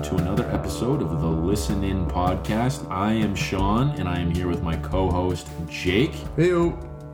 [0.00, 2.90] welcome to another episode of the Listen In podcast.
[2.90, 6.14] I am Sean, and I am here with my co-host Jake.
[6.36, 6.72] Hey,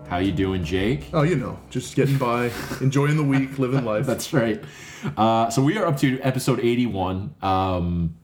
[0.09, 1.09] How you doing, Jake?
[1.13, 4.07] oh, you know, just getting by, enjoying the week, living life.
[4.07, 4.63] That's right.
[5.17, 7.35] Uh, so we are up to episode 81.
[7.43, 8.15] Um,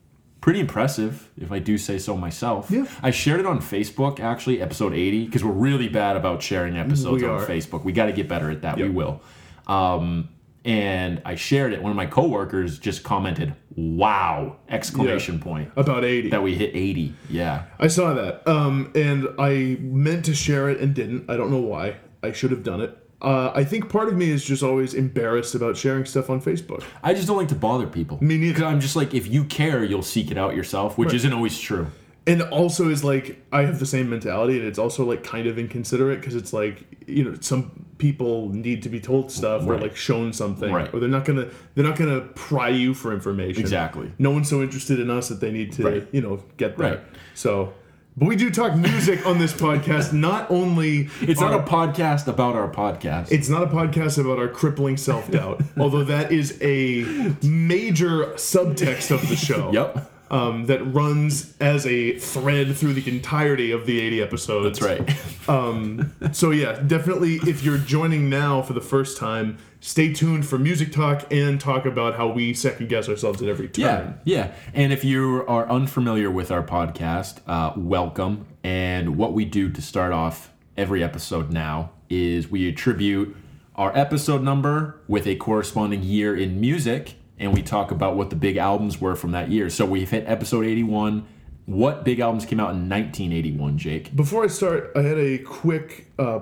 [0.41, 2.71] pretty impressive, if I do say so myself.
[2.71, 2.87] Yeah.
[3.03, 7.21] I shared it on Facebook, actually, episode 80, because we're really bad about sharing episodes
[7.23, 7.47] We on are.
[7.47, 7.83] Facebook.
[7.83, 8.77] We got to get better at that.
[8.77, 9.23] We will.
[9.67, 10.29] Um,
[10.65, 11.83] and I shared it.
[11.83, 15.71] One of my coworkers just commented, "Wow!" exclamation point.
[15.77, 16.31] About 80.
[16.31, 17.15] That we hit 80.
[17.31, 17.65] Yeah.
[17.79, 18.47] I saw that.
[18.47, 21.31] Um, and I meant to share it and didn't.
[21.31, 21.97] I don't know why.
[22.23, 22.99] I should have done it.
[23.23, 26.83] Uh, I think part of me is just always embarrassed about sharing stuff on Facebook.
[27.05, 28.19] I just don't like to bother people.
[28.21, 28.65] Me neither.
[28.65, 31.87] I'm just like, if you care, you'll seek it out yourself, which isn't always true.
[32.27, 35.59] And also is like I have the same mentality, and it's also like kind of
[35.59, 39.97] inconsiderate because it's like you know some people need to be told stuff or like
[39.97, 40.93] shown something, Right.
[40.93, 43.61] or they're not gonna they're not gonna pry you for information.
[43.63, 44.13] Exactly.
[44.19, 46.07] No one's so interested in us that they need to Right.
[46.13, 46.85] you know get that.
[46.85, 47.01] Right.
[47.35, 47.73] So,
[48.17, 50.13] but we do talk music on this podcast.
[50.29, 53.33] Not only It's not a podcast about our podcast.
[53.33, 57.05] It's not a podcast about our crippling self doubt, although that is a
[57.43, 59.71] major subtext of the show.
[59.73, 60.12] yep.
[60.33, 64.81] Um, that runs as a thread through the entirety of the 80 episodes.
[64.81, 65.17] That's right.
[66.33, 70.93] So, yeah, definitely if you're joining now for the first time, stay tuned for music
[70.93, 74.19] talk and talk about how we second guess ourselves at every turn.
[74.25, 74.53] Yeah, yeah.
[74.73, 78.47] And if you are unfamiliar with our podcast, uh, welcome.
[78.63, 83.37] And what we do to start off every episode now is we attribute
[83.75, 88.37] our episode number with a corresponding year in music, and we talk about what the
[88.37, 89.69] big albums were from that year.
[89.69, 91.27] So we've hit episode 81.
[91.67, 94.15] What big albums came out in 1981, Jake?
[94.15, 96.41] Before I start, I had a quick uh,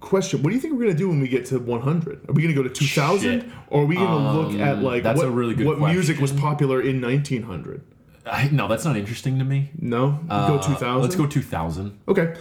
[0.00, 0.42] question.
[0.42, 2.28] What do you think we're going to do when we get to 100?
[2.28, 3.40] Are we going to go to 2000?
[3.42, 3.50] Shit.
[3.68, 6.18] Or are we going to look at like that's what, a really good what music
[6.18, 7.82] was popular in 1900?
[8.26, 9.70] I, no, that's not interesting to me.
[9.78, 10.20] No?
[10.28, 10.86] go 2000?
[10.86, 11.98] Uh, Let's go 2000.
[12.08, 12.34] Okay.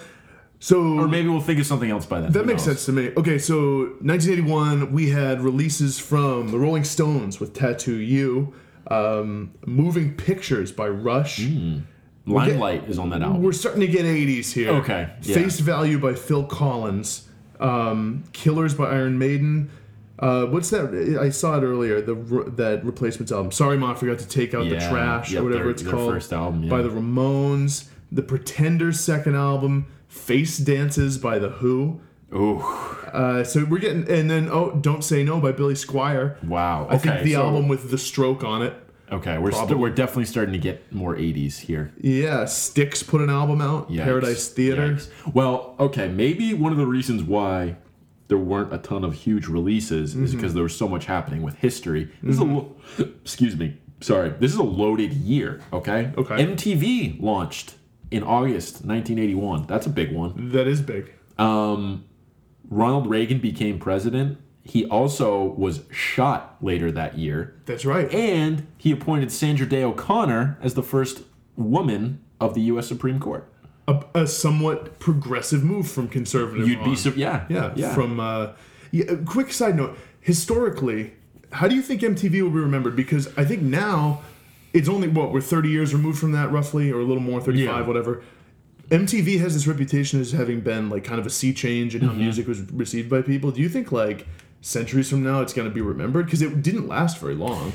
[0.61, 2.31] So Or maybe we'll think of something else by then.
[2.33, 2.81] that Who makes knows?
[2.81, 3.11] sense to me.
[3.17, 8.53] Okay, so 1981, we had releases from the Rolling Stones with Tattoo You,
[8.91, 11.45] um, Moving Pictures by Rush.
[11.45, 11.79] Hmm.
[12.25, 13.41] Limelight is on that album.
[13.41, 14.69] We're starting to get 80s here.
[14.71, 15.33] Okay, yeah.
[15.35, 17.27] Face Value by Phil Collins,
[17.59, 19.71] um, Killers by Iron Maiden.
[20.19, 21.17] Uh, what's that?
[21.19, 22.01] I saw it earlier.
[22.01, 22.13] The
[22.57, 23.51] that replacements album.
[23.51, 25.93] Sorry, Mom, I forgot to take out the trash yep, or whatever their- it's their
[25.93, 26.11] called.
[26.11, 26.69] first album, yeah.
[26.69, 27.87] by the Ramones.
[28.11, 32.01] The Pretenders' second album, Face Dances by the Who.
[32.33, 36.43] Ooh, Uh, so we're getting, and then oh, Don't Say No by Billy Squier.
[36.43, 36.85] wow.
[36.89, 38.73] I think the so- album with the stroke on it.
[39.11, 41.91] Okay, we're st- we're definitely starting to get more 80s here.
[41.99, 43.89] Yeah, Styx put an album out.
[43.89, 44.03] Yikes.
[44.03, 44.89] Paradise Theater.
[44.93, 45.33] Yikes.
[45.33, 47.77] Well, okay, maybe one of the reasons why
[48.27, 50.37] there weren't a ton of huge releases is Mm-hmm.
[50.37, 52.11] because there was so much happening with history.
[52.21, 54.29] This is a lo- excuse me, sorry.
[54.39, 55.59] This is a loaded year.
[55.73, 56.11] Okay.
[56.15, 56.35] Okay.
[56.45, 57.73] MTV launched
[58.11, 59.65] in August 1981.
[59.67, 60.51] That's a big one.
[60.51, 61.13] That is big.
[61.37, 64.37] Ronald Reagan became president.
[64.63, 67.55] He also was shot later that year.
[67.65, 68.11] That's right.
[68.13, 71.23] And he appointed Sandra Day O'Connor as the first
[71.55, 72.87] woman of the U.S.
[72.87, 73.51] Supreme Court.
[73.87, 76.67] a, a somewhat progressive move from conservative.
[76.67, 76.95] You'd be on.
[76.95, 77.93] so yeah, yeah, yeah.
[77.95, 78.51] From uh,
[78.91, 79.05] yeah.
[79.05, 81.13] a Quick side note: historically,
[81.53, 82.95] how do you think MTV will be remembered?
[82.95, 84.21] Because I think now
[84.73, 87.81] it's only what we're thirty years removed from that, roughly, or a little more, thirty-five,
[87.81, 87.87] Yeah.
[87.87, 88.21] whatever.
[88.89, 92.09] MTV has this reputation as having been like kind of a sea change in how
[92.09, 92.19] Mm-hmm.
[92.21, 93.51] music was received by people.
[93.51, 94.25] Do you think like
[94.61, 96.25] centuries from now it's going to be remembered?
[96.25, 97.71] Because it didn't last very long.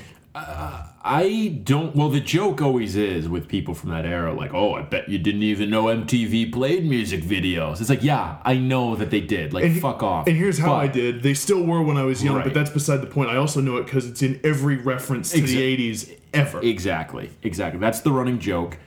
[1.07, 1.95] I don't.
[1.95, 5.19] Well, the joke always is with people from that era, like, "Oh, I bet you
[5.19, 9.53] didn't even know MTV played music videos." It's like, yeah, I know that they did.
[9.53, 10.27] Like, And fuck off.
[10.27, 11.23] And here's how But- I did.
[11.23, 12.45] They still were when I was young, Right.
[12.45, 13.29] but that's beside the point.
[13.29, 16.61] I also know it because it's in every reference to the '80s ever.
[16.63, 17.79] Exactly, exactly.
[17.81, 18.79] That's the running joke.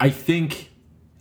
[0.00, 0.70] I think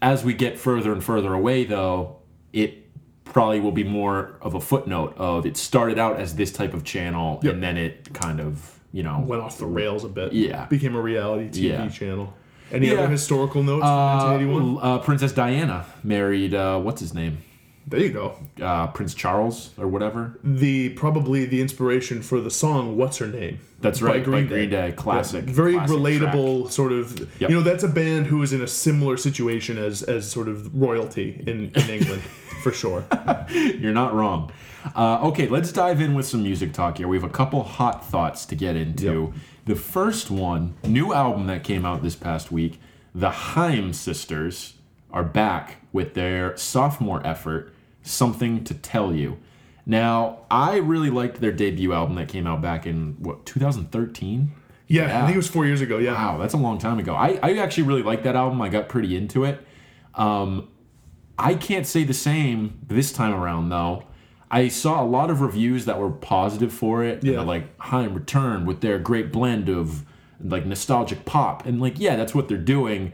[0.02, 2.16] as we get further and further away, though,
[2.52, 2.88] it
[3.26, 6.84] probably will be more of a footnote of it started out as this type of
[6.84, 7.54] channel, Yep.
[7.54, 10.34] and then it kind of, you know, went off the rails a bit.
[10.34, 10.66] Yeah.
[10.66, 11.88] Became a reality TV Yeah.
[11.90, 12.34] channel.
[12.72, 12.94] Any Yeah.
[12.96, 14.78] other historical notes from Uh, 1981?
[14.82, 17.38] uh, Princess Diana married uh, what's his name,
[17.88, 18.34] there you go.
[18.62, 20.38] uh, Prince Charles or whatever.
[20.44, 24.50] The probably the inspiration for the song "What's Her Name." That's by right, Green by
[24.50, 24.90] Green Day.
[24.90, 27.18] Day, classic, Very classic relatable, sort of.
[27.40, 27.50] Yep.
[27.50, 30.70] You know, that's a band who is in a similar situation as as sort of
[30.80, 32.22] royalty in, in England,
[32.62, 33.06] for sure.
[33.50, 34.52] You're not wrong.
[34.96, 37.08] Uh, okay, let's dive in with some music talk here.
[37.08, 39.34] We have a couple hot thoughts to get into.
[39.66, 42.80] The first one, new album that came out this past week,
[43.14, 44.76] the Haim sisters
[45.12, 47.74] are back with their sophomore effort,
[48.04, 49.38] Something to Tell You.
[49.86, 54.52] Now, I really liked their debut album that came out back in what 2013.
[54.88, 55.18] Yeah, Yeah.
[55.20, 55.98] I think it was four years ago.
[55.98, 56.14] Yeah.
[56.14, 57.14] Wow, that's a long time ago.
[57.16, 58.62] I, I actually really like that album.
[58.62, 59.66] I got pretty into it.
[60.16, 60.68] Um,
[61.40, 64.04] I can't say the same this time around though.
[64.52, 67.24] I saw a lot of reviews that were positive for it.
[67.24, 67.42] Yeah.
[67.42, 70.04] Like Haim Return with their great blend of
[70.44, 71.66] like nostalgic pop.
[71.66, 73.14] And like, yeah, that's what they're doing.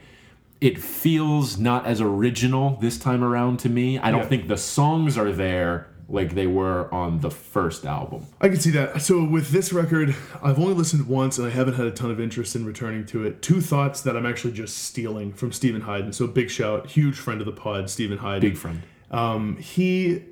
[0.61, 3.99] It feels not as original this time around to me.
[3.99, 4.27] I don't Yeah.
[4.27, 8.27] think the songs are there like they were on the first album.
[8.39, 9.01] I can see that.
[9.01, 12.19] So with this record, I've only listened once and I haven't had a ton of
[12.19, 13.41] interest in returning to it.
[13.41, 16.13] Two thoughts that I'm actually just stealing from Steven Hyden.
[16.13, 18.49] So big shout, huge friend of the pod, Steven Hyden.
[18.49, 18.83] Big friend.
[19.09, 20.23] Um, he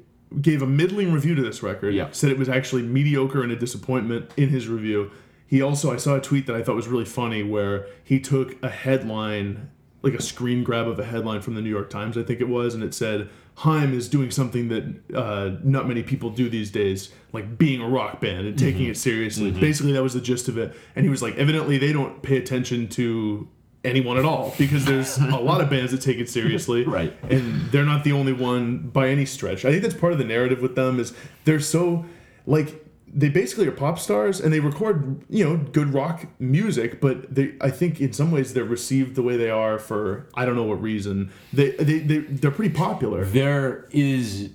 [0.41, 1.95] gave a middling review to this record.
[1.95, 2.09] Yeah.
[2.11, 5.11] Said it was actually mediocre and a disappointment in his review.
[5.47, 8.61] He also, I saw a tweet that I thought was really funny where he took
[8.63, 9.69] a headline,
[10.01, 12.47] like a screen grab of a headline from the New York Times, I think it
[12.47, 16.71] was, and it said, Haim is doing something that uh, not many people do these
[16.71, 19.51] days, like being a rock band and taking it seriously.
[19.51, 20.75] Basically, that was the gist of it.
[20.95, 23.47] And he was like, evidently, they don't pay attention to
[23.83, 27.13] anyone at all because there's a lot of bands that take it seriously Right.
[27.29, 29.65] and they're not the only one by any stretch.
[29.65, 31.13] I think that's part of the narrative with them is
[31.43, 32.05] they're so
[32.47, 32.82] like
[33.15, 37.53] they basically are pop stars and they record you know good rock music, but they
[37.61, 40.63] I think in some ways they're received the way they are for I don't know
[40.63, 41.31] what reason.
[41.51, 43.23] They they, they they're pretty popular.
[43.25, 44.49] There is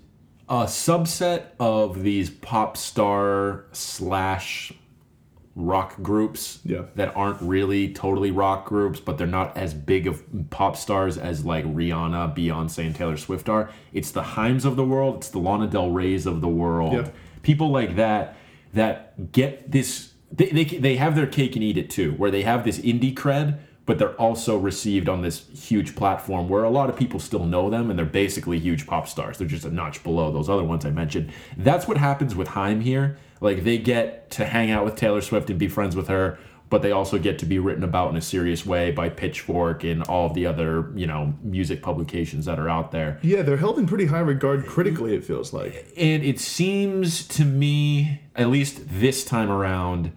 [0.49, 4.73] a subset of these pop star slash
[5.55, 6.83] rock groups Yeah.
[6.95, 11.45] that aren't really totally rock groups, but they're not as big of pop stars as
[11.45, 13.69] like Rihanna, Beyonce, and Taylor Swift are.
[13.93, 15.17] It's the Haims of the world.
[15.17, 16.93] It's the Lana Del Rey's of the world.
[16.95, 17.11] Yeah.
[17.43, 18.37] People like that
[18.75, 20.13] that get this.
[20.31, 23.15] They, they they have their cake and eat it too, where they have this indie
[23.15, 23.59] cred.
[23.87, 27.71] But they're also received on this huge platform where a lot of people still know
[27.71, 29.39] them and they're basically huge pop stars.
[29.39, 31.33] They're just a notch below those other ones I mentioned.
[31.57, 33.17] That's what happens with Haim here.
[33.41, 36.39] Like they get to hang out with Taylor Swift and be friends with her,
[36.71, 40.03] but they also get to be written about in a serious way by Pitchfork and
[40.05, 43.19] all of the other, you know, music publications that are out there.
[43.23, 45.15] Yeah, they're held in pretty high regard critically.
[45.15, 45.93] It feels like.
[45.97, 50.13] And it seems to me, at least this time around,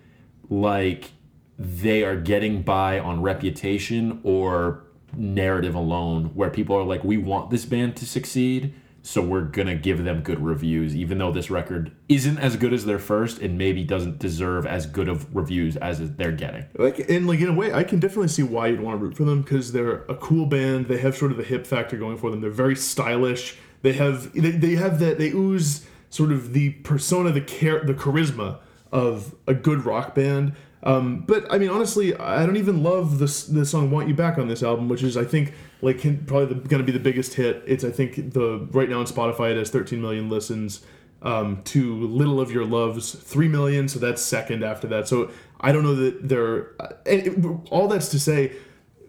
[0.50, 1.12] like
[1.57, 4.83] they are getting by on reputation or
[5.15, 9.75] narrative alone, where people are like, we want this band to succeed, so we're gonna
[9.75, 13.57] give them good reviews, even though this record isn't as good as their first and
[13.57, 16.65] maybe doesn't deserve as good of reviews as they're getting.
[16.75, 19.15] Like and like in a way, I can definitely see why you'd want to root
[19.15, 20.88] for them because they're a cool band.
[20.88, 22.42] They have sort of the hip factor going for them.
[22.42, 23.57] They're very stylish.
[23.81, 27.94] They have they, they have that they ooze sort of the persona, the care, the
[27.94, 28.59] charisma
[28.92, 30.54] of a good rock band.
[30.83, 34.38] Um, but I mean, honestly, I don't even love this the song "Want You Back"
[34.38, 37.36] on this album, which is I think like can, probably going to be the biggest
[37.36, 37.63] hit.
[37.68, 40.81] It's I think the right now on Spotify it has 13 million listens
[41.22, 45.07] um, to Little of Your Loves, 3 million, so that's second after that.
[45.07, 45.30] So
[45.60, 46.72] I don't know that they're.
[47.06, 48.54] And it, all that's to say,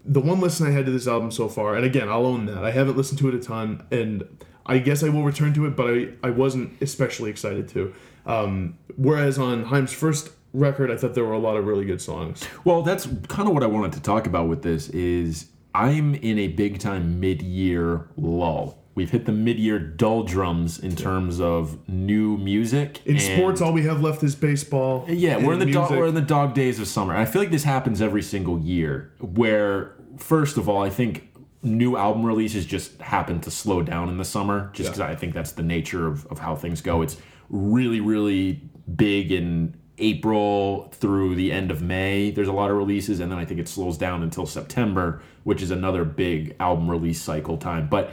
[0.05, 2.63] the one listen I had to this album so far, and again, I'll own that.
[2.63, 4.27] I haven't listened to it a ton, and
[4.65, 7.93] I guess I will return to it, but I, I wasn't especially excited to.
[8.25, 12.01] Um, whereas on Haim's first record, I thought there were a lot of really good
[12.01, 12.47] songs.
[12.63, 16.39] Well, that's kind of what I wanted to talk about with this is I'm in
[16.39, 18.79] a big time mid-year lull.
[18.95, 23.01] We've hit the mid-year doldrums in terms of new music.
[23.05, 25.05] In and- sports, all we have left is baseball.
[25.09, 27.13] yeah, we're in the dog, we're in the dog days of summer.
[27.13, 29.11] And I feel like this happens every single year.
[29.19, 31.29] Where first of all, I think
[31.63, 35.33] new album releases just happen to slow down in the summer, just because I think
[35.33, 37.01] that's the nature of, of how things go.
[37.01, 37.17] It's
[37.49, 38.61] really really
[38.95, 42.31] big in April through the end of May.
[42.31, 45.61] There's a lot of releases, and then I think it slows down until September, which
[45.61, 47.87] is another big album release cycle time.
[47.89, 48.11] But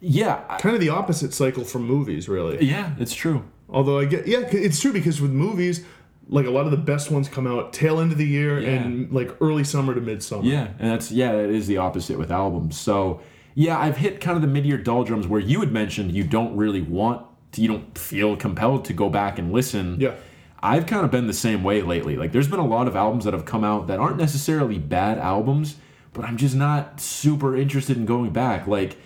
[0.00, 2.64] yeah, I- kind of the opposite cycle from movies, really.
[2.64, 3.44] yeah, it's true.
[3.68, 5.84] Although I get, yeah, it's true because with movies,
[6.28, 8.68] like a lot of the best ones come out tail end of the year Yeah.
[8.70, 10.42] and like early summer to midsummer.
[10.44, 12.78] Yeah, and that's yeah, that is the opposite with albums.
[12.78, 13.20] So
[13.54, 16.82] yeah, I've hit kind of the mid-year doldrums where you had mentioned you don't really
[16.82, 19.98] want to, you don't feel compelled to go back and listen.
[20.00, 20.14] Yeah.
[20.62, 22.16] I've kind of been the same way lately.
[22.16, 25.18] Like there's been a lot of albums that have come out that aren't necessarily bad
[25.18, 25.76] albums,
[26.12, 28.66] but I'm just not super interested in going back.
[28.66, 28.96] Like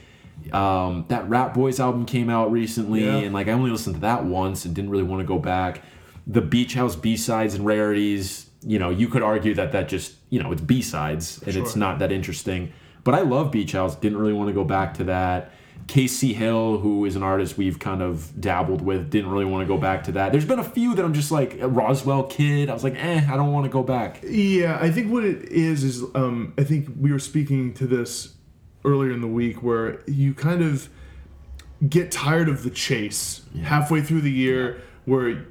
[0.52, 3.16] um, that Rap Boys album came out recently, Yeah.
[3.18, 5.82] and like I only listened to that once and didn't really want to go back.
[6.26, 10.14] The Beach House B sides and rarities, you know, you could argue that that just
[10.30, 12.72] you know it's B sides and it's not that interesting.
[13.04, 13.94] But I love Beach House.
[13.96, 15.52] Didn't really want to go back to that.
[15.86, 19.66] Kacy Hill, who is an artist we've kind of dabbled with, didn't really want to
[19.66, 20.32] go back to that.
[20.32, 22.70] There's been a few that I'm just like Roswell Kid.
[22.70, 24.20] I was like, eh, I don't want to go back.
[24.22, 28.34] Yeah, I think what it is is um, I think we were speaking to this
[28.84, 30.88] earlier in the week where you kind of
[31.88, 35.46] get tired of the chase halfway through the year where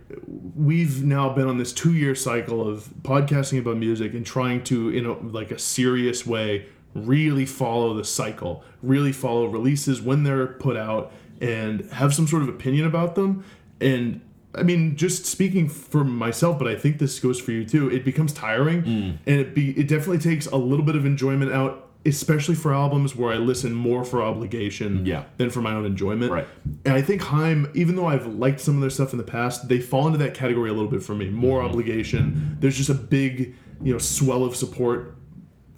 [0.56, 4.90] we've now been on this two year cycle of podcasting about music and trying to
[4.90, 10.46] in a, like a serious way really follow the cycle really follow releases when they're
[10.48, 13.44] put out and have some sort of opinion about them
[13.82, 14.22] and
[14.56, 17.90] I mean, just speaking for myself, but I think this goes for you too.
[17.90, 19.18] It becomes tiring, Mm.
[19.26, 23.16] and it be it definitely takes a little bit of enjoyment out, especially for albums
[23.16, 25.24] where I listen more for obligation Yeah.
[25.38, 26.32] than for my own enjoyment.
[26.32, 26.46] Right.
[26.86, 29.70] And I think Haim, even though I've liked some of their stuff in the past,
[29.70, 31.30] they fall into that category a little bit for me.
[31.30, 31.70] More Mm-hmm.
[31.70, 32.58] obligation.
[32.60, 35.16] There's just a big, you know, swell of support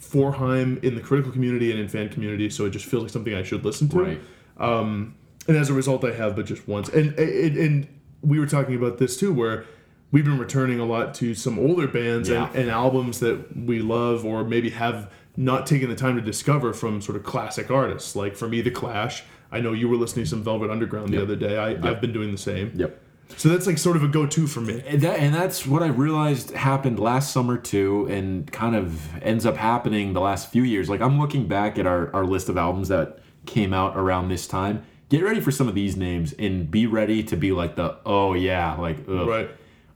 [0.05, 3.12] for Haim in the critical community and in fan community, so it just feels like
[3.12, 4.21] something I should listen to Right.
[4.57, 5.15] Um,
[5.47, 6.89] and as a result, I have, but just once.
[6.89, 7.88] And and, and
[8.21, 9.65] we were talking about this too, where
[10.12, 12.47] we've been returning a lot to some older bands Yeah.
[12.50, 16.71] and, and albums that we love, or maybe have not taken the time to discover
[16.74, 18.15] from sort of classic artists.
[18.15, 19.24] Like for me, The Clash.
[19.51, 21.24] I know you were listening to some Velvet Underground the Yep.
[21.24, 21.57] other day.
[21.57, 22.71] I, I've been doing the same.
[22.75, 23.01] Yep.
[23.38, 24.84] So that's like sort of a go-to for me.
[24.86, 29.46] And, that, and that's what I realized happened last summer too, and kind of ends
[29.46, 30.89] up happening the last few years.
[30.89, 34.48] Like I'm looking back at our, our list of albums that came out around this
[34.48, 34.84] time.
[35.10, 38.34] Get ready for some of these names and be ready to be like the oh
[38.34, 39.27] yeah, like ugh.
[39.27, 39.50] Right.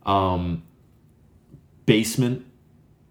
[0.06, 0.64] Um,
[1.86, 2.46] Basement,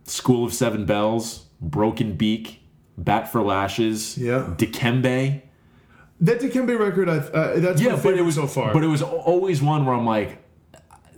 [0.04, 2.60] School of Seven Bells, Broken Beak,
[2.96, 4.54] Bat for Lashes, Yeah.
[4.56, 5.42] Dikembe.
[6.20, 8.72] That Dikembe record, I, uh, that's Yeah, but it was so far.
[8.72, 10.38] But it was always one where I'm like,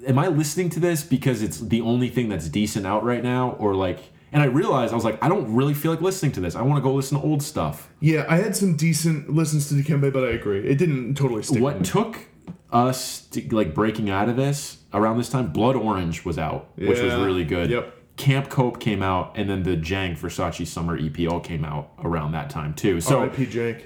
[0.07, 3.53] am I listening to this because it's the only thing that's decent out right now,
[3.53, 3.99] or like?
[4.33, 6.55] And I realized I was like, I don't really feel like listening to this.
[6.55, 7.91] I want to go listen to old stuff.
[8.01, 10.65] yeah, I had some decent listens to Dikembe, but I agree.
[10.65, 11.61] It didn't totally stick.
[11.61, 12.27] What took
[12.71, 15.53] us to, like breaking out of this around this time?
[15.53, 17.71] Blood Orange was out, which was really good.
[17.71, 17.97] Yep.
[18.21, 22.33] Camp Cope came out, and then the Jank Versace Summer EP all came out around
[22.33, 23.01] that time too.
[23.01, 23.27] So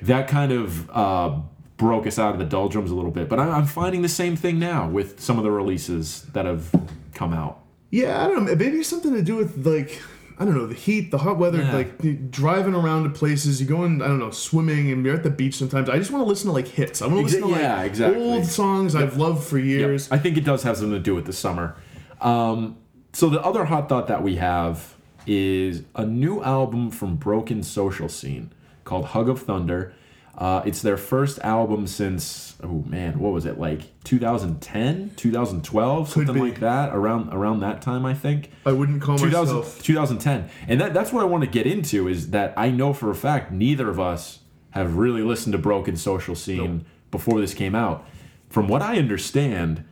[0.02, 1.38] that kind of uh,
[1.76, 3.28] broke us out of the doldrums a little bit.
[3.28, 6.68] But I, I'm finding the same thing now with some of the releases that have
[7.14, 7.60] come out.
[7.90, 8.54] Yeah, I don't know.
[8.56, 10.02] Maybe something to do with like
[10.36, 11.72] I don't know the heat, the hot weather, Yeah.
[11.72, 13.60] like driving around to places.
[13.60, 15.88] You go in, I don't know, swimming, and you're at the beach sometimes.
[15.88, 17.00] I just want to listen to like hits.
[17.02, 18.20] I want to Exa- listen to like yeah, exactly.
[18.20, 20.10] old songs I've loved for years.
[20.10, 21.76] I think it does have something to do with the summer.
[22.20, 22.78] Um,
[23.14, 24.94] so the other hot thought that we have
[25.26, 28.52] is a new album from Broken Social Scene
[28.84, 29.94] called Hug of Thunder.
[30.36, 36.34] Uh, it's their first album since oh man, what was it like 2010, 2012, something
[36.34, 36.40] be.
[36.40, 36.94] like that.
[36.94, 38.50] Around around that time, I think.
[38.66, 39.82] I wouldn't call 2000, myself.
[39.82, 40.50] 2010.
[40.66, 43.14] And that, that's what I want to get into is that I know for a
[43.14, 44.40] fact neither of us
[44.70, 48.04] have really listened to Broken Social Scene before this came out.
[48.48, 49.84] From what I understand,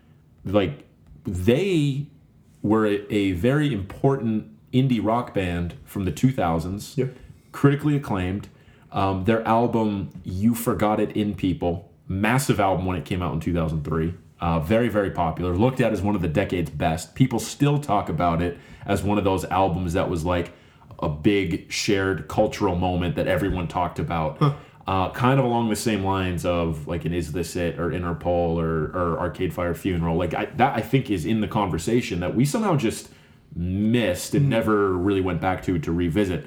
[0.44, 0.84] like
[1.24, 2.08] they
[2.62, 7.14] were a, a very important indie rock band from the 2000s, Yep.
[7.52, 8.48] critically acclaimed.
[8.90, 13.40] Um, their album "You Forgot It in People," massive album when it came out in
[13.40, 14.14] 2003.
[14.40, 15.54] Uh, very very popular.
[15.56, 17.14] Looked at as one of the decade's best.
[17.14, 20.52] People still talk about it as one of those albums that was like
[20.98, 24.38] a big shared cultural moment that everyone talked about.
[24.84, 28.56] Uh, kind of along the same lines of like an "Is This It" or Interpol
[28.56, 30.16] or, or Arcade Fire Funeral.
[30.16, 33.08] Like I, that, I think is in the conversation that we somehow just
[33.54, 36.46] missed and never really went back to to revisit.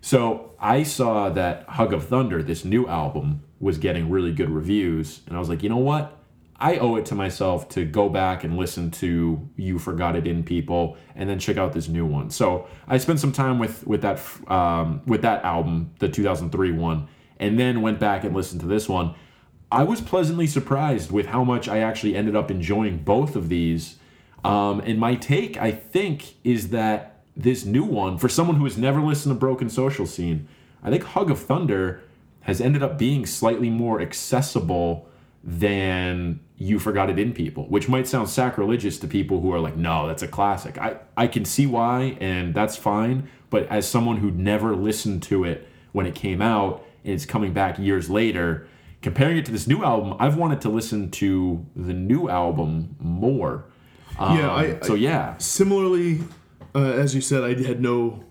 [0.00, 5.20] So I saw that Hug of Thunder, this new album, was getting really good reviews,
[5.26, 6.18] and I was like, you know what?
[6.60, 10.42] I owe it to myself to go back and listen to "You Forgot It in
[10.42, 12.30] People" and then check out this new one.
[12.30, 14.20] So I spent some time with with that
[14.50, 17.08] um, with that album, the 2003 one,
[17.38, 19.14] and then went back and listened to this one.
[19.70, 23.96] I was pleasantly surprised with how much I actually ended up enjoying both of these.
[24.44, 28.78] Um, and my take, I think, is that this new one, for someone who has
[28.78, 30.48] never listened to Broken Social Scene,
[30.82, 32.02] I think Hug of Thunder
[32.42, 35.08] has ended up being slightly more accessible
[35.44, 39.76] than You Forgot It in People, which might sound sacrilegious to people who are like,
[39.76, 40.78] no, that's a classic.
[40.78, 43.28] I, I can see why, and that's fine.
[43.50, 47.78] But as someone who never listened to it when it came out, it's coming back
[47.78, 48.66] years later,
[49.02, 53.64] comparing it to this new album, I've wanted to listen to the new album more.
[54.18, 56.20] Yeah, Um, I- so yeah, Similarly,
[56.74, 58.24] uh, as you said, I had no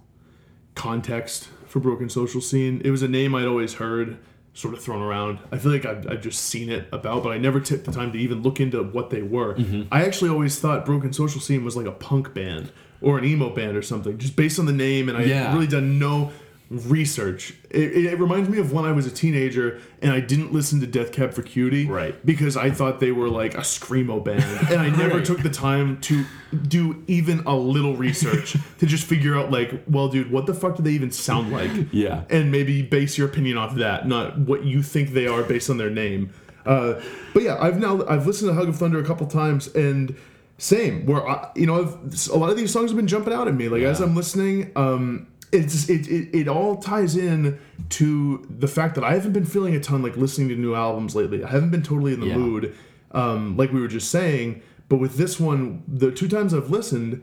[0.75, 2.81] context for Broken Social Scene.
[2.83, 4.17] It was a name I'd always heard,
[4.53, 5.39] sort of thrown around.
[5.51, 8.11] I feel like I've, I've just seen it about, but I never took the time
[8.11, 9.55] to even look into what they were.
[9.55, 9.83] Mm-hmm.
[9.91, 13.49] I actually always thought Broken Social Scene was like a punk band or an emo
[13.49, 15.53] band or something, just based on the name, and I Yeah.
[15.53, 16.31] really done no
[16.69, 17.53] research.
[17.69, 20.87] It, it, reminds me of when I was a teenager and I didn't listen to
[20.87, 22.13] Death Cab for Cutie, Right.
[22.25, 25.25] Because I thought they were like a screamo band, and I never Right.
[25.25, 26.25] took the time to
[26.67, 30.75] do even a little research to just figure out like, well, dude, what the fuck
[30.75, 31.71] do they even sound like?
[31.91, 32.23] Yeah.
[32.29, 35.77] and maybe base your opinion off that, not what you think they are based on
[35.77, 36.33] their name.
[36.65, 37.01] Uh,
[37.33, 40.15] but yeah, I've now I've listened to Hug of Thunder a couple times and
[40.57, 43.47] same where I, you know I've, a lot of these songs have been jumping out
[43.47, 44.71] at me like as I'm listening.
[44.75, 49.45] Um, it's it, it it all ties in to the fact that I haven't been
[49.45, 51.43] feeling a ton like listening to new albums lately.
[51.43, 52.37] I haven't been totally in the Yeah.
[52.37, 52.75] mood,
[53.11, 54.61] um, like we were just saying.
[54.89, 57.21] But with this one, the two times I've listened,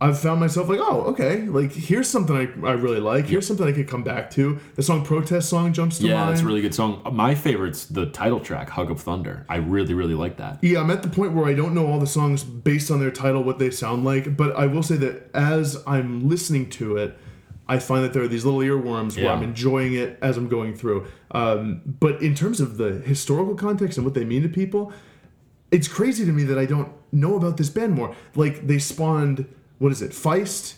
[0.00, 3.26] I've found myself like, oh, okay, like here's something I, I really like.
[3.26, 4.58] Here's something I could come back to.
[4.74, 6.30] The song "Protest Song" jumps to Yeah, mind.
[6.30, 7.00] that's a really good song.
[7.12, 10.58] My favorite's the title track, "Hug of Thunder." I really, really like that.
[10.62, 13.10] Yeah, I'm at the point where I don't know all the songs based on their
[13.12, 17.16] title, what they sound like, but I will say that as I'm listening to it,
[17.68, 20.74] I find that there are these little earworms where I'm enjoying it as I'm going
[20.74, 21.06] through.
[21.30, 24.92] Um, but in terms of the historical context and what they mean to people,
[25.70, 28.14] it's crazy to me that I don't know about this band more.
[28.34, 29.46] Like they spawned,
[29.78, 30.74] what is it, Feist,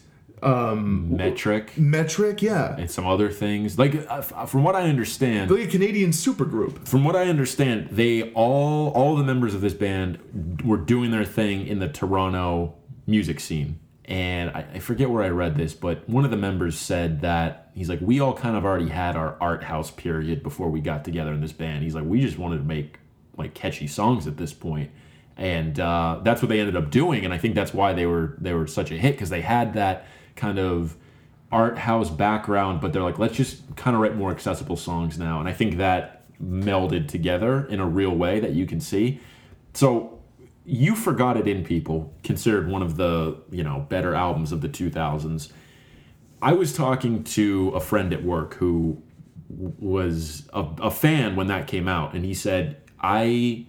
[1.17, 3.79] Metric Metric, yeah, and some other things.
[3.79, 6.87] Like uh, f- from what I understand, like a Canadian supergroup.
[6.87, 10.19] from what I understand, they all all the members of this band
[10.63, 12.75] were doing their thing in the Toronto
[13.07, 13.79] music scene.
[14.07, 17.71] And I, I forget where I read this, but one of the members said that
[17.75, 21.05] he's like, we all kind of already had our art house period before we got
[21.05, 21.83] together in this band.
[21.83, 22.99] He's like, we just wanted to make
[23.37, 24.91] like catchy songs at this point,
[25.37, 27.25] and uh, that's what they ended up doing.
[27.25, 29.73] And I think that's why they were they were such a hit because they had
[29.75, 30.07] that
[30.37, 30.97] kind of
[31.51, 35.41] art house background, but they're like, let's just kind of write more accessible songs now.
[35.41, 39.21] And I think that melded together in a real way that you can see.
[39.73, 40.14] So
[40.65, 44.69] you forgot it in people, considered one of the you know better albums of the
[44.69, 45.53] 2000s.
[46.43, 49.03] I was talking to a friend at work who
[49.49, 53.67] was a, a fan when that came out, and he said I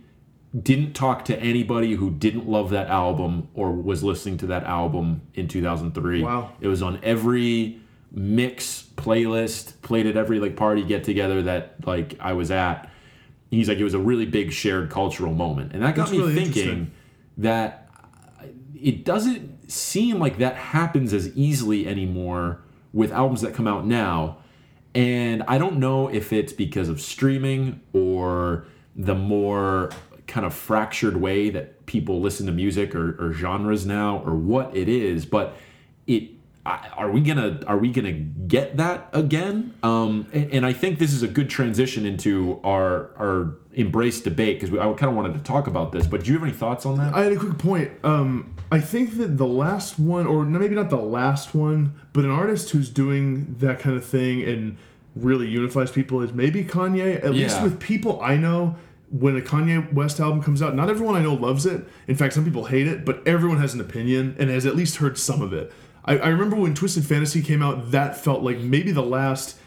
[0.61, 5.21] didn't talk to anybody who didn't love that album or was listening to that album
[5.33, 6.23] in 2003.
[6.23, 6.53] Wow.
[6.61, 12.17] It was on every mix playlist, played at every like party get together that like
[12.19, 12.89] I was at.
[13.51, 15.73] He's like it was a really big shared cultural moment.
[15.73, 16.91] And that got That's me really thinking
[17.37, 17.89] that
[18.79, 22.61] it doesn't seem like that happens as easily anymore
[22.93, 24.37] with albums that come out now.
[24.93, 29.91] And I don't know if it's because of streaming or the more
[30.27, 34.75] kind of fractured way that people listen to music or, or genres now or what
[34.75, 35.55] it is, but
[36.07, 36.34] it
[36.65, 39.73] are we gonna are we gonna get that again?
[39.83, 44.59] Um, and, and I think this is a good transition into our our embrace debate
[44.59, 46.07] because I kind of wanted to talk about this.
[46.07, 47.13] But do you have any thoughts on that?
[47.13, 47.91] I had a quick point.
[48.03, 52.31] Um, I think that the last one, or maybe not the last one, but an
[52.31, 54.77] artist who's doing that kind of thing and
[55.15, 57.23] really unifies people is maybe Kanye.
[57.23, 58.75] At least with people I know,
[59.11, 61.85] when a Kanye West album comes out, not everyone I know loves it.
[62.07, 64.97] In fact, some people hate it, but everyone has an opinion and has at least
[64.97, 65.71] heard some of it.
[66.05, 69.57] I, I remember when Twisted Fantasy came out, that felt like maybe the last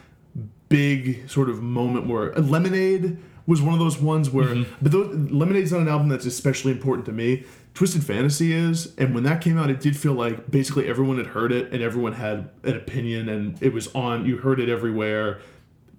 [0.69, 4.73] big sort of moment where Lemonade was one of those ones where, Mm-hmm.
[4.83, 7.45] but those, Lemonade's not an album that's especially important to me.
[7.75, 11.29] Twisted Fantasy is, and when that came out, it did feel like basically everyone had
[11.29, 14.27] heard it and everyone had an opinion, and it was on.
[14.27, 15.41] You heard it everywhere.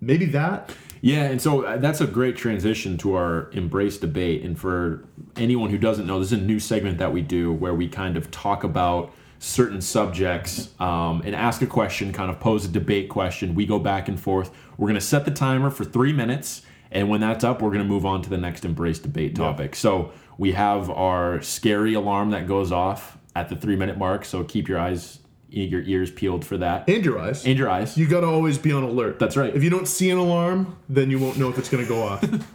[0.02, 0.72] Maybe that.
[1.02, 4.44] Yeah, and so uh, that's a great transition to our embrace debate.
[4.44, 5.06] And for
[5.38, 8.18] anyone who doesn't know, this is a new segment that we do where we kind
[8.18, 13.10] of talk about certain subjects um, and ask a question, kind of pose a debate
[13.10, 13.56] question.
[13.56, 14.52] We go back and forth.
[14.78, 16.62] We're going to set the timer for three minutes.
[16.92, 19.76] And when that's up, we're going to move on to the next embrace debate topic.
[19.76, 24.26] So we have our scary alarm that goes off at the three minute mark.
[24.26, 25.19] So keep your eyes,
[25.50, 26.88] your ears peeled for that.
[26.88, 27.46] And your eyes.
[27.46, 27.98] And your eyes.
[27.98, 29.20] You got to always be on alert.
[29.20, 29.56] That's right.
[29.56, 32.04] If you don't see an alarm, then you won't know if it's going to go
[32.04, 32.24] off.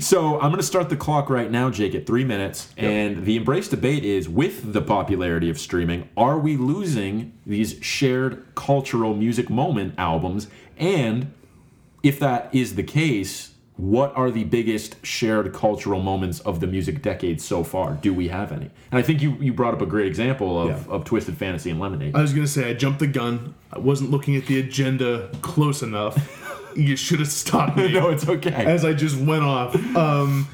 [0.00, 2.72] So I'm going to start the clock right now, Jake, at three minutes.
[2.78, 8.46] And the embrace debate is with the popularity of streaming, are we losing these shared
[8.54, 10.48] cultural music moment albums?
[10.78, 11.34] And
[12.02, 17.02] if that is the case, what are the biggest shared cultural moments of the music
[17.02, 17.94] decade so far?
[17.94, 18.70] Do we have any?
[18.92, 20.92] And I think you, you brought up a great example of, Yeah.
[20.94, 22.14] of Twisted Fantasy and Lemonade.
[22.14, 23.54] I was going to say, I jumped the gun.
[23.72, 26.16] I wasn't looking at the agenda close enough.
[26.76, 27.92] you should have stopped me.
[27.92, 28.52] no, it's okay.
[28.52, 29.74] as I just went off.
[29.96, 30.46] Um,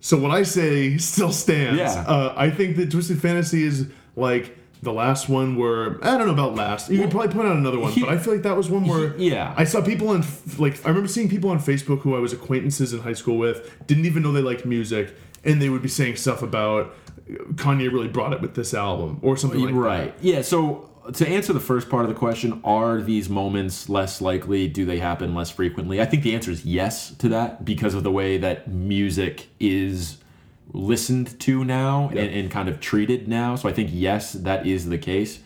[0.00, 1.78] so what I say still stands.
[1.80, 2.00] Yeah.
[2.06, 6.32] Uh, I think that Twisted Fantasy is like the last one where I don't know
[6.32, 6.90] about last.
[6.90, 9.16] You could probably point out another one, but I feel like that was one where
[9.16, 9.52] Yeah.
[9.56, 10.24] I saw people on
[10.58, 13.86] like I remember seeing people on Facebook who I was acquaintances in high school with
[13.86, 16.94] didn't even know they liked music, and they would be saying stuff about
[17.28, 19.80] uh, Kanye really brought it with this album or something like that.
[19.80, 20.14] right.
[20.20, 20.42] Yeah.
[20.42, 24.68] So to answer the first part of the question, are these moments less likely?
[24.68, 26.00] Do they happen less frequently?
[26.00, 30.16] I think the answer is yes to that because of the way that music is
[30.74, 33.54] listened to now and, and kind of treated now.
[33.56, 35.40] So I think yes, that is the case.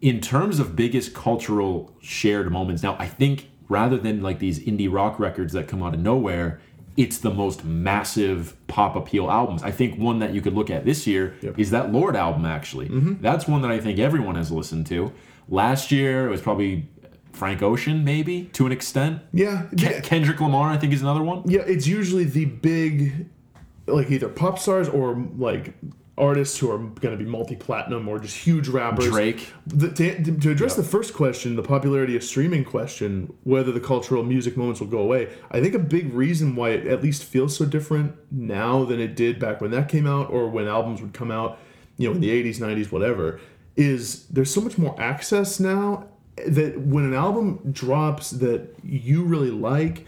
[0.00, 4.90] In terms of biggest cultural shared moments, now I think rather than like these indie
[4.92, 6.60] rock records that come out of nowhere,
[6.96, 9.62] it's the most massive pop appeal albums.
[9.62, 11.58] I think one that you could look at this year Yep.
[11.58, 12.44] is that Lorde album.
[12.44, 13.14] Actually, mm-hmm.
[13.22, 15.12] that's one that I think everyone has listened to.
[15.48, 16.88] Last year it was probably
[17.32, 19.22] Frank Ocean, maybe to an extent.
[19.32, 21.42] Yeah, Ke- Kendrick Lamar, I think, is another one.
[21.46, 21.62] yeah.
[21.62, 23.26] It's usually the big,
[23.86, 25.74] like either pop stars or like
[26.18, 29.08] artists who are going to be multi-platinum or just huge rappers.
[29.08, 29.52] Drake.
[29.66, 34.22] The, to, to address the first question, the popularity of streaming question, whether the cultural
[34.22, 37.56] music moments will go away, I think a big reason why it at least feels
[37.56, 41.14] so different now than it did back when that came out or when albums would
[41.14, 41.58] come out,
[41.96, 43.40] you know, in the 80s, 90s, whatever,
[43.76, 46.06] is there's so much more access now
[46.46, 50.06] that when an album drops that you really like,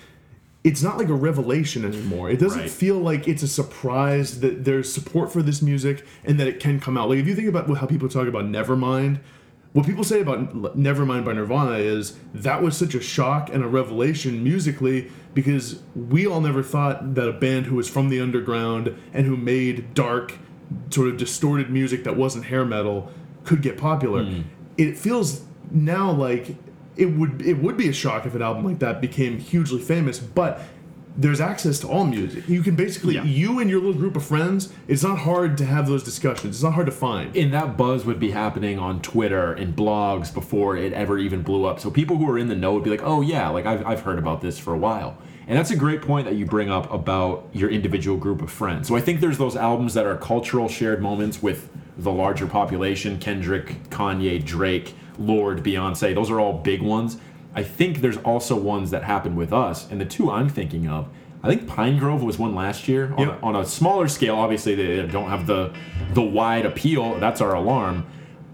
[0.65, 2.31] it's not like a revelation anymore.
[2.31, 2.71] It doesn't Right.
[2.71, 6.81] feel like it's a surprise that there's support for this music and that it can
[6.81, 7.11] come out.
[7.11, 9.19] Like if you think about how people talk about Nevermind,
[9.75, 13.69] what people say about Nevermind by Nirvana is that was such a shock and a
[13.69, 18.95] revelation musically because we all never thought that a band who was from the underground
[19.13, 20.35] and who made dark,
[20.91, 23.11] sort of distorted music that wasn't hair metal
[23.45, 24.25] could get popular.
[24.25, 24.41] Hmm.
[24.79, 26.57] It feels now like
[26.97, 30.19] it would it would be a shock if an album like that became hugely famous,
[30.19, 30.61] but
[31.17, 32.49] there's access to all music.
[32.49, 33.23] You can basically Yeah.
[33.25, 34.73] you and your little group of friends.
[34.89, 36.57] It's not hard to have those discussions.
[36.57, 37.37] It's not hard to find.
[37.37, 41.67] and that buzz would be happening on Twitter and blogs before it ever even blew
[41.67, 41.79] up.
[41.79, 44.01] So people who are in the know would be like, "Oh yeah, like I've I've
[44.01, 46.91] heard about this for a while." And that's a great point that you bring up
[46.93, 48.89] about your individual group of friends.
[48.89, 53.19] So I think there's those albums that are cultural shared moments with the larger population,
[53.19, 56.15] Kendrick, Kanye, Drake, Lorde, Beyonce.
[56.15, 57.19] Those are all big ones.
[57.55, 61.09] I think there's also ones that happen with us, and the two I'm thinking of.
[61.43, 63.43] I think Pinegrove was one last year on, Yep.
[63.43, 64.35] a, on a smaller scale.
[64.37, 65.73] Obviously, they don't have the
[66.15, 67.19] the wide appeal.
[67.21, 68.07] That's our alarm.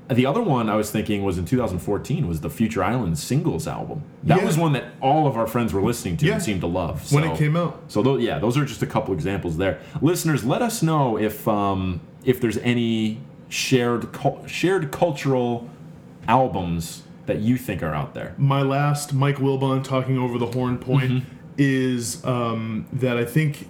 [0.09, 4.03] The other one I was thinking was in 2014 was the Future Islands singles album.
[4.25, 4.45] That Yeah.
[4.45, 6.33] was one that all of our friends were listening to Yeah.
[6.35, 7.13] and seemed to love.
[7.13, 7.81] when So- it came out.
[7.87, 9.79] so those, yeah, those are just a couple examples there.
[10.03, 13.19] Listeners, let us know if um, if there's any
[13.49, 14.09] shared
[14.47, 15.69] shared cultural
[16.31, 18.35] albums that you think are out there.
[18.39, 21.29] my last Mike Wilbon talking over the horn point Mm-hmm.
[21.59, 23.69] is um, that I think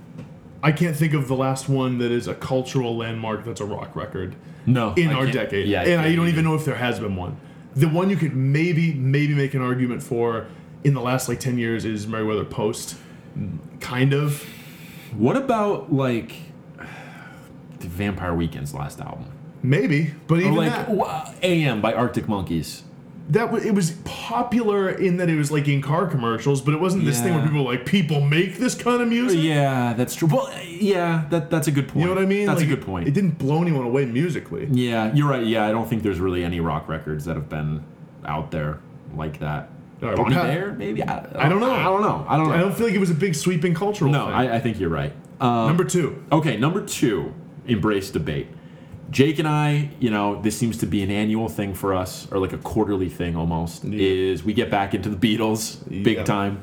[0.63, 3.97] I can't think of the last one that is a cultural landmark that's a rock
[3.97, 4.35] record
[4.67, 5.67] No, in I our decade.
[5.69, 7.39] Yeah, and I don't even know if there has been one.
[7.75, 10.47] The one you could maybe maybe make an argument for
[10.85, 12.97] in the last like ten years is Merriweather Post,
[13.81, 14.45] kind of.
[15.17, 16.33] What about like
[17.81, 19.27] the Vampire Weekend's last album?
[19.63, 22.83] Maybe, but Or even like that, AM by Arctic Monkeys.
[23.29, 26.81] that was, it was popular in that it was like in car commercials, but it
[26.81, 27.49] wasn't this thing where Yeah.
[27.49, 29.41] people were like people make this kind of music.
[29.43, 30.29] Yeah, that's true.
[30.29, 32.01] Well, yeah, that that's a good point.
[32.01, 32.47] You know what I mean?
[32.47, 33.07] That's Like, a good point.
[33.07, 34.67] It didn't blow anyone away musically.
[34.71, 35.45] Yeah, you're right.
[35.47, 37.83] Yeah, I don't think there's really any rock records that have been
[38.25, 38.79] out there
[39.17, 39.69] like that.
[40.03, 41.03] All right, Bon Iver, maybe.
[41.05, 41.71] I, I don't know.
[41.71, 42.25] I don't know.
[42.27, 42.55] I don't know.
[42.55, 44.35] I don't feel like it was a big sweeping cultural no, thing.
[44.35, 45.13] I, I think you're right.
[45.41, 46.23] Um, Number two.
[46.33, 47.35] okay, number two,
[47.67, 48.49] embrace debate.
[49.11, 52.39] Jake and I, you know, this seems to be an annual thing for us, or
[52.39, 53.85] like a quarterly thing almost.
[53.85, 53.99] Yeah.
[54.01, 56.25] Is we get back into the Beatles big Yeah.
[56.25, 56.61] time.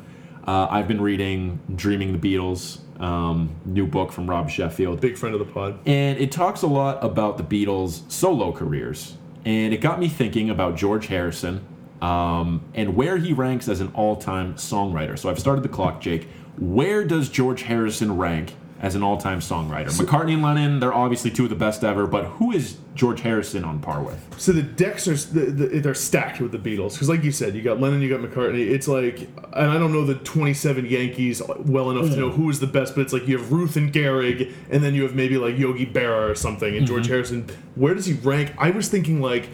[0.47, 5.01] Uh, I've been reading "Dreaming the Beatles," um, new book from Rob Sheffield.
[5.01, 5.79] Big friend of the pod.
[5.85, 9.17] And it talks a lot about the Beatles' solo careers.
[9.43, 11.61] And it got me thinking about George Harrison
[12.01, 15.17] um, and where he ranks as an all time songwriter.
[15.19, 16.27] So I've started the clock, Jake.
[16.57, 19.87] Where does George Harrison rank as an all time songwriter?
[19.87, 23.63] McCartney and Lennon, they're obviously two of the best ever, but who is George Harrison
[23.63, 24.23] on par with?
[24.37, 27.55] So the decks are the, the, they're stacked with the Beatles because, like you said,
[27.55, 28.69] you got Lennon, you got McCartney.
[28.69, 29.21] It's like,
[29.53, 32.95] and I don't know the 27 Yankees well enough to know who is the best,
[32.95, 35.85] but it's like you have Ruth and Gehrig, and then you have maybe like Yogi
[35.85, 37.13] Berra or something, and George mm-hmm.
[37.13, 37.49] Harrison.
[37.75, 38.53] Where does he rank?
[38.57, 39.49] I was thinking like,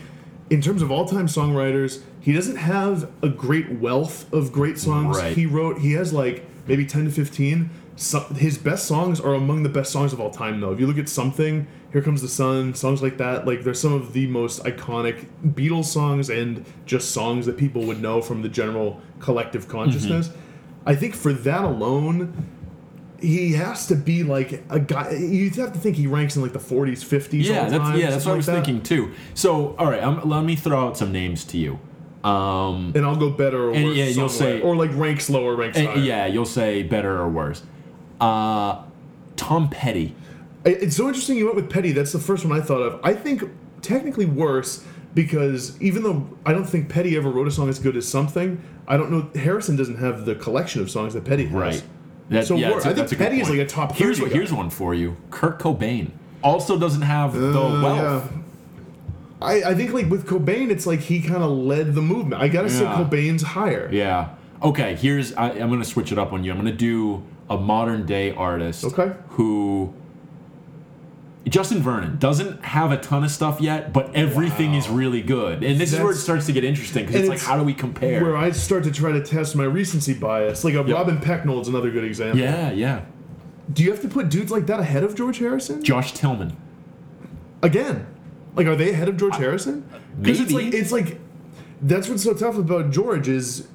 [0.50, 5.18] in terms of all-time songwriters, he doesn't have a great wealth of great songs.
[5.18, 5.36] Right.
[5.36, 5.80] He wrote.
[5.80, 7.70] He has like maybe 10 to 15.
[8.04, 10.72] So, his best songs are among the best songs of all time, though.
[10.74, 13.94] If you look at something, Here Comes the Sun, songs like that, like they're some
[13.94, 18.50] of the most iconic Beatles songs and just songs that people would know from the
[18.50, 20.32] general collective consciousness.
[20.86, 22.46] I think for that alone,
[23.22, 25.12] he has to be like a guy.
[25.12, 27.46] You'd have to think he ranks in like the 40s, 50s.
[27.46, 29.14] Yeah, all that's time, yeah, that's what I was like thinking too.
[29.34, 31.80] So, all right, um, let me throw out some names to you.
[32.26, 33.98] Um, And I'll go better or And, worse.
[33.98, 34.60] yeah, you'll somewhere.
[34.60, 35.98] say- or like ranks lower, ranks and, higher.
[36.00, 37.64] yeah, you'll say better or worse.
[38.24, 38.84] Uh,
[39.36, 40.16] Tom Petty.
[40.66, 41.92] It's so interesting you went with Petty.
[41.92, 43.00] That's the first one I thought of.
[43.04, 43.44] I think
[43.82, 47.98] technically worse because even though I don't think Petty ever wrote a song as good
[47.98, 51.54] as something, I don't know Harrison doesn't have the collection of songs that Petty has.
[51.54, 51.84] Right.
[52.30, 54.32] That, So yeah, wor- that's a- I think Petty is like a top Here's what,
[54.32, 55.18] here's one for you.
[55.30, 58.32] Kurt Cobain also doesn't have the Uh, wealth.
[58.32, 58.38] yeah.
[59.42, 62.42] I, I think like with Cobain, it's like he kind of led the movement.
[62.42, 63.90] I gotta say Cobain's higher.
[63.92, 64.30] Yeah.
[64.62, 64.96] Okay.
[64.96, 66.52] Here's I, I'm gonna switch it up on you.
[66.52, 69.14] I'm gonna do a modern day artist Okay.
[69.30, 69.94] who
[71.48, 75.62] Justin Vernon doesn't have a ton of stuff yet, but everything is really good.
[75.62, 77.64] And this is where it starts to get interesting because and it's like, how do
[77.66, 78.24] we compare?
[78.24, 80.64] Where I start to try to test my recency bias.
[80.64, 82.40] Like uh, a Robin Pecknold's another good example.
[82.40, 83.02] yeah, yeah.
[83.72, 85.84] Do you have to put dudes like that ahead of George Harrison?
[85.84, 86.56] Josh Tillman.
[87.62, 88.08] Again.
[88.56, 89.84] Like are they ahead of George Harrison?
[89.94, 90.66] Uh, because it's Maybe.
[90.66, 91.20] like it's like
[91.82, 93.68] that's what's so tough about George is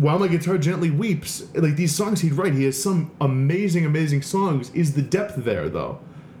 [0.00, 4.22] while my guitar gently weeps, like these songs he'd write, he has some amazing, amazing
[4.22, 4.70] songs.
[4.70, 5.98] Is the depth there though?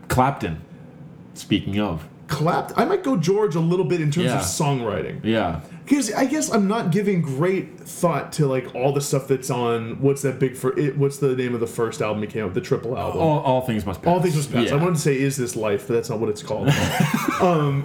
[0.08, 0.62] Clapton.
[1.34, 2.08] Speaking of.
[2.28, 2.72] Clapped.
[2.76, 4.36] I might go George a little bit in terms Yeah.
[4.38, 5.20] of songwriting.
[5.24, 5.60] Yeah.
[5.84, 10.00] Because I guess I'm not giving great thought to like all the stuff that's on
[10.00, 12.54] what's that big for it what's the name of the first album he came out,
[12.54, 13.20] the triple album.
[13.20, 14.12] All, all things must pass.
[14.14, 14.66] All things must pass.
[14.68, 14.74] Yeah.
[14.74, 16.68] I wanted to say is this life, but that's not what it's called.
[17.40, 17.84] um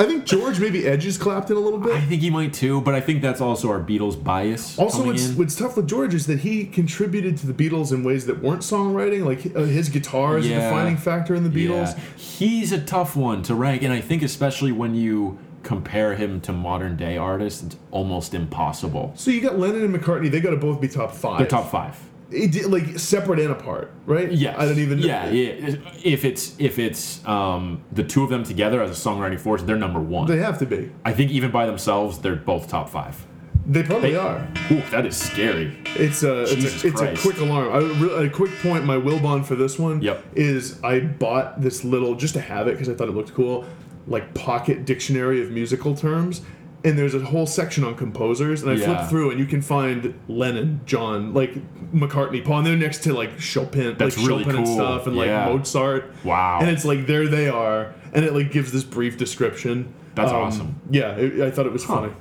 [0.00, 1.92] I think George maybe edges Clapton a little bit.
[1.92, 4.78] I think he might too, but I think that's also our Beatles bias.
[4.78, 5.36] Also, what's, in.
[5.36, 8.62] what's tough with George is that he contributed to the Beatles in ways that weren't
[8.62, 9.26] songwriting.
[9.26, 11.96] Like uh, his guitar is a defining factor in the Beatles.
[11.96, 12.02] Yeah.
[12.16, 16.52] He's a tough one to rank, and I think especially when you compare him to
[16.52, 19.12] modern day artists, it's almost impossible.
[19.16, 20.30] So you got Lennon and McCartney.
[20.30, 21.38] They got to both be top five.
[21.38, 21.98] They're top five.
[22.32, 24.30] It, like separate and apart, right?
[24.30, 24.98] Yeah, I don't even.
[25.00, 25.76] Yeah, yeah.
[26.04, 29.76] If it's if it's um, the two of them together as a songwriting force, they're
[29.76, 30.26] number one.
[30.28, 30.92] They have to be.
[31.04, 33.26] I think even by themselves, they're both top five.
[33.66, 34.46] They probably They- are.
[34.70, 35.76] Ooh, that is scary.
[35.96, 37.72] It's a it's, a, it's a quick alarm.
[37.72, 38.84] I, a quick point.
[38.84, 40.24] My Wilbon for this one Yep.
[40.34, 43.64] is I bought this little just to have it because I thought it looked cool,
[44.06, 46.42] like pocket dictionary of musical terms.
[46.82, 48.86] And there's a whole section on composers, and I Yeah.
[48.86, 51.54] flip through, and you can find Lennon, John, like
[51.94, 55.14] McCartney, Paul, and they're next to like Chopin, That's like really Chopin and stuff, and
[55.16, 56.10] like Mozart.
[56.24, 56.58] Wow.
[56.60, 59.92] And it's like there they are, and it like gives this brief description.
[60.14, 60.74] That's Um, awesome.
[60.90, 62.12] Yeah, it, I thought it was funny.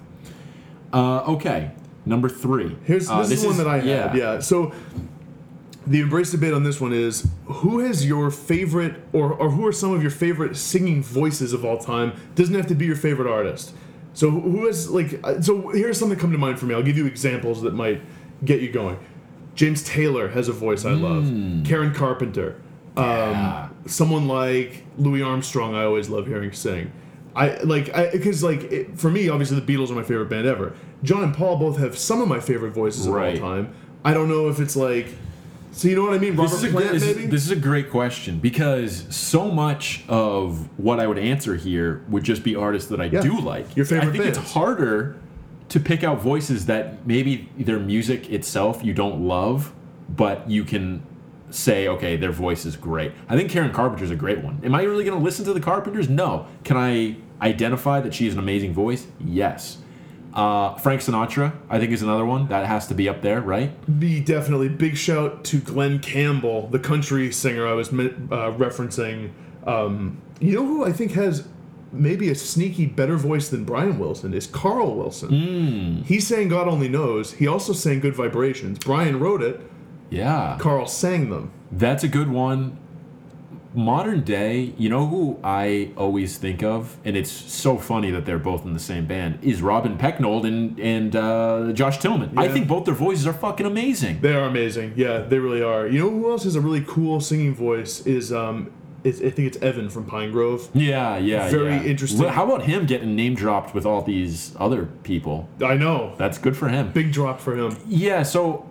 [0.91, 1.71] Uh, okay,
[2.05, 2.75] number three.
[2.83, 4.15] Here's Uh, this, is one that I had.
[4.15, 4.39] Yeah.
[4.39, 4.73] So
[5.87, 9.71] the embrace debate on this one is who has your favorite or or who are
[9.71, 12.11] some of your favorite singing voices of all time?
[12.35, 13.71] Doesn't have to be your favorite artist.
[14.13, 16.73] So who has like uh, so here's something that come to mind for me.
[16.75, 18.01] I'll give you examples that might
[18.43, 18.97] get you going.
[19.55, 21.25] James Taylor has a voice I love.
[21.65, 22.55] Karen Carpenter.
[22.97, 23.69] Um, Yeah.
[23.85, 26.91] someone like Louis Armstrong I always love hearing sing.
[27.35, 30.47] I like I because like it, for me obviously the Beatles are my favorite band
[30.47, 30.73] ever.
[31.03, 33.37] John and Paul both have some of my favorite voices Right.
[33.37, 33.73] of all time.
[34.03, 35.07] I don't know if it's like
[35.71, 37.51] so you know what I mean Robert This is, a, Plant this, is- this is
[37.51, 42.55] a great question because so much of what I would answer here would just be
[42.55, 43.21] artists that I Yeah.
[43.21, 43.75] do like.
[43.75, 44.37] Your favorite I think bands.
[44.39, 45.15] it's harder
[45.69, 49.71] to pick out voices that maybe their music itself you don't love,
[50.09, 51.03] but you can
[51.51, 53.11] say, okay, their voice is great.
[53.27, 54.59] I think Karen Carpenter's a great one.
[54.63, 56.07] Am I really going to listen to the Carpenters?
[56.09, 56.45] No.
[56.63, 59.07] Can I identify that she has an amazing voice?
[59.23, 59.77] Yes.
[60.33, 63.71] Uh, Frank Sinatra, I think, is another one that has to be up there, right?
[63.99, 69.31] Be definitely big shout to Glen Campbell, the country singer I was uh, referencing.
[69.65, 71.47] Um, you know who I think has
[71.91, 75.29] maybe a sneaky better voice than Brian Wilson is Carl Wilson.
[75.29, 76.01] Hmm.
[76.03, 77.33] He sang God Only Knows.
[77.33, 78.79] He also sang Good Vibrations.
[78.79, 79.61] Brian wrote it.
[80.09, 80.57] Yeah.
[80.59, 81.51] Carl sang them.
[81.71, 82.77] That's a good one.
[83.73, 88.39] Modern day, you know who I always think of, and it's so funny that they're
[88.39, 92.37] both in the same band, is Robin Pecknold and and uh, Josh Tillman.
[92.37, 94.21] I think both their voices are fucking amazing.
[94.21, 94.93] They are amazing.
[94.95, 95.87] Yeah, they really are.
[95.87, 98.05] You know who else has a really cool singing voice?
[98.07, 98.71] Is um,
[99.03, 100.69] it's, I think it's Evan from Pinegrove.
[100.73, 101.83] Yeah, yeah, Very yeah.
[101.83, 102.21] interesting.
[102.21, 105.47] Well, How about him getting name dropped with all these other people?
[105.63, 106.15] I know.
[106.17, 106.91] That's good for him.
[106.91, 107.77] Big drop for him.
[107.87, 108.23] Yeah.
[108.23, 108.65] So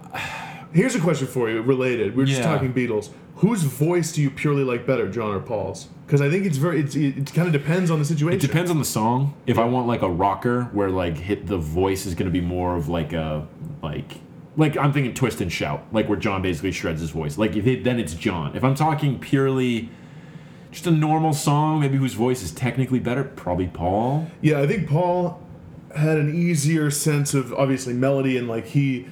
[0.73, 2.15] Here's a question for you, related.
[2.17, 2.47] We are just Yeah.
[2.53, 3.11] talking Beatles.
[3.37, 5.87] Whose voice do you purely like better, John or Paul's?
[6.07, 6.81] Because I think it's very.
[6.81, 8.39] It's, it, it kind of depends on the situation.
[8.39, 9.35] It depends on the song.
[9.47, 12.45] If I want like a rocker where like hit the voice is going to be
[12.45, 13.47] more of like a
[13.83, 14.17] like
[14.57, 17.39] like I'm thinking twist and shout, like where John basically shreds his voice.
[17.39, 18.57] Like if it, then it's John.
[18.57, 19.89] If I'm talking purely
[20.73, 24.27] just a normal song, maybe whose voice is technically better, probably Paul.
[24.41, 25.41] Yeah, I think Paul
[25.97, 29.07] had an easier sense of obviously melody and like he.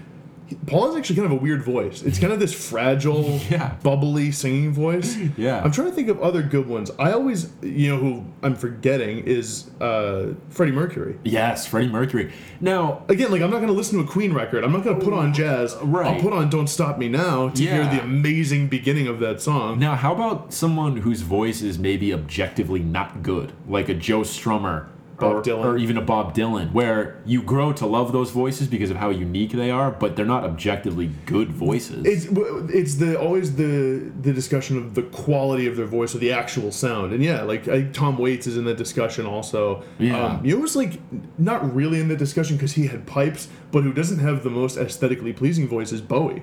[0.66, 2.02] Paul has actually kind of a weird voice.
[2.02, 3.74] It's kind of this fragile, Yeah.
[3.82, 5.16] bubbly singing voice.
[5.36, 5.60] Yeah.
[5.62, 6.90] I'm trying to think of other good ones.
[6.98, 11.18] I always, you know, who I'm forgetting is uh, Freddie Mercury.
[11.24, 12.32] Yes, Freddie Mercury.
[12.60, 14.64] Now, Again, like I'm not going to listen to a Queen record.
[14.64, 15.76] I'm not going to put on jazz.
[15.82, 16.14] Right.
[16.14, 19.78] I'll put on "Don't Stop Me Now" to hear the amazing beginning of that song.
[19.78, 24.88] now how about someone whose voice is maybe objectively not good, like a Joe Strummer
[25.18, 25.64] Bob or, Dylan.
[25.64, 29.10] or even a Bob Dylan, where you grow to love those voices because of how
[29.10, 32.04] unique they are, but they're not objectively good voices.
[32.06, 32.26] It's
[32.74, 36.70] it's the always the the discussion of the quality of their voice or the actual
[36.72, 39.82] sound, and yeah, like I, Tom Waits is in the discussion also.
[39.98, 40.22] Yeah.
[40.22, 41.00] um, you know who's like
[41.38, 44.76] not really in the discussion because he had pipes, but who doesn't have the most
[44.76, 46.42] aesthetically pleasing voice is Bowie.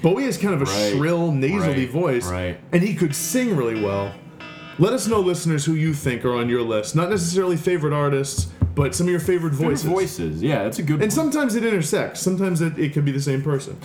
[0.00, 2.58] Bowie has kind of a Right, shrill, nasally right, voice, right.
[2.72, 4.14] and he could sing really well.
[4.78, 6.96] Let us know, listeners, who you think are on your list.
[6.96, 9.84] Not necessarily favorite artists, but some of your favorite voices.
[9.84, 10.94] Voices, yeah, that's a good.
[10.94, 11.10] And one.
[11.10, 12.20] sometimes it intersects.
[12.20, 13.78] Sometimes it, it could be the same person.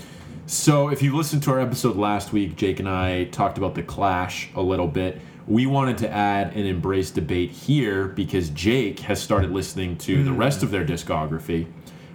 [0.46, 3.84] So, if you listened to our episode last week, Jake and I talked about the
[3.84, 5.20] Clash a little bit.
[5.46, 10.32] We wanted to add an embrace debate here because Jake has started listening to the
[10.32, 11.68] rest of their discography.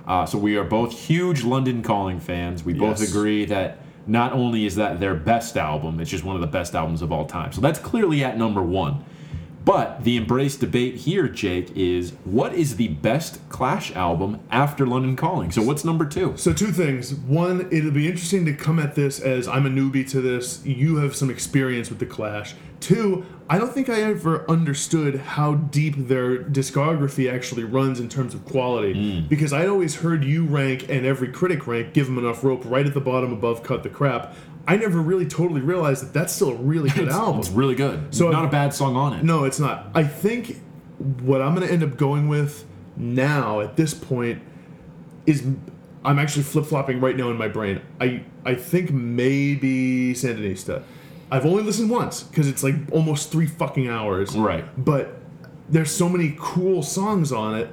[0.06, 2.64] Uh, so, we are both huge London Calling fans.
[2.64, 3.11] We both Yes.
[3.11, 6.74] agree that not only is that their best album, it's just one of the best
[6.74, 7.52] albums of all time.
[7.52, 9.04] So, that's clearly at number one.
[9.64, 15.14] But the embrace debate here, Jake, is what is the best Clash album after London
[15.14, 15.53] Calling?
[15.53, 16.37] So, what's number two?
[16.37, 17.14] So two things.
[17.14, 20.64] One, it'll be interesting to come at this as I'm a newbie to this.
[20.64, 22.55] You have some experience with the Clash.
[22.81, 28.35] Two, I don't think I ever understood how deep their discography actually runs in terms
[28.35, 28.94] of quality.
[28.94, 29.29] Mm.
[29.29, 32.85] Because I'd always heard you rank and every critic rank give them enough rope right
[32.85, 34.35] at the bottom above cut the crap.
[34.66, 37.40] I never really totally realized that that's still a really good album.
[37.40, 38.14] It's really good.
[38.14, 39.25] So- not a bad song on it.
[39.25, 39.88] No, it's not.
[39.94, 40.61] I think
[41.20, 42.64] what I'm going to end up going with
[42.96, 44.40] now at this point
[45.27, 45.44] is
[46.05, 47.81] I'm actually flip flopping right now in my brain.
[48.01, 50.83] I I think maybe Sandinista.
[51.31, 54.37] I've only listened once because it's like almost three fucking hours.
[54.37, 54.64] Right.
[54.85, 55.16] But
[55.68, 57.70] there's so many cool songs on it.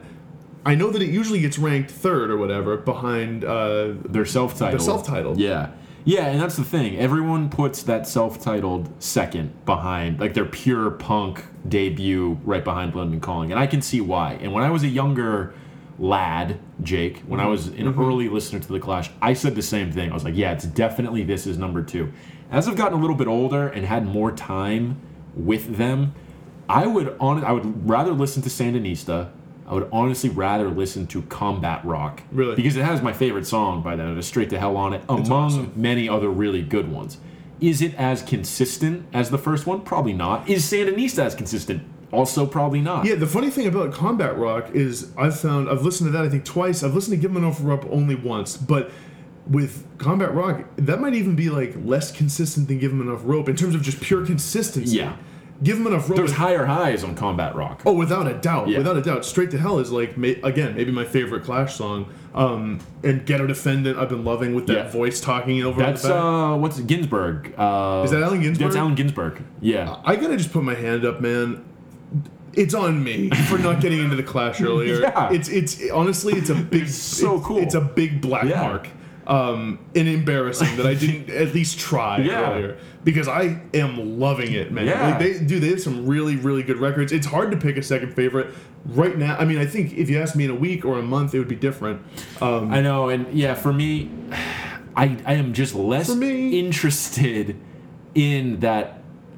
[0.66, 3.44] I know that it usually gets ranked third or whatever behind.
[3.44, 4.80] Uh, They're self-titled.
[4.80, 5.40] They're self-titled.
[5.40, 5.72] Yeah.
[6.10, 6.98] Yeah, and that's the thing.
[6.98, 13.52] Everyone puts that self-titled second behind, like their pure punk debut right behind London Calling,
[13.52, 14.34] and I can see why.
[14.42, 15.54] And when I was a younger
[16.00, 18.02] lad, Jake, when I was an Mm-hmm.
[18.02, 20.10] early listener to the Clash, I said the same thing.
[20.10, 22.12] I was like, yeah, it's definitely this is number two.
[22.50, 25.00] As I've gotten a little bit older and had more time
[25.36, 26.16] with them,
[26.68, 29.30] I would on I would rather listen to Sandinista.
[29.70, 32.24] I would honestly rather listen to Combat Rock.
[32.32, 32.56] Really?
[32.56, 34.12] Because it has my favorite song by them.
[34.12, 35.72] It is Straight to Hell on it, among awesome.
[35.76, 37.20] many other really good ones.
[37.62, 39.82] Is it as consistent as the first one?
[39.82, 40.50] Probably not.
[40.50, 41.84] Is Sandinista as consistent?
[42.12, 43.06] Also, probably not.
[43.06, 46.30] Yeah, the funny thing about Combat Rock is I've found I've listened to that I
[46.30, 46.82] think twice.
[46.82, 48.90] I've listened to "Give 'Em Enough Up only once, but
[49.48, 53.48] with Combat Rock, that might even be like less consistent than Give 'Em Enough Rope
[53.48, 54.98] in terms of just pure consistency.
[54.98, 55.14] Yeah.
[55.62, 56.18] Give 'Em Enough Rope.
[56.18, 57.82] There's higher highs on Combat Rock.
[57.86, 58.78] oh, without a doubt, Yeah.
[58.78, 59.26] without a doubt.
[59.26, 62.06] Straight to Hell is like ma- again maybe my favorite Clash song.
[62.34, 64.90] Um, and Ghetto Defendant I've been loving with that Yeah.
[64.90, 66.24] voice talking over That's on the back.
[66.24, 66.88] uh, what's it?
[66.88, 67.54] Ginsberg?
[67.58, 68.68] Uh, Is that Allen Ginsberg?
[68.68, 69.42] That's Allen Ginsberg.
[69.60, 69.96] Yeah.
[70.06, 71.62] I gotta just put my hand up, man.
[72.54, 75.00] It's on me for not getting into the Clash earlier.
[75.02, 75.30] Yeah.
[75.32, 77.58] It's it's honestly it's a big so it's, cool.
[77.58, 78.62] It's a big black Yeah.
[78.62, 78.88] mark.
[79.28, 82.52] Um, and embarrassing that I didn't at least try Yeah.
[82.54, 84.86] earlier because I am loving it, man.
[84.88, 85.10] Yeah.
[85.10, 85.60] Like they do.
[85.60, 87.12] They have some really really good records.
[87.12, 88.54] It's hard to pick a second favorite
[88.86, 89.38] right now.
[89.38, 91.40] I mean, I think if you asked me in a week or a month, it
[91.40, 92.02] would be different.
[92.42, 94.10] Um, I know, and yeah, for me,
[94.96, 97.56] I I am just less interested
[98.16, 98.96] in that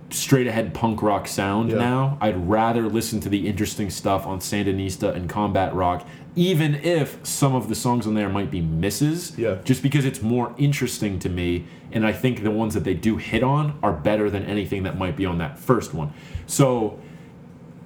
[0.10, 1.78] straight ahead punk rock sound Yeah.
[1.78, 2.18] now.
[2.20, 7.54] I'd rather listen to the interesting stuff on Sandinista and Combat Rock, even if some
[7.56, 9.38] of the songs on there might be misses.
[9.38, 9.58] Yeah.
[9.64, 13.18] Just because it's more interesting to me, and I think the ones that they do
[13.18, 16.14] hit on are better than anything that might be on that first one.
[16.48, 17.00] So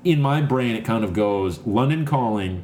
[0.03, 2.63] in my brain, it kind of goes London Calling.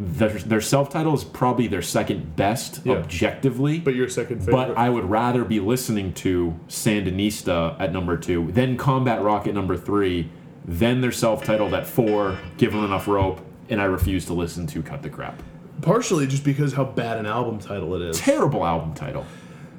[0.00, 2.94] Their, their self-title is probably their second best Yeah.
[2.94, 4.52] objectively, but your second favorite.
[4.68, 9.54] but I would rather be listening to Sandinista at number two, then Combat Rock at
[9.54, 10.30] number three,
[10.64, 14.82] then their self-titled at four, Give Them Enough Rope, and I refuse to listen to
[14.82, 15.42] Cut the Crap.
[15.82, 18.18] partially just because how bad an album title it is.
[18.18, 19.24] Terrible album title.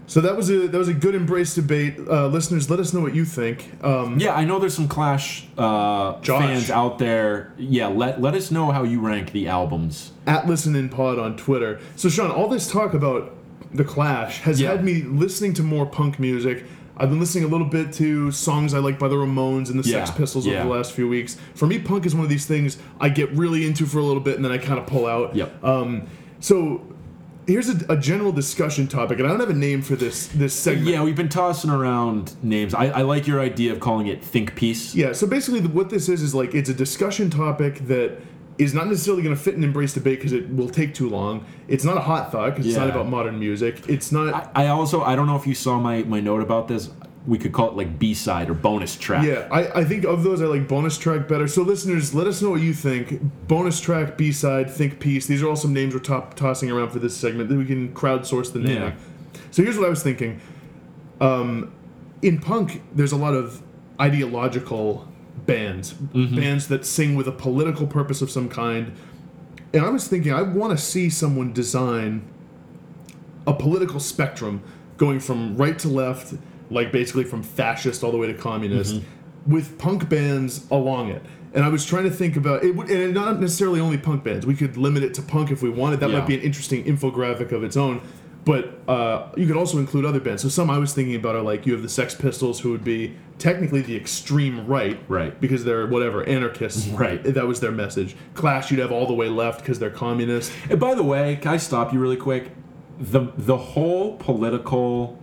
[0.08, 1.96] So that was a that was a good embrace debate.
[2.00, 3.72] Uh, listeners, let us know what you think.
[3.84, 7.54] Um, Yeah, I know there's some Clash uh, fans out there.
[7.60, 10.14] Yeah, let let us know how you rank the albums.
[10.26, 11.80] at Listen in Pod on Twitter.
[11.96, 13.36] So Sean, all this talk about
[13.72, 14.72] the Clash has Yeah.
[14.72, 16.66] had me listening to more punk music.
[17.00, 19.84] I've been listening a little bit to songs I like by the Ramones and the
[19.84, 20.60] Sex Pistols yeah.
[20.60, 21.38] over the last few weeks.
[21.56, 24.22] For me, punk is one of these things I get really into for a little
[24.22, 25.36] bit and then I kind of pull out.
[25.36, 25.64] Yep.
[25.64, 26.08] Um,
[26.40, 26.86] so
[27.50, 30.54] here's a, a general discussion topic, and I don't have a name for this this
[30.54, 30.88] segment.
[30.88, 32.74] Yeah, we've been tossing around names.
[32.74, 34.96] I, I like your idea of calling it Think Piece.
[34.96, 38.20] Yeah, so basically, the, what this is is like it's a discussion topic that
[38.60, 41.46] is not necessarily going to fit and embrace debate because it will take too long.
[41.70, 43.88] It's not a hot thought because it's not about modern music.
[43.88, 44.52] It's not.
[44.54, 46.92] I, I also I don't know if you saw my, my note about this.
[47.26, 49.26] We could call it like B side or bonus track.
[49.26, 51.48] yeah, I, I think of those I like bonus track better.
[51.48, 53.22] So listeners, let us know what you think.
[53.48, 55.26] Bonus track, B side, think piece.
[55.28, 57.94] These are all some names we're top, tossing around for this segment that we can
[57.94, 58.84] crowdsource the naming.
[58.84, 58.96] Yeah.
[59.52, 60.42] So here's what I was thinking.
[61.22, 61.72] Um,
[62.22, 63.62] in punk, there's a lot of
[64.02, 65.08] ideological
[65.46, 66.36] bands, Mm-hmm.
[66.36, 68.94] bands that sing with a political purpose of some kind.
[69.74, 72.28] And I was thinking, I want to see someone design
[73.48, 74.62] a political spectrum
[74.98, 76.34] going from right to left,
[76.70, 79.52] like basically from fascist all the way to communist, Mm-hmm.
[79.54, 81.22] with punk bands along it.
[81.54, 84.46] And I was trying to think about it, would- and not necessarily only punk bands.
[84.46, 86.00] We could limit it to punk if we wanted.
[86.00, 86.20] That Yeah.
[86.20, 88.02] might be an interesting infographic of its own.
[88.46, 90.42] But uh, you could also include other bands.
[90.42, 92.84] So some I was thinking about are like you have the Sex Pistols, who would
[92.84, 95.40] be technically the extreme right, Right.
[95.40, 97.22] Because they're whatever anarchists, Right.
[97.24, 98.16] That was their message.
[98.34, 100.52] Clash, you'd have all the way left because they're communist.
[100.70, 102.52] And by the way, can I stop you really quick?
[103.00, 105.18] The the whole political,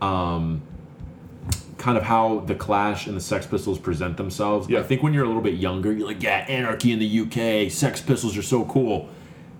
[0.00, 0.62] um,
[1.78, 4.68] kind of how the Clash and the Sex Pistols present themselves.
[4.68, 4.80] Yeah.
[4.80, 7.20] I think when you're a little bit younger, you're like, yeah, anarchy in the
[7.66, 9.08] UK, Sex Pistols are so cool.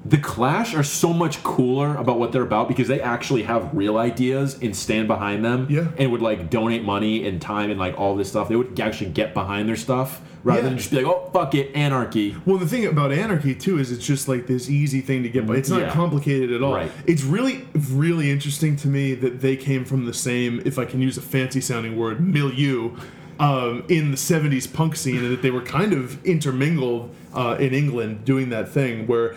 [0.03, 3.99] The Clash are so much cooler about what they're about because they actually have real
[3.99, 5.67] ideas and stand behind them.
[5.69, 5.89] Yeah.
[5.99, 8.49] And would like donate money and time and like all this stuff.
[8.49, 10.69] They would actually get behind their stuff rather Yeah.
[10.71, 12.35] than just be like, oh fuck it, anarchy.
[12.47, 15.47] Well, the thing about anarchy too is it's just like this easy thing to get
[15.47, 15.57] by.
[15.57, 15.91] It's not Yeah.
[15.91, 16.73] complicated at all.
[16.77, 16.91] Right.
[17.07, 21.03] It's really, really interesting to me that they came from the same, if I can
[21.03, 22.93] use a fancy sounding word, milieu.
[23.39, 27.73] Um, in the 70s punk scene, and that they were kind of intermingled uh, in
[27.73, 29.35] England doing that thing where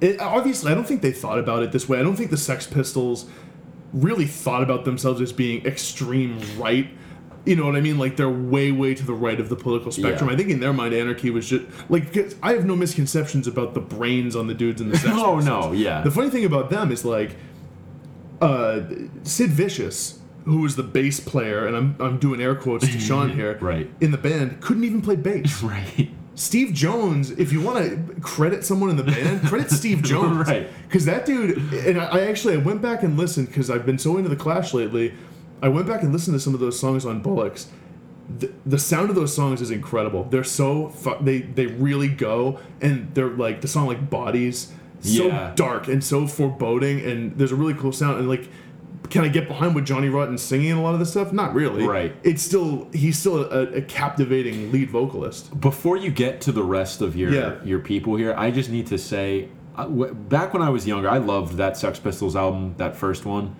[0.00, 1.98] it, obviously I don't think they thought about it this way.
[1.98, 3.26] I don't think the Sex Pistols
[3.92, 6.88] really thought about themselves as being extreme right.
[7.46, 7.98] You know what I mean?
[7.98, 10.28] Like they're way, way to the right of the political spectrum.
[10.28, 10.34] Yeah.
[10.34, 13.80] I think in their mind, anarchy was just like I have no misconceptions about the
[13.80, 15.44] brains on the dudes in the Sex Oh Pistols.
[15.46, 16.02] no, yeah.
[16.02, 17.36] The funny thing about them is like
[18.42, 18.80] uh,
[19.22, 23.30] Sid Vicious, who was the bass player, and I'm I'm doing air quotes to Sean
[23.30, 23.90] here, Right.
[24.00, 25.62] In the band, couldn't even play bass.
[25.62, 26.10] right.
[26.40, 30.48] Steve Jones, if you want to credit someone in the band, credit Steve Jones.
[30.48, 30.68] Right.
[30.88, 33.98] Because that dude, and I, I actually I went back and listened because I've been
[33.98, 35.12] so into the Clash lately.
[35.62, 37.66] I went back and listened to some of those songs on Bollocks.
[38.38, 40.24] The, the sound of those songs is incredible.
[40.24, 45.26] They're so fu- they they really go, and they're like the song like Bodies, so
[45.26, 45.52] Yeah.
[45.56, 48.18] dark and so foreboding, and there's a really cool sound.
[48.18, 48.48] And like,
[49.08, 51.32] can I get behind with Johnny Rotten singing a lot of this stuff?
[51.32, 51.86] Not really.
[51.86, 52.14] Right.
[52.22, 55.58] It's still he's still a, a captivating lead vocalist.
[55.60, 57.54] Before you get to the rest of your Yeah.
[57.64, 61.18] your people here, I just need to say, uh, back when I was younger, I
[61.18, 63.56] loved that Sex Pistols album, that first one.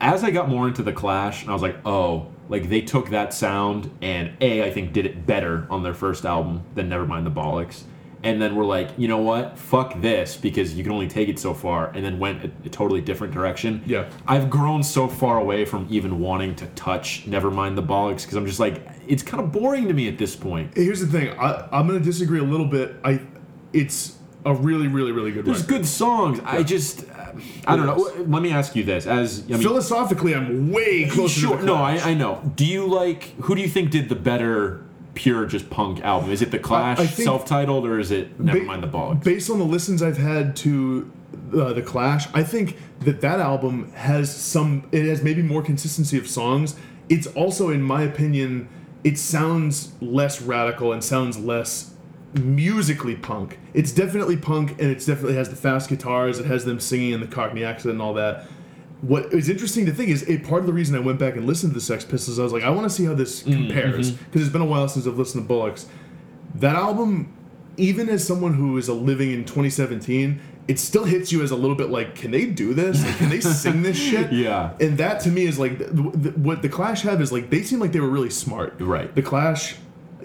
[0.00, 3.10] As I got more into the Clash, and I was like, oh, like they took
[3.10, 7.24] that sound and a, I think did it better on their first album than Nevermind
[7.24, 7.84] the Bollocks,
[8.24, 11.38] and then we're like, you know what, fuck this because you can only take it
[11.38, 13.82] so far, and then went a, a totally different direction.
[13.86, 14.10] Yeah.
[14.26, 18.34] I've grown so far away from even wanting to touch never mind the Bollocks because
[18.34, 20.74] I'm just like, it's kind of boring to me at this point.
[20.76, 21.38] Here's the thing.
[21.38, 22.96] I, I'm going to disagree a little bit.
[23.04, 23.20] I,
[23.74, 24.16] it's
[24.46, 25.78] a really, really, really good There's record.
[25.78, 26.40] good songs.
[26.44, 27.32] I just, uh,
[27.66, 28.24] I don't know.
[28.26, 31.40] Let me ask you this: as I mean, Philosophically, I'm way closer.
[31.40, 32.40] sure, to the no, I, I know.
[32.54, 33.34] Do you like?
[33.42, 34.83] Who do you think did the better?
[35.14, 36.30] Pure, just punk album.
[36.30, 39.22] Is it the Clash, self-titled, or is it Ba- Nevermind the Bollocks?
[39.24, 41.10] Based on the listens I've had to
[41.56, 44.88] uh, the Clash, I think that that album has some.
[44.92, 46.76] It has maybe more consistency of songs.
[47.08, 48.68] It's also, in my opinion,
[49.04, 51.94] it sounds less radical and sounds less
[52.34, 53.58] musically punk.
[53.74, 56.38] It's definitely punk, and it definitely has the fast guitars.
[56.38, 58.46] It has them singing in the Cockney accent and all that.
[59.06, 61.46] What is interesting to think is a part of the reason I went back and
[61.46, 62.38] listened to the Sex Pistols.
[62.38, 64.24] I was like, I want to see how this mm-hmm, compares mm-hmm.
[64.24, 65.86] because it's been a while since I've listened to Bollocks.
[66.54, 67.32] That album,
[67.76, 71.56] even as someone who is a living in 2017, it still hits you as a
[71.56, 73.04] little bit like, can they do this?
[73.04, 74.32] Like, can they sing this shit?
[74.32, 74.72] Yeah.
[74.80, 77.62] And that to me is like th- th- what the Clash have is like they
[77.62, 78.80] seem like they were really smart.
[78.80, 79.14] Right.
[79.14, 79.76] The Clash,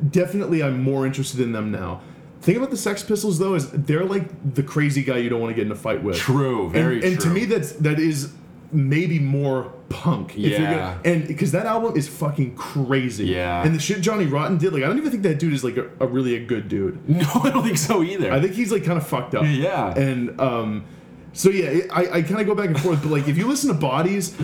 [0.09, 2.01] definitely, I'm more interested in them now.
[2.41, 5.51] Thing about the Sex Pistols though is they're like the crazy guy you don't want
[5.51, 6.15] to get in a fight with.
[6.15, 8.33] True, very and, and to me that's that is
[8.71, 10.33] maybe more punk.
[10.35, 10.57] Yeah.
[10.59, 13.25] gonna, and because that album is fucking crazy.
[13.27, 13.63] Yeah.
[13.63, 15.77] And the shit Johnny Rotten did, like I don't even think that dude is like
[15.77, 16.99] a, a really a good dude.
[17.09, 18.31] No, I don't think so either.
[18.31, 19.43] I think he's like kind of fucked up.
[19.47, 19.93] Yeah.
[19.97, 20.85] And um,
[21.33, 23.01] so yeah, I, I kind of go back and forth.
[23.01, 24.35] But like, if you listen to Bodies,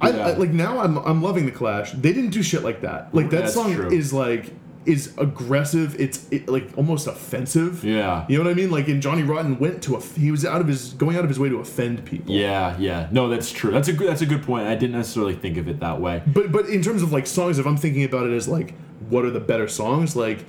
[0.00, 0.26] I, Yeah.
[0.28, 1.92] I like now I'm I'm loving the Clash.
[1.92, 3.14] They didn't do shit like that.
[3.14, 3.90] Like that That's song true.
[3.90, 4.52] is like
[4.86, 5.98] is aggressive.
[6.00, 7.84] It's it, like almost offensive.
[7.84, 8.24] Yeah.
[8.28, 8.70] You know what I mean?
[8.70, 11.28] Like, and Johnny Rotten went to a he was out of his going out of
[11.28, 12.34] his way to offend people.
[12.34, 13.08] yeah, yeah.
[13.10, 13.70] No, that's true.
[13.72, 14.08] That's a good.
[14.08, 14.66] That's a good point.
[14.66, 16.22] I didn't necessarily think of it that way.
[16.26, 18.74] But but in terms of like songs, if I'm thinking about it as like
[19.08, 20.44] what are the better songs, like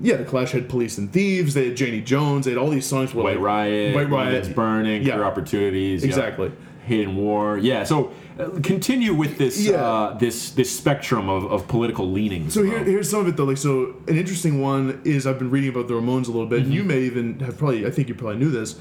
[0.00, 2.86] yeah, the Clash had Police and Thieves, they had Janie Jones, they had all these
[2.86, 3.14] songs.
[3.14, 5.14] White like, Riot, White Riot, London's Burning, Yeah.
[5.14, 6.10] Career Opportunities, yep.
[6.84, 7.58] Hidden War.
[7.58, 7.84] Yeah.
[7.84, 9.74] So uh, continue with this Yeah.
[9.84, 12.54] uh, this this spectrum of, of political leanings.
[12.54, 13.44] So here, here's some of it though.
[13.44, 16.62] Like, so an interesting one is I've been reading about the Ramones a little bit,
[16.62, 18.78] and you may even have probably, I think you probably knew this.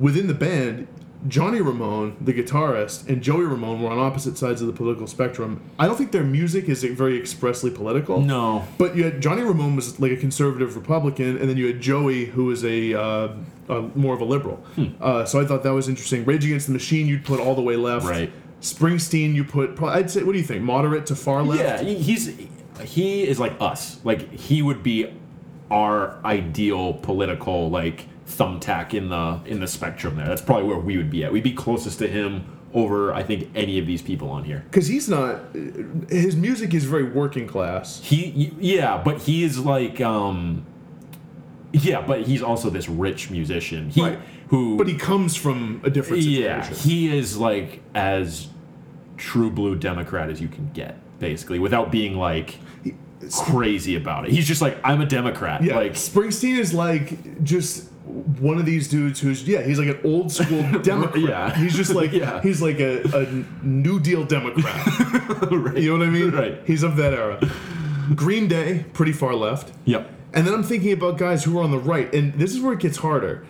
[0.00, 0.88] Within the band,
[1.28, 5.60] Johnny Ramone, the guitarist, and Joey Ramone were on opposite sides of the political spectrum.
[5.78, 8.20] I don't think their music is very expressly political.
[8.20, 8.64] no.
[8.78, 12.24] But you had Johnny Ramone was like a conservative Republican, and then you had Joey,
[12.26, 13.28] who was a, uh,
[13.68, 14.56] a more of a liberal.
[14.74, 14.86] Hmm.
[15.00, 16.24] Uh, so I thought that was interesting.
[16.24, 18.04] Rage Against the Machine, you'd put all the way left.
[18.04, 18.32] Right.
[18.60, 19.76] Springsteen, you put.
[19.76, 20.22] probably- I'd say.
[20.24, 20.62] What do you think?
[20.62, 21.60] Moderate to far left.
[21.62, 22.30] Yeah, he- he's
[22.82, 24.00] he is like us.
[24.02, 25.12] Like he would be
[25.70, 30.26] our ideal political like thumbtack in the in the spectrum there.
[30.26, 31.32] That's probably where we would be at.
[31.32, 34.64] We'd be closest to him over I think any of these people on here.
[34.70, 35.54] Because he's not.
[36.08, 38.00] His music is very working class.
[38.02, 40.64] He yeah, but he is like um
[41.72, 43.90] yeah, but he's also this rich musician.
[43.90, 44.18] He Right.
[44.48, 48.48] who But he comes from a different yeah, he is like as
[49.16, 52.58] true blue Democrat as you can get, basically, without being like
[53.30, 54.32] crazy about it.
[54.32, 55.62] He's just like, I'm a Democrat.
[55.62, 60.00] Yeah, Like Springsteen is like just one of these dudes who's yeah he's like an
[60.04, 61.18] old school Democrat.
[61.22, 61.54] Yeah.
[61.54, 62.40] He's just like Yeah.
[62.42, 64.86] he's like a, a New Deal Democrat.
[65.52, 65.76] right.
[65.78, 66.30] You know what I mean?
[66.30, 66.60] Right.
[66.66, 67.40] He's of that era.
[68.14, 69.72] Green Day, pretty far left.
[69.84, 70.10] Yep.
[70.34, 72.72] And then I'm thinking about guys who are on the right, and this is where
[72.72, 73.46] it gets harder.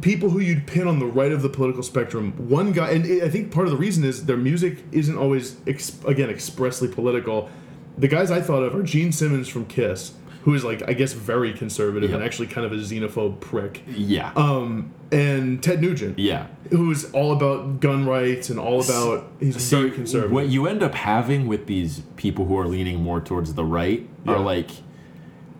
[0.00, 2.32] People who you'd pin on the right of the political spectrum.
[2.48, 5.98] One guy, and I think part of the reason is their music isn't always, ex-
[6.06, 7.50] again, expressly political.
[7.98, 10.12] The guys I thought of are Gene Simmons from Kiss,
[10.42, 14.32] who is like, I guess, very conservative and actually kind of a xenophobe prick, Yeah.
[14.36, 16.46] um, and Ted Nugent, yeah.
[16.70, 20.32] who's all about gun rights and all about he's very conservative.
[20.32, 24.08] What you end up having with these people who are leaning more towards the right
[24.24, 24.32] Yeah.
[24.32, 24.70] are like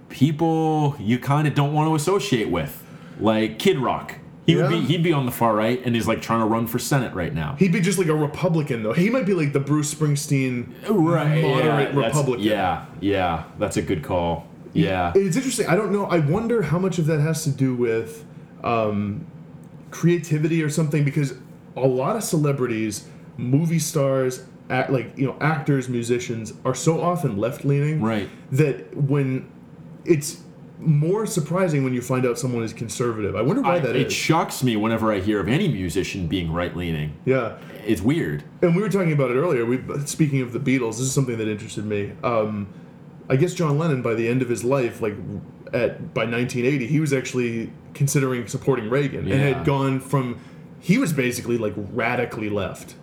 [0.09, 2.83] people you kind of don't want to associate with,
[3.19, 4.17] like Kid Rock.
[4.47, 6.67] He would be he'd be on the far right and he's like trying to run
[6.67, 7.55] for senate right now.
[7.57, 8.93] He'd be just like a Republican, though.
[8.93, 12.45] He might be like the Bruce Springsteen right, moderate yeah, Republican.
[12.45, 14.49] Yeah, yeah, that's a good call.
[14.73, 15.67] Yeah, It's interesting.
[15.69, 16.05] I don't know.
[16.07, 18.25] I wonder how much of that has to do with
[18.63, 19.27] um,
[19.91, 21.35] creativity or something because
[21.77, 23.07] a lot of celebrities,
[23.37, 28.29] movie stars, act, like you know, actors, musicians are so often left leaning Right.
[28.53, 29.51] that when
[30.05, 30.41] it's
[30.79, 33.37] more surprising when you find out someone is conservative.
[33.37, 34.13] I wonder why I- that it is.
[34.13, 37.13] shocks me whenever I hear of any musician being right leaning.
[37.25, 37.57] yeah.
[37.87, 38.45] It's weird.
[38.63, 39.65] And we were talking about it earlier.
[39.65, 42.13] We speaking of the Beatles, this is something that interested me.
[42.23, 42.69] Um,
[43.31, 45.15] I guess John Lennon, by the end of his life, like
[45.73, 50.39] at by 1980, he was actually considering supporting Reagan and had gone from.
[50.81, 52.95] He was basically like radically left,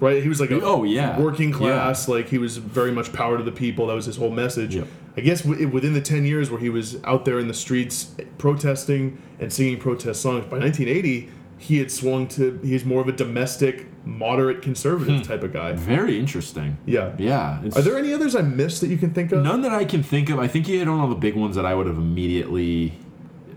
[0.00, 0.22] right?
[0.22, 1.18] He was like a Oh, yeah.
[1.20, 2.08] working class.
[2.08, 3.88] Like he was very much power to the people.
[3.88, 4.76] That was his whole message.
[4.76, 4.86] Yep.
[5.16, 8.14] I guess w- within the 10 years where he was out there in the streets
[8.18, 11.28] eh, protesting and singing protest songs, by 1980,
[11.58, 15.72] he had swung to, he's more of a domestic, moderate conservative type of guy.
[15.72, 16.78] Very interesting.
[16.86, 17.14] Yeah.
[17.18, 17.62] Yeah.
[17.74, 19.42] Are there any others I missed that you can think of?
[19.42, 20.38] None that I can think of.
[20.38, 22.98] I think you hit on all the big ones that I would have immediately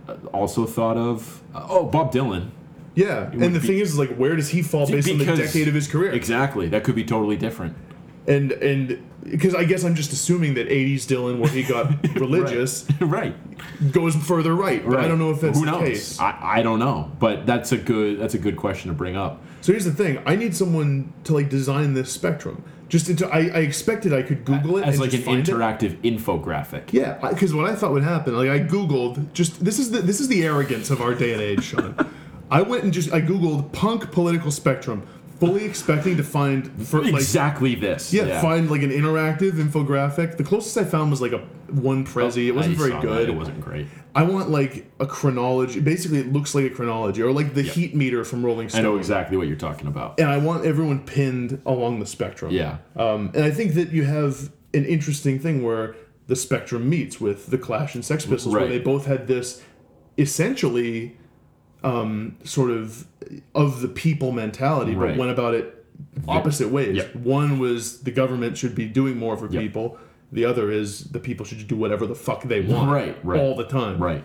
[0.07, 1.41] uh, also thought of.
[1.53, 2.51] Uh, oh, Bob Dylan.
[2.95, 3.29] Yeah.
[3.31, 5.73] And the be- thing is, like, where does he fall based on the decade of
[5.73, 6.11] his career?
[6.11, 6.67] Exactly.
[6.69, 7.75] That could be totally different.
[8.27, 12.87] And, and, because I guess I'm just assuming that 80s Dylan, where he got religious,
[13.01, 13.35] right.
[13.91, 14.85] goes further right.
[14.85, 15.81] But I don't know if that's Who the knows?
[15.81, 16.19] case.
[16.19, 17.11] I, I don't know.
[17.19, 19.43] But that's a good that's a good question to bring up.
[19.62, 22.64] So here's the thing: I need someone to like design this spectrum.
[22.89, 25.53] Just into, I, I expected I could Google it As like an find it.
[25.53, 26.93] interactive infographic.
[26.93, 30.22] Yeah, because what I thought would happen, like I googled, just this is the this
[30.22, 31.95] is the arrogance of our day and age, Sean.
[32.49, 35.05] I went and just I googled punk political spectrum,
[35.39, 38.13] fully expecting to find for like exactly this.
[38.13, 40.38] yeah, find like an interactive infographic.
[40.38, 42.47] The closest I found was like a one prezi.
[42.47, 43.27] It wasn't very good.
[43.27, 43.29] That.
[43.29, 43.88] It wasn't great.
[44.15, 45.79] I want like a chronology.
[45.79, 48.79] Basically, it looks like a chronology or like the heat meter from Rolling Stone.
[48.79, 50.19] I know exactly what you're talking about.
[50.19, 52.51] And I want everyone pinned along the spectrum.
[52.51, 52.77] Yeah.
[52.95, 55.95] Um, and I think that you have an interesting thing where
[56.27, 59.61] the spectrum meets with the Clash and Sex Pistols, where they both had this
[60.17, 61.15] essentially
[61.88, 63.05] um, sort of
[63.55, 65.73] of the people mentality, but went about it
[66.27, 66.95] opposite ways.
[66.97, 67.15] Yep.
[67.15, 69.61] One was the government should be doing more for Yep.
[69.61, 69.97] people.
[70.31, 73.39] The other is the people should do whatever the fuck they want, Right, right.
[73.39, 73.97] all the time.
[74.01, 74.23] Right.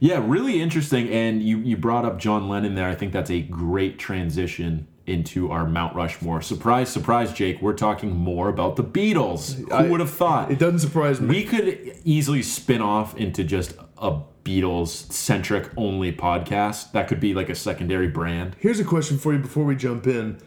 [0.00, 1.08] Yeah, really interesting.
[1.10, 2.88] And you, you brought up John Lennon there.
[2.88, 6.40] I think that's a great transition into our Mount Rushmore.
[6.42, 7.60] Surprise, surprise, Jake.
[7.62, 9.54] We're talking more about the Beatles.
[9.70, 10.50] Who would have thought?
[10.50, 11.28] It doesn't surprise me.
[11.28, 16.92] we could easily spin off into just a Beatles centric only podcast.
[16.92, 18.56] That could be like a secondary brand.
[18.58, 20.38] Here's a question for you before we jump in.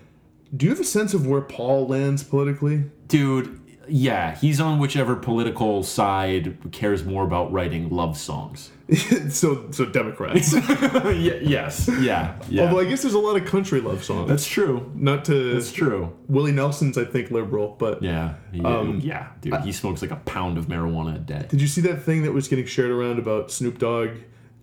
[0.56, 2.86] Do you have a sense of where Paul lands politically?
[3.08, 8.72] Dude, yeah, he's on whichever political side cares more about writing love songs.
[9.30, 10.54] so, so Democrats.
[10.54, 11.12] yeah,
[11.42, 11.90] yes.
[12.00, 12.36] Yeah.
[12.50, 12.64] Yeah.
[12.64, 14.30] Although I guess there's a lot of country love songs.
[14.30, 14.92] that's true.
[14.94, 16.16] Not to That's true.
[16.28, 17.76] Willie Nelson's, I think, liberal.
[17.80, 18.36] But Yeah.
[18.52, 19.56] He, Um, yeah, dude.
[19.62, 21.46] he smokes like a pound of marijuana a day.
[21.50, 24.10] did you see that thing that was getting shared around about Snoop Dogg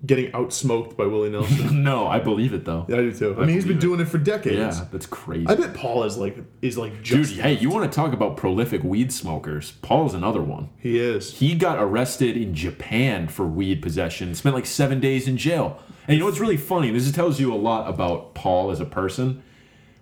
[0.04, 1.82] getting outsmoked by Willie Nelson?
[1.84, 2.84] no, I believe it though.
[2.88, 3.34] yeah, I do too.
[3.36, 4.78] I mean, he's been doing it for decades.
[4.78, 5.46] Yeah, that's crazy.
[5.46, 8.36] I bet Paul is like is like Dude, just hey, you want to talk about
[8.36, 9.72] prolific weed smokers?
[9.82, 10.70] Paul's another one.
[10.78, 11.34] he is.
[11.34, 15.80] He got arrested in Japan for weed possession, spent like seven days in jail.
[16.08, 16.90] And you know what's really funny?
[16.90, 19.42] This tells you a lot about Paul as a person.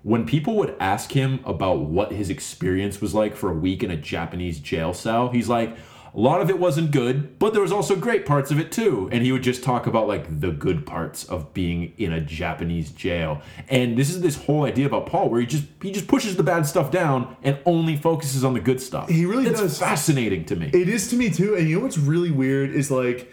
[0.03, 3.91] when people would ask him about what his experience was like for a week in
[3.91, 5.77] a Japanese jail cell, he's like,
[6.15, 9.09] a lot of it wasn't good, but there was also great parts of it too.
[9.13, 12.91] And he would just talk about like the good parts of being in a Japanese
[12.91, 13.43] jail.
[13.69, 16.43] And this is this whole idea about Paul where he just he just pushes the
[16.43, 19.09] bad stuff down and only focuses on the good stuff.
[19.09, 19.79] He really That's does.
[19.79, 20.71] fascinating to me.
[20.73, 21.55] It is to me too.
[21.55, 23.33] And you know what's really weird is like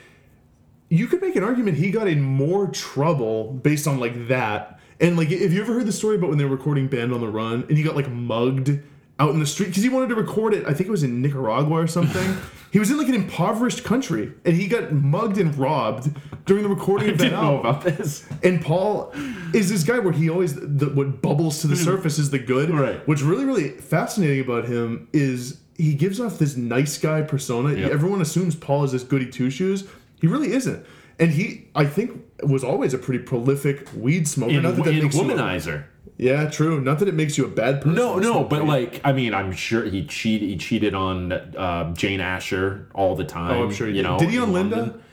[0.90, 4.80] you could make an argument he got in more trouble based on like that.
[5.00, 7.22] And like if you ever heard the story about when they were recording Band on
[7.22, 8.82] the Run and he got like mugged
[9.20, 11.22] out in the street because he wanted to record it, I think it was in
[11.22, 12.38] Nicaragua or something.
[12.72, 16.16] he was in like an impoverished country and he got mugged and robbed
[16.46, 17.66] during the recording I of that didn't know album.
[17.66, 18.28] about this.
[18.44, 19.12] And Paul
[19.54, 21.84] is this guy where he always the, what bubbles to the mm-hmm.
[21.84, 22.70] surface is the good.
[22.70, 23.06] Right.
[23.08, 27.74] What's really really fascinating about him is he gives off this nice guy persona.
[27.74, 27.92] Yep.
[27.92, 29.88] Everyone assumes Paul is this goody two shoes.
[30.20, 30.86] He really isn't.
[31.20, 34.54] And he, I think, was always a pretty prolific weed smoker.
[34.54, 35.86] In, Not that that in makes you a- womanizer.
[36.18, 36.82] Yeah, true.
[36.82, 37.96] Not that it makes you a bad person.
[37.96, 40.50] No, no, but like, I mean, I'm sure he cheated.
[40.50, 43.52] He cheated on uh, Jane Asher all the time.
[43.58, 44.10] Oh, I'm sure he you did.
[44.10, 44.20] know.
[44.20, 44.76] Did he on Linda?
[44.78, 45.04] London.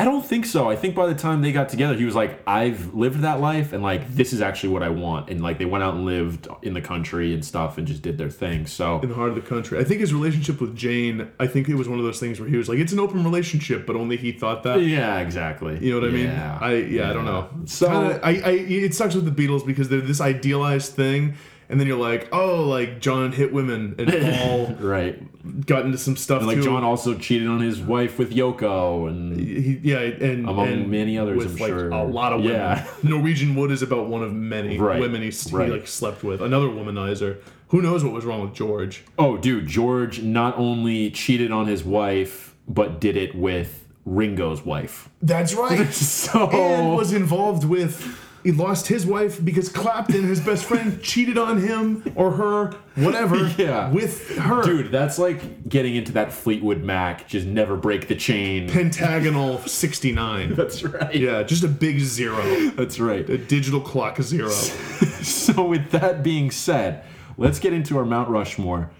[0.00, 0.70] I don't think so.
[0.70, 3.72] I think by the time they got together, he was like, "I've lived that life,
[3.72, 6.46] and like, this is actually what I want." And like, they went out and lived
[6.62, 8.66] in the country and stuff, and just did their thing.
[8.66, 9.76] So in the heart of the country.
[9.80, 11.28] I think his relationship with Jane.
[11.40, 13.24] I think it was one of those things where he was like, "It's an open
[13.24, 14.80] relationship," but only he thought that.
[14.80, 15.78] yeah, exactly.
[15.84, 16.26] You know what I mean?
[16.26, 16.58] Yeah.
[16.60, 17.48] I yeah, I don't know.
[17.64, 21.34] So- Kinda- I, I it sucks with the Beatles because they're this idealized thing,
[21.68, 24.08] and then you're like, oh, like John hit women and
[24.38, 25.66] Paul Right.
[25.66, 26.62] got into some stuff Like too.
[26.64, 31.18] John also cheated on his wife with Yoko, and He, yeah, and Among and many
[31.18, 31.90] others, with I'm like sure.
[31.90, 32.54] a lot of women.
[32.56, 32.86] Yeah.
[33.02, 35.70] Norwegian Wood is about one of many Right, women he, he right.
[35.70, 36.40] like slept with.
[36.40, 37.38] Another womanizer.
[37.68, 39.04] Who knows what was wrong with George?
[39.18, 45.10] oh, dude, George not only cheated on his wife, but did it with Ringo's wife.
[45.20, 45.86] That's right.
[45.92, 48.24] So and was involved with.
[48.44, 53.36] He lost his wife because Clapton, his best friend, cheated on him or her, whatever,
[53.58, 53.90] Yeah.
[53.90, 54.62] with her.
[54.62, 58.68] Dude, that's like getting into that Fleetwood Mac, just never break the chain.
[58.70, 60.54] Pentagonal 69.
[60.54, 61.14] That's right.
[61.14, 62.42] Yeah, just a big zero.
[62.76, 63.28] That's right.
[63.28, 64.48] A digital clock zero.
[64.50, 67.04] So, with that being said,
[67.36, 68.90] let's get into our Mount Rushmore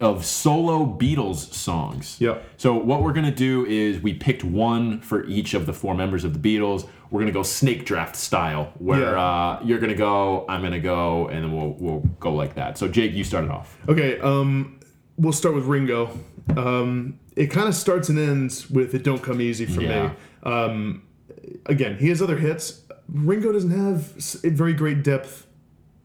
[0.00, 2.16] of solo Beatles songs.
[2.20, 2.44] Yep.
[2.56, 6.22] So, what we're to do is we picked one for each of the four members
[6.24, 6.86] of the Beatles.
[7.10, 9.20] We're to go snake draft style, where Yeah.
[9.22, 12.78] uh, you're to go, I'm to go, and then we'll, we'll go like that.
[12.78, 13.76] So, Jake, you started off.
[13.88, 14.78] Okay, um,
[15.16, 16.10] we'll start with Ringo.
[16.56, 20.08] Um, it kind of starts and ends with "It Don't Come Easy" for Yeah.
[20.08, 20.14] me.
[20.44, 21.02] Um,
[21.66, 22.82] again, he has other hits.
[23.12, 24.12] Ringo doesn't have
[24.44, 25.46] very great depth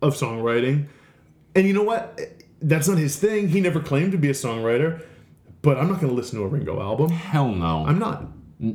[0.01, 0.87] of songwriting,
[1.55, 2.19] and you know what?
[2.63, 3.49] That's not his thing.
[3.49, 5.03] He never claimed to be a songwriter.
[5.61, 7.09] But I'm not going to listen to a Ringo album.
[7.09, 7.85] Hell no.
[7.87, 8.25] I'm not.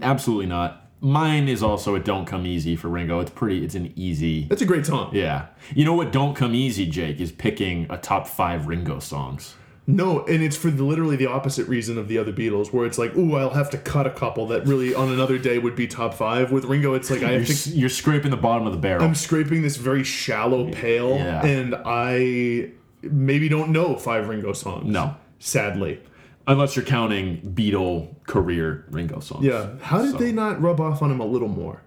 [0.03, 0.85] Absolutely not.
[1.01, 3.21] Mine is also "It Don't Come Easy" for Ringo.
[3.21, 3.65] It's pretty.
[3.65, 4.45] It's an easy.
[4.45, 5.11] That's a great song.
[5.15, 5.47] Yeah.
[5.75, 6.13] You know what?
[6.13, 7.21] Don't come easy, Jake.
[7.21, 9.55] Is picking a top five Ringo songs.
[9.87, 12.99] No, and it's for the, literally the opposite reason of the other Beatles, where it's
[12.99, 15.87] like, ooh, I'll have to cut a couple that really on another day would be
[15.87, 16.53] top five.
[16.53, 19.03] With Ringo, it's like I You're, have to you're scraping the bottom of the barrel.
[19.03, 21.43] I'm scraping this very shallow pail, Yeah.
[21.47, 22.73] and I
[23.03, 24.87] maybe don't know five Ringo songs.
[24.87, 25.15] No.
[25.39, 26.01] sadly.
[26.47, 29.45] Unless you're counting Beatle career Ringo songs.
[29.45, 31.83] Yeah, how did So- they not rub off on him a little more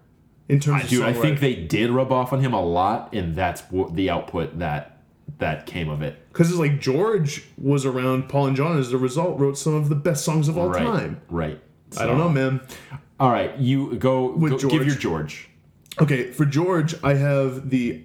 [0.47, 3.35] in terms of Dude, I think they did rub off on him a lot, and
[3.35, 4.97] that's the output that
[5.39, 6.17] that came of it.
[6.31, 9.89] because it's like George was around Paul and John as a result wrote some of
[9.89, 10.83] the best songs of all right.
[10.83, 11.21] time.
[11.29, 11.59] Right.
[11.97, 12.61] I don't know, man.
[13.19, 15.49] All right, you go, With go give your George.
[15.99, 18.03] Okay, for George, I have the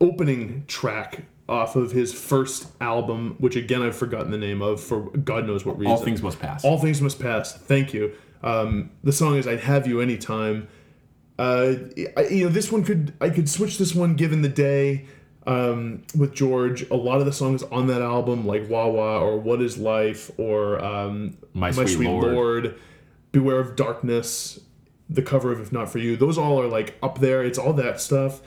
[0.00, 5.02] opening track off of his first album, which again I've forgotten the name of for
[5.10, 5.92] God knows what reason.
[5.92, 6.64] All things must pass.
[6.64, 7.54] All things must pass.
[7.54, 8.12] Thank you.
[8.42, 10.68] Um, the song is "I'd Have You Anytime."
[11.38, 11.74] Uh,
[12.16, 15.06] I, you know, this one could I could switch this one given the day
[15.46, 16.88] um, with George.
[16.90, 20.30] A lot of the songs on that album, like "Wah Wah" or "What Is Life"
[20.38, 22.78] or um, My Sweet Lord.
[23.32, 24.60] "Beware of Darkness,"
[25.10, 27.42] the cover of "If Not for You." Those all are like up there.
[27.44, 28.40] It's all that stuff.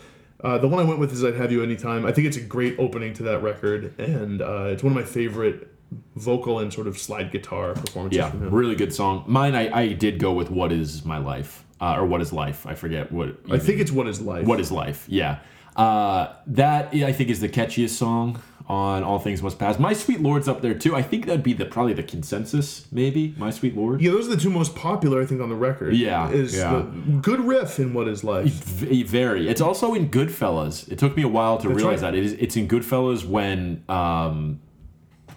[0.43, 2.41] Uh, the one I went with is "I'd Have You Anytime." I think it's a
[2.41, 5.73] great opening to that record, and uh, it's one of my favorite
[6.15, 8.53] vocal and sort of slide guitar performances yeah, from him.
[8.53, 9.23] really good song.
[9.25, 12.67] Mine, I, I did go with "What Is My Life" uh, or "What Is Life."
[12.67, 13.38] I forget what.
[13.51, 15.05] I think it's "What Is Life." What is life?
[15.07, 15.39] Yeah.
[15.75, 19.80] Uh, that I think is the catchiest song on All Things Must Pass.
[19.80, 20.95] My Sweet Lord's up there too.
[20.95, 23.34] I think that'd be the probably the consensus, maybe.
[23.38, 24.01] My Sweet Lord.
[24.01, 25.95] Yeah, those are the two most popular, I think, on the record.
[25.95, 26.72] Yeah, is yeah.
[26.72, 26.82] the
[27.22, 29.47] good riff in "What Is Life." V- very.
[29.47, 30.91] It's also in Goodfellas.
[30.91, 32.11] It took me a while to realize right.
[32.11, 32.34] that it is.
[32.34, 34.59] It's in Goodfellas when um,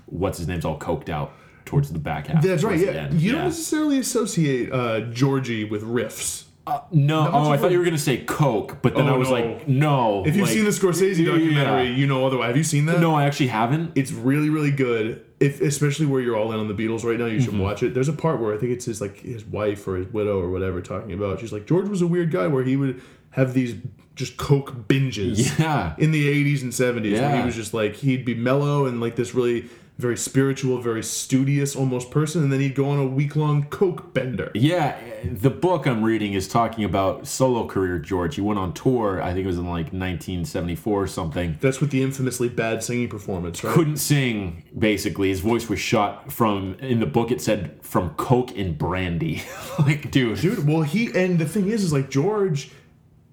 [0.06, 1.32] what's his name's all coked out
[1.64, 2.42] towards the back half.
[2.42, 2.78] That's right.
[2.78, 3.32] Yeah, you yeah.
[3.32, 6.46] don't necessarily associate uh, Georgie with riffs.
[6.66, 9.14] Uh, no, much oh, I of thought you were gonna say Coke, but then Oh,
[9.14, 9.34] I was no.
[9.34, 10.22] like, no.
[10.26, 11.32] If you've like- seen the Scorsese Yeah.
[11.32, 12.48] documentary, you know otherwise.
[12.48, 13.00] Have you seen that?
[13.00, 13.92] No, I actually haven't.
[13.94, 15.22] It's really, really good.
[15.40, 17.44] If especially where you're all in on the Beatles right now, you Mm-hmm.
[17.50, 17.94] should watch it.
[17.94, 20.50] There's a part where I think it's his like his wife or his widow or
[20.50, 21.40] whatever talking about.
[21.40, 23.00] She's like, George was a weird guy where he would
[23.30, 23.74] have these
[24.14, 25.58] just coke binges.
[25.58, 25.94] Yeah.
[25.96, 27.40] In the 80s and 70s, where Yeah.
[27.40, 29.64] he was just like he'd be mellow and like this really
[30.00, 34.14] very spiritual, very studious almost person, and then he'd go on a week long coke
[34.14, 34.50] bender.
[34.54, 38.36] Yeah, the book I'm reading is talking about solo career George.
[38.36, 41.58] He went on tour, I think it was in like 1974 or something.
[41.60, 43.74] That's with the infamously bad singing performance, right?
[43.74, 45.28] Couldn't sing, basically.
[45.28, 49.42] His voice was shot from, in the book it said, from Coke and brandy.
[49.78, 50.40] like, dude.
[50.40, 52.70] dude well he and the thing is is like george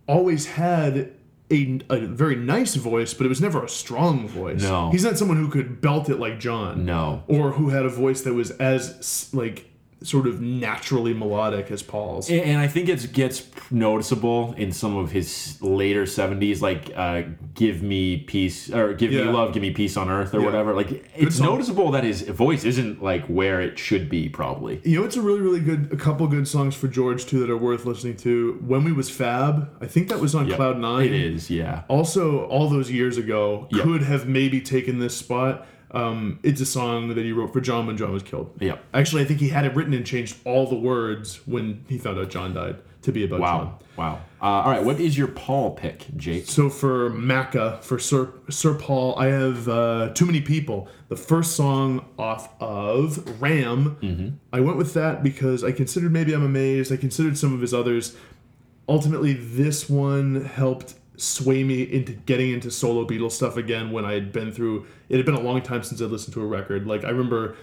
[0.07, 1.13] always had
[1.49, 4.91] a, a very nice voice but it was never a strong voice No.
[4.91, 7.23] he's not someone who could belt it like john No.
[7.27, 9.65] or who had a voice that was as like
[10.03, 14.95] sort of naturally melodic as paul's And and I think it gets noticeable in some
[14.95, 17.23] of his later 70s, like uh,
[17.55, 20.45] "Give Me Peace" or "Give Me Love, Give Me Peace on Earth" or Yeah.
[20.45, 20.73] whatever.
[20.73, 21.47] Like, it's song.
[21.47, 24.79] noticeable that his voice isn't like where it should be, probably.
[24.83, 27.49] you know it's a really really good a couple good songs for george too that
[27.49, 31.05] are worth listening to when we was fab i think that was on cloud nine
[31.07, 31.83] It is, yeah.
[31.87, 33.83] also all those years ago Yep.
[33.83, 37.87] could have maybe taken this spot um, it's a song that he wrote for john
[37.87, 38.83] when john was killed Yep.
[38.93, 42.19] actually i think he had it written and changed all the words when he found
[42.19, 43.79] out john died to be about john Wow.
[43.97, 44.19] Wow.
[44.39, 44.83] Uh, all right.
[44.83, 46.45] What is your Paul pick, Jake?
[46.47, 50.87] so for Macca, for Sir Sir Paul, I have uh, too many people.
[51.09, 54.29] The first song off of Ram, Mm-hmm.
[54.53, 56.91] I went with that because I considered maybe I'm amazed.
[56.93, 58.15] I considered some of his others.
[58.87, 64.13] Ultimately, this one helped sway me into getting into solo Beatles stuff again when I
[64.13, 64.85] had been through.
[65.09, 66.85] It had been a long time since I listened to a record.
[66.87, 67.55] Like I remember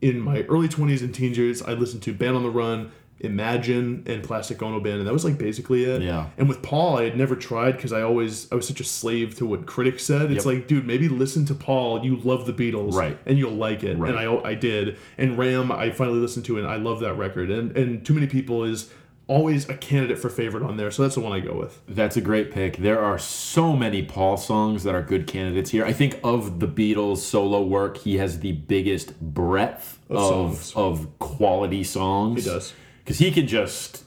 [0.00, 2.90] in my early 20s and teen years, I listened to Band on the Run.
[3.20, 6.02] Imagine and Plastic Ono Band, and that was like basically it.
[6.02, 6.30] Yeah.
[6.38, 9.36] And with Paul, I had never tried because I always I was such a slave
[9.36, 10.32] to what critics said.
[10.32, 10.54] It's Yep.
[10.54, 12.04] like, dude, maybe listen to Paul.
[12.04, 13.16] You love the Beatles, Right.
[13.24, 13.96] And you'll like it.
[13.96, 14.10] Right.
[14.10, 14.96] And I I did.
[15.18, 17.48] And Ram, I finally listened to, it and I love that record.
[17.50, 18.90] And and Too Many People is
[19.32, 21.80] always a candidate for favorite on there, so that's the one I go with.
[21.88, 22.76] That's a great pick.
[22.76, 25.86] There are so many Paul songs that are good candidates here.
[25.86, 31.18] I think of the Beatles solo work, he has the biggest breadth Of of of,
[31.18, 32.44] quality songs.
[32.44, 32.74] He does.
[32.98, 34.04] Because he can just,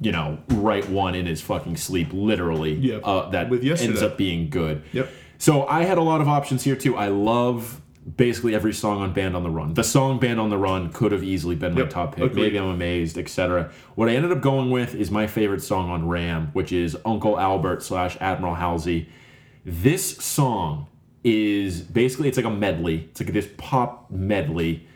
[0.00, 2.74] you know, write one in his fucking sleep, literally.
[2.74, 2.96] Yeah.
[2.96, 4.82] Uh, that ends up being good.
[4.92, 5.10] Yep.
[5.36, 6.96] So I had a lot of options here too.
[6.96, 7.81] I love
[8.16, 9.74] basically every song on Band on the Run.
[9.74, 12.24] The song Band on the Run could have easily been my Yep, top pick.
[12.24, 12.42] agreed.
[12.42, 13.70] Maybe I'm amazed, etc.
[13.94, 17.38] What I ended up going with is my favorite song on Ram, which is Uncle
[17.38, 19.08] Albert slash Admiral Halsey.
[19.64, 20.88] This song
[21.22, 23.08] is basically it's like a medley.
[23.10, 24.86] It's like this pop medley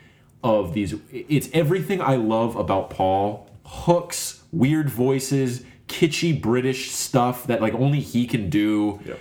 [0.43, 0.95] of these.
[1.13, 3.49] It's everything I love about Paul.
[3.65, 9.21] Hooks, weird voices, kitschy British stuff that like only he can do Yep.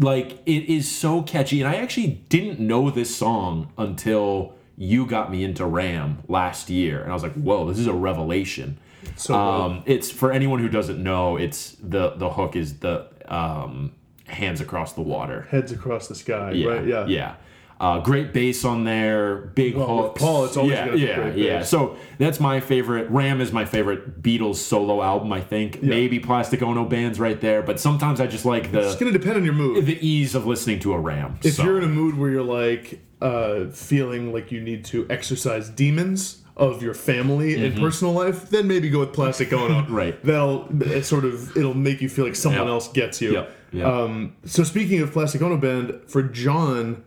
[0.00, 5.30] Like it is so catchy and i actually didn't know this song until you got
[5.30, 8.78] me into ram last year and i was like whoa this is a revelation
[9.16, 13.92] So um, it's for anyone who doesn't know it's the the hook is the um,
[14.26, 16.86] hands across the water Heads across the sky, yeah right?
[16.86, 17.06] Yeah.
[17.06, 17.34] yeah
[17.82, 20.22] uh, great bass on there, big Well, hooks.
[20.22, 21.62] Paul, it's always yeah, yeah, yeah.
[21.64, 23.10] So that's my favorite.
[23.10, 25.32] Ram is my favorite Beatles solo album.
[25.32, 28.80] I think maybe Plastic Ono Band's right there, but sometimes I just like the.
[28.86, 29.84] It's gonna depend on your mood.
[29.84, 31.38] the ease of listening to a Ram.
[31.42, 31.64] if so.
[31.64, 36.38] you're in a mood where you're like uh, feeling like you need to exorcise demons
[36.56, 39.80] of your family and personal life, then maybe go with Plastic Ono.
[39.82, 39.94] Mm-hmm.
[40.02, 40.22] Right.
[40.24, 42.68] That'll it sort of it'll make you feel like someone Yep.
[42.68, 43.32] else gets you.
[43.32, 43.56] Yep.
[43.72, 43.86] Yep.
[43.86, 47.02] Um, so speaking of Plastic Ono Band, for John,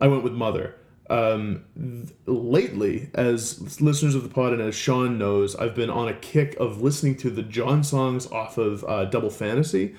[0.00, 0.76] I went with Mother.
[1.08, 6.06] Um, th- lately, as listeners of the pod and as Sean knows, I've been on
[6.08, 9.96] a kick of listening to the John songs off of uh, Double Fantasy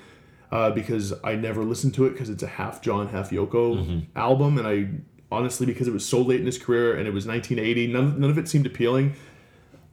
[0.50, 4.56] uh, because I never listened to it because it's a half John, half Yoko album,
[4.58, 4.88] and I
[5.30, 8.30] honestly because it was so late in his career and it was 1980, none, none
[8.30, 9.14] of it seemed appealing.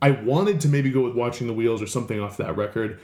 [0.01, 2.99] I wanted to maybe go with watching the wheels or something off that record.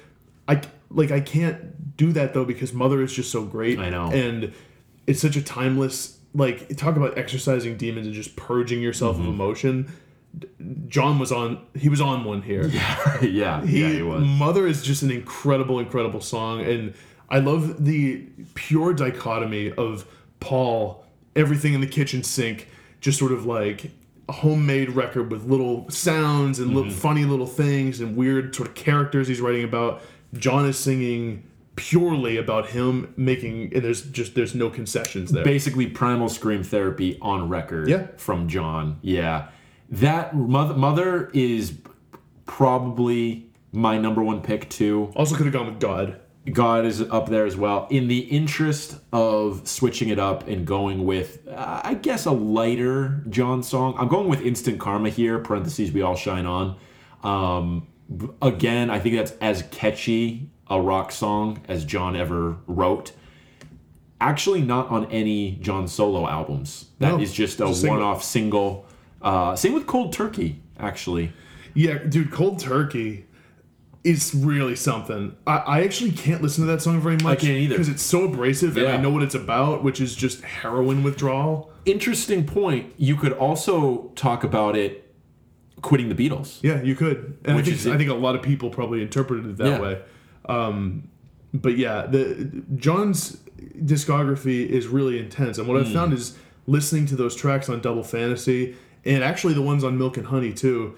[0.47, 3.77] I like I can't do that though because Mother is just so great.
[3.79, 4.09] I know.
[4.11, 4.53] and
[5.07, 9.27] it's such a timeless like talk about exorcising demons and just purging yourself Mm-hmm.
[9.29, 9.91] of emotion.
[10.87, 12.67] John was on he was on one here.
[13.21, 14.23] yeah, yeah, He, he was.
[14.23, 16.93] Mother is just an incredible, incredible song, and
[17.29, 18.23] I love the
[18.53, 20.05] pure dichotomy of
[20.41, 21.05] Paul,
[21.35, 22.67] everything in the kitchen sink,
[22.99, 23.91] just sort of like
[24.27, 26.75] a homemade record with little sounds and Mm-hmm.
[26.77, 30.01] little funny little things and weird sort of characters he's writing about.
[30.33, 31.43] John is singing
[31.75, 35.43] purely about him making, and there's just there's no concessions there.
[35.43, 38.07] Basically, Primal Scream Therapy on record Yeah.
[38.17, 38.97] from John.
[39.01, 39.47] Yeah.
[39.89, 41.77] That mother, mother is
[42.45, 45.11] probably my number one pick too.
[45.15, 46.19] Also could have gone with God.
[46.51, 47.87] God is up there as well.
[47.89, 53.23] In the interest of switching it up and going with, uh, I guess, a lighter
[53.29, 56.75] John song, I'm going with Instant Karma here, parentheses, we all shine on.
[57.23, 57.87] Um,
[58.43, 63.11] again, I think that's as catchy a rock song as John ever wrote.
[64.21, 66.89] Actually, not on any John solo albums.
[66.99, 68.85] That is No, just a one off single.
[69.21, 71.33] Uh, same with Cold Turkey, actually.
[71.73, 73.25] Yeah, dude, Cold Turkey
[74.03, 75.35] is really something.
[75.45, 77.39] I, I actually can't listen to that song very much.
[77.39, 77.73] I can't either.
[77.75, 81.71] Because it's so abrasive and I know what it's about, which is just heroin withdrawal.
[81.85, 82.93] Interesting point.
[82.97, 85.11] You could also talk about it
[85.81, 86.59] quitting the Beatles.
[86.63, 87.37] Yeah, you could.
[87.45, 89.67] And Which I think is- I think a lot of people probably interpreted it that
[89.67, 89.79] Yeah.
[89.81, 90.01] way.
[90.47, 91.09] Um,
[91.53, 93.37] but yeah, the John's
[93.83, 95.87] discography is really intense, and what Hmm.
[95.87, 96.37] I've found is
[96.67, 98.75] listening to those tracks on Double Fantasy
[99.05, 100.95] and actually the ones on Milk and Honey too.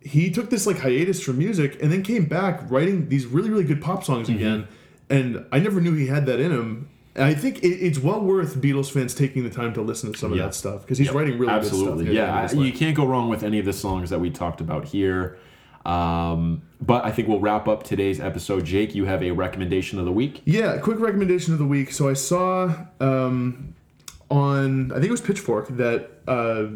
[0.00, 3.64] He took this like hiatus from music and then came back writing these really really
[3.64, 4.36] good pop songs Mm-hmm.
[4.36, 4.68] again,
[5.10, 6.88] and I never knew he had that in him.
[7.14, 10.18] And I think it, it's well worth Beatles fans taking the time to listen to
[10.18, 10.42] some Yeah.
[10.42, 12.28] of that stuff because he's writing really Absolutely, good stuff.
[12.28, 12.68] Absolutely, yeah.
[12.68, 15.36] I- you can't go wrong with any of the songs that we talked about here.
[15.84, 18.64] Um, but I think we'll wrap up today's episode.
[18.64, 20.42] Jake, you have a recommendation of the week.
[20.44, 21.92] Yeah, quick recommendation of the week.
[21.92, 23.74] So I saw um,
[24.30, 26.66] on I think it was Pitchfork that uh,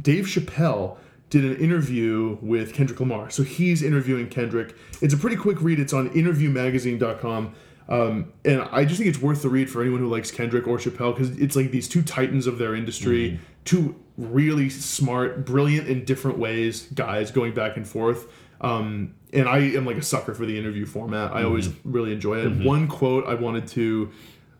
[0.00, 0.98] Dave Chappelle
[1.30, 3.30] did an interview with Kendrick Lamar.
[3.30, 4.74] So he's interviewing Kendrick.
[5.02, 5.78] It's a pretty quick read.
[5.78, 7.54] It's on interviewmagazine.com.
[7.88, 10.76] Um, and I just think it's worth the read for anyone who likes Kendrick or
[10.76, 16.04] Chappelle because it's like these two titans of their industry, two really smart, brilliant in
[16.04, 18.26] different ways guys going back and forth.
[18.60, 21.32] Um, and I am like a sucker for the interview format.
[21.32, 22.64] I always really enjoy it.
[22.64, 24.10] One quote I wanted to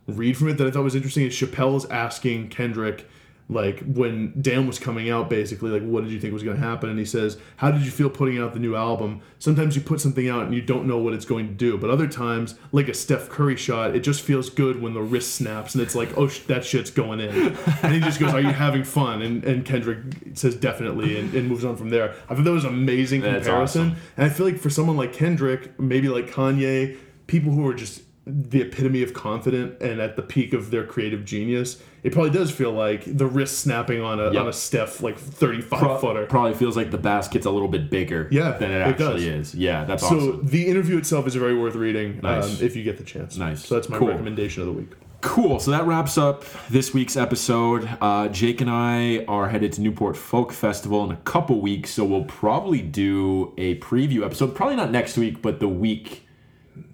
[0.07, 3.07] read from it that I thought was interesting is Chappelle's asking Kendrick,
[3.51, 4.67] like when DAMN.
[4.67, 6.91] was coming out, basically, like what did you think was going to happen?
[6.91, 9.23] And he says, "How did you feel putting out the new album?
[9.39, 11.89] Sometimes you put something out and you don't know what it's going to do, but
[11.89, 15.75] other times, like a Steph Curry shot, it just feels good when the wrist snaps
[15.75, 18.53] and it's like, oh, sh- that shit's going in." and he just goes, "Are you
[18.53, 19.99] having fun?" And and Kendrick
[20.35, 22.15] says, "Definitely," and, and moves on from there.
[22.29, 23.93] I thought that was an amazing That's comparison.
[23.93, 23.97] awesome.
[24.19, 28.03] And I feel like for someone like Kendrick, maybe like Kanye, people who are just
[28.27, 32.51] the epitome of confident and at the peak of their creative genius, it probably does
[32.51, 34.43] feel like the wrist snapping on a Yep.
[34.43, 36.27] on a Steph like thirty five Pro- footer.
[36.27, 39.53] Probably feels like the basket's a little bit bigger Yeah, than it it actually does.
[39.53, 39.55] is.
[39.55, 40.21] Yeah, that's awesome.
[40.21, 40.47] so awesome.
[40.47, 42.61] the interview itself is very worth reading Nice.
[42.61, 43.37] um, if you get the chance.
[43.37, 43.65] Nice.
[43.67, 44.09] So that's my Cool.
[44.09, 44.93] recommendation of the week.
[45.21, 45.59] Cool.
[45.59, 47.89] So that wraps up this week's episode.
[48.01, 52.05] Uh, Jake and I are headed to Newport Folk Festival in a couple weeks, so
[52.05, 54.55] we'll probably do a preview episode.
[54.55, 56.28] Probably not next week, but the week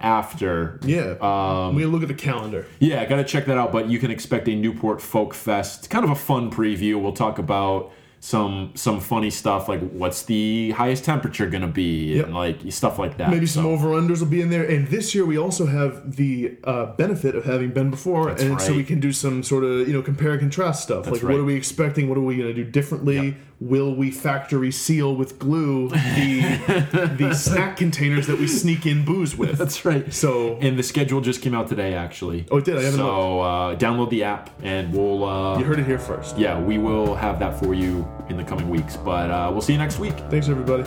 [0.01, 0.81] after.
[0.85, 1.17] Yeah.
[1.21, 2.67] Um, we look at the calendar.
[2.79, 3.73] Yeah, got to check that out.
[3.73, 7.01] But you can expect a Newport Folk Fest, kind of a fun preview.
[7.01, 7.93] We'll talk about
[8.25, 12.25] some some funny stuff like what's the highest temperature gonna be Yep.
[12.25, 13.29] and like stuff like that.
[13.29, 14.65] Maybe So, some over unders will be in there.
[14.65, 18.59] And this year we also have the uh, benefit of having been before, That's and
[18.63, 21.05] so we can do some sort of you know compare and contrast stuff.
[21.05, 21.33] like right.
[21.33, 22.09] what are we expecting?
[22.09, 23.17] What are we to do differently?
[23.17, 23.35] Yep.
[23.65, 29.35] Will we factory seal with glue the the snack containers that we sneak in booze
[29.37, 29.57] with?
[29.57, 30.13] That's right.
[30.13, 32.45] So And the schedule just came out today, actually.
[32.51, 32.77] Oh, it did?
[32.77, 35.25] I haven't So uh, download the app, and we'll.
[35.25, 36.37] Uh, you heard it here first.
[36.37, 38.99] yeah, we will have that for you in the coming weeks.
[38.99, 40.15] But uh, we'll see you next week.
[40.31, 40.85] Thanks everybody.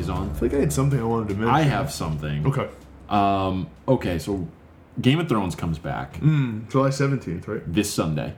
[0.00, 0.30] Is on.
[0.30, 1.54] I think I had something I wanted to mention.
[1.54, 2.46] I have something.
[2.46, 2.68] Okay.
[3.08, 4.48] Um, okay, so
[5.00, 7.62] Game of Thrones comes back Mm, July seventeenth, right?
[7.72, 8.34] this Sunday.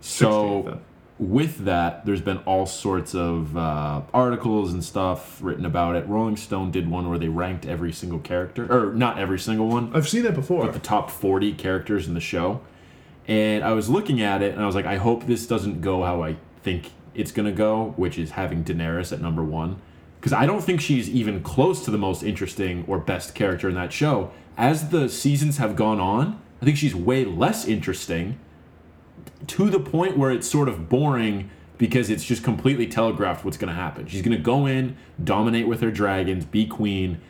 [0.00, 0.80] 16th So then.
[1.18, 6.06] with that, there's been all sorts of uh, articles and stuff written about it.
[6.06, 9.90] Rolling Stone did one where they ranked every single character, or not every single one,
[9.94, 10.64] I've seen that before.
[10.64, 12.60] but the top 40 characters in the show.
[13.26, 16.02] And I was looking at it and I was like, I hope this doesn't go
[16.02, 19.82] how I think it's going to go, which is having Daenerys at number one.
[20.18, 23.74] Because I don't think she's even close to the most interesting or best character in
[23.76, 24.30] that show.
[24.56, 28.38] As the seasons have gone on, I think she's way less interesting
[29.46, 33.68] to the point where it's sort of boring because it's just completely telegraphed what's going
[33.68, 34.06] to happen.
[34.08, 37.20] She's going to go in, dominate with her dragons, be queen.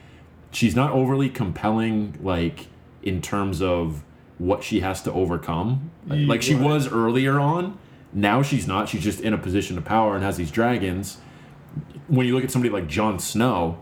[0.50, 2.68] She's not overly compelling, like
[3.02, 4.02] in terms of
[4.38, 7.78] what she has to overcome, like she was earlier on.
[8.14, 8.88] Now she's not.
[8.88, 11.18] She's just in a position of power and has these dragons.
[12.08, 13.78] When you look at somebody like Jon Snow,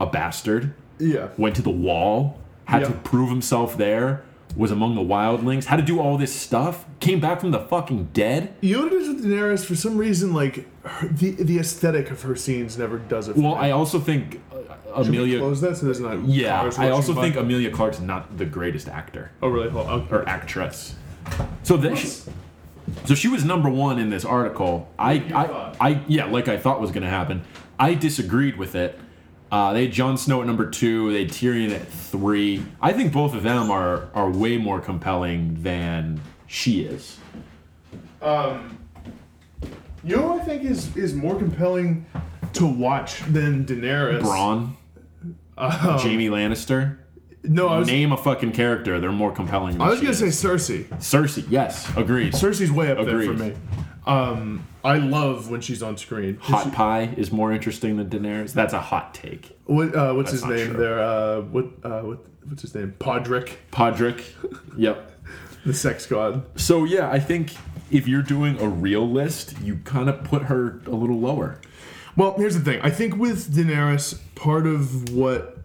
[0.00, 1.28] a bastard, yeah.
[1.36, 4.22] went to the wall, had to prove himself there,
[4.56, 8.10] was among the wildlings, had to do all this stuff, came back from the fucking
[8.12, 8.54] dead.
[8.60, 9.64] You know what it is with Daenerys?
[9.64, 13.36] For some reason, like her, the the aesthetic of her scenes never does it.
[13.36, 13.60] Well, me.
[13.60, 15.38] I also think uh, Emilia.
[15.38, 16.24] close that so there's not.
[16.24, 17.36] Yeah, I also think?
[17.36, 19.70] Emilia Clarke's not the greatest actor Oh really?
[19.70, 20.08] Hold on.
[20.10, 20.94] or actress.
[21.62, 22.28] So this,
[23.04, 24.88] so she was number one in this article.
[24.98, 25.88] I, I.
[25.92, 27.42] I, yeah, like I thought was going to happen.
[27.78, 28.98] I disagreed with it.
[29.50, 31.12] Uh, they had Jon Snow at number two.
[31.12, 32.64] They had Tyrion at three.
[32.80, 37.18] I think both of them are are way more compelling than she is.
[38.22, 38.78] Um,
[40.04, 42.06] You know what I think is is more compelling
[42.54, 44.20] to watch than Daenerys?
[44.22, 44.76] Bronn,
[45.58, 46.96] Um, Jaime Lannister.
[47.44, 49.00] No, I was Name a fucking character.
[49.00, 49.72] They're more compelling.
[49.72, 50.26] Than I was gonna say.
[50.26, 50.84] Cersei.
[50.98, 51.44] Cersei.
[51.48, 52.34] Yes, agreed.
[52.34, 53.28] Cersei's way up Agreed.
[53.28, 53.54] there for me.
[54.06, 56.38] Um, I love when she's on screen.
[56.42, 58.52] Hot pie is more interesting than Daenerys.
[58.52, 59.56] That's a hot take.
[59.64, 61.00] What uh, what's his That's not name there?
[61.00, 62.94] Uh, what uh, what what's his name?
[62.98, 64.24] Podrick, Podrick.
[64.76, 65.10] Yep.
[65.66, 66.44] the sex god.
[66.58, 67.54] So yeah, I think
[67.90, 71.60] if you're doing a real list, you kind of put her a little lower.
[72.16, 72.80] Well, here's the thing.
[72.82, 75.61] I think with Daenerys, part of what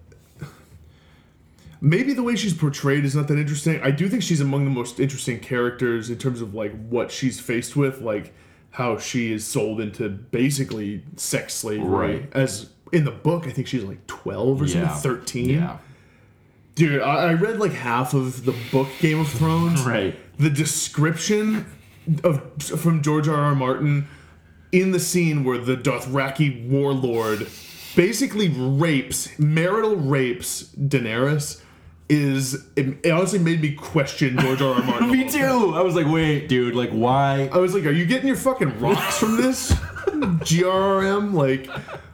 [1.81, 3.81] maybe the way she's portrayed is not that interesting.
[3.81, 7.39] I do think she's among the most interesting characters in terms of like what she's
[7.39, 8.33] faced with, like
[8.71, 12.19] how she is sold into basically sex slavery.
[12.19, 12.29] Right.
[12.33, 15.49] As in the book, I think she's like 12 or something, 13.
[15.49, 15.77] Yeah.
[16.75, 19.81] Dude, I, I read like half of the book Game of Thrones.
[19.85, 20.15] Right.
[20.39, 21.65] The description
[22.23, 23.35] of from George R.
[23.35, 23.55] R.
[23.55, 24.07] Martin
[24.71, 27.47] in the scene where the Dothraki warlord
[27.95, 31.61] basically rapes, marital rapes Daenerys
[32.09, 34.75] is it, it honestly made me question George R.
[34.75, 34.83] R.
[34.83, 35.11] Martin.
[35.11, 35.73] Me too.
[35.75, 37.49] I was like, wait, dude, like why?
[37.51, 39.71] I was like, are you getting your fucking rocks from this?
[40.37, 41.33] GRRM?
[41.33, 41.67] Like,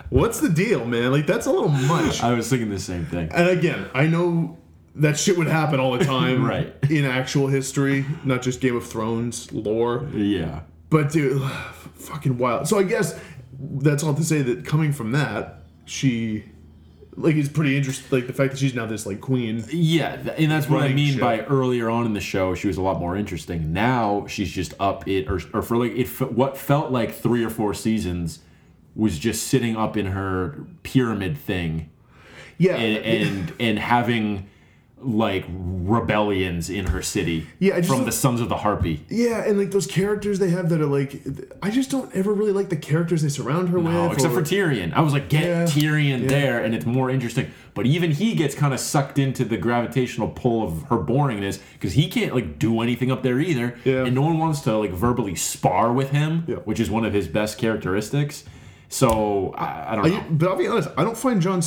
[0.09, 1.11] what's the deal, man?
[1.11, 2.23] Like, that's a little much.
[2.23, 3.29] I was thinking the same thing.
[3.31, 4.57] And again, I know
[4.95, 6.73] that shit would happen all the time Right.
[6.89, 10.07] in actual history, not just Game of Thrones lore.
[10.13, 10.61] Yeah.
[10.89, 11.41] But dude,
[11.95, 12.67] fucking wild.
[12.67, 13.19] So I guess
[13.59, 16.45] that's all to say that coming from that, she
[17.15, 18.05] like is pretty interesting.
[18.11, 19.63] Like the fact that she's now this like queen.
[19.69, 21.21] Yeah, th- and that's what I mean shit.
[21.21, 23.73] by earlier on in the show, she was a lot more interesting.
[23.73, 27.49] Now she's just up it, or, or for like it, what felt like three or
[27.49, 28.39] four seasons
[28.95, 31.89] was just sitting up in her pyramid thing
[32.57, 34.49] Yeah, and and, and having
[35.05, 39.05] like rebellions in her city Yeah, just from the Sons of the Harpy.
[39.09, 41.21] yeah, and like those characters they have that are like,
[41.61, 44.13] I just don't ever really like the characters they surround her No, with.
[44.17, 44.93] except or- for Tyrion.
[44.93, 46.27] I was like, get Yeah, Tyrion yeah.
[46.29, 47.51] there, and it's more interesting.
[47.75, 51.93] But even he gets kind of sucked into the gravitational pull of her boringness because
[51.93, 54.05] he can't like do anything up there either, Yeah.
[54.05, 56.55] and no one wants to like verbally spar with him, Yeah.
[56.57, 58.43] which is one of his best characteristics.
[58.93, 60.17] So I, I don't know.
[60.17, 61.61] I, but I'll be honest, I don't find John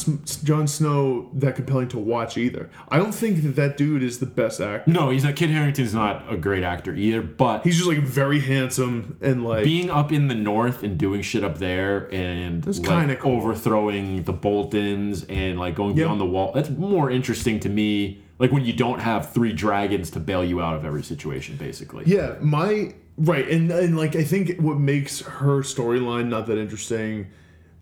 [0.45, 2.71] Jon Snow that compelling to watch either.
[2.89, 4.89] I don't think that that dude is the best actor.
[4.89, 5.35] no, he's not.
[5.35, 9.65] Kit Harington's not a great actor either, but He's just like very handsome and like
[9.65, 13.39] being up in the north and doing shit up there and That's like, kinda cool.
[13.39, 16.05] overthrowing the Boltons and like going Yeah.
[16.05, 16.53] beyond the wall.
[16.55, 18.23] That's more interesting to me.
[18.39, 22.05] Like when you don't have three dragons to bail you out of every situation, basically.
[22.07, 27.29] Yeah, my right, and and like I think what makes her storyline not that interesting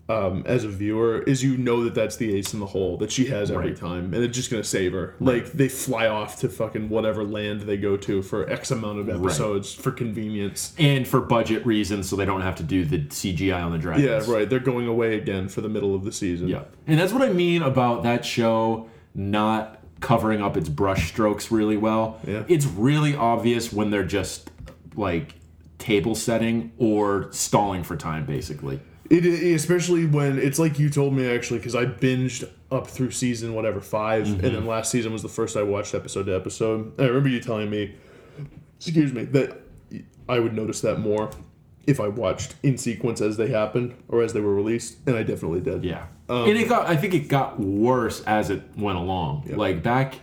[0.07, 3.11] um, as a viewer is you know that that's the ace in the hole that
[3.11, 3.75] she has every Right.
[3.75, 5.15] time, and it's just gonna save her.
[5.19, 9.09] Like they fly off to fucking whatever land they go to for X amount of
[9.09, 10.75] episodes for convenience.
[10.77, 14.27] And for budget reasons, so they don't have to do the CGI on the dragons.
[14.27, 14.47] Yeah, right.
[14.47, 16.49] They're going away again for the middle of the season.
[16.49, 16.65] Yeah.
[16.85, 21.77] And that's what I mean about that show not covering up its brush strokes really
[21.77, 22.19] well.
[22.27, 22.43] Yeah.
[22.47, 24.51] It's really obvious when they're just
[24.95, 25.35] like
[25.77, 28.79] table setting or stalling for time, basically.
[29.09, 29.25] It,
[29.55, 33.79] especially when it's like you told me actually because I binged up through season whatever
[33.79, 34.67] 5 and then mm-hmm.
[34.67, 36.93] last season was the first I watched episode to episode.
[36.97, 37.95] And I remember you telling me,
[38.77, 39.61] excuse me, that
[40.27, 41.29] I would notice that more
[41.85, 45.23] if I watched in sequence as they happened or as they were released, and I
[45.23, 45.83] definitely did.
[45.83, 46.07] Yeah.
[46.27, 49.51] Um, and it got I think it got worse as it went along.
[49.55, 50.15] Like back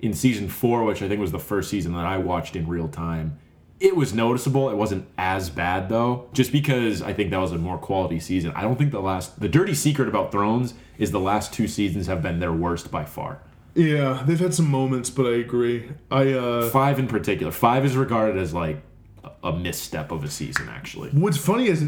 [0.00, 2.88] in season 4, which I think was the first season that I watched in real
[2.88, 3.38] time,
[3.78, 4.70] it was noticeable.
[4.70, 8.52] It wasn't as bad though, just because I think that was a more quality season.
[8.54, 12.06] I don't think the last the dirty secret about Thrones is the last two seasons
[12.06, 13.40] have been their worst by far.
[13.74, 15.90] Yeah, they've had some moments, but I agree.
[16.10, 17.52] I uh, 5 in particular.
[17.52, 18.82] 5 is regarded as like
[19.22, 21.10] a- a misstep of a season actually.
[21.10, 21.82] What's funny is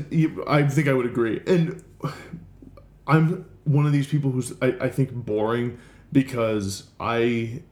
[0.46, 1.82] I think I would agree, and
[3.06, 5.78] I'm one of these people who's I, I think boring
[6.12, 7.62] because I,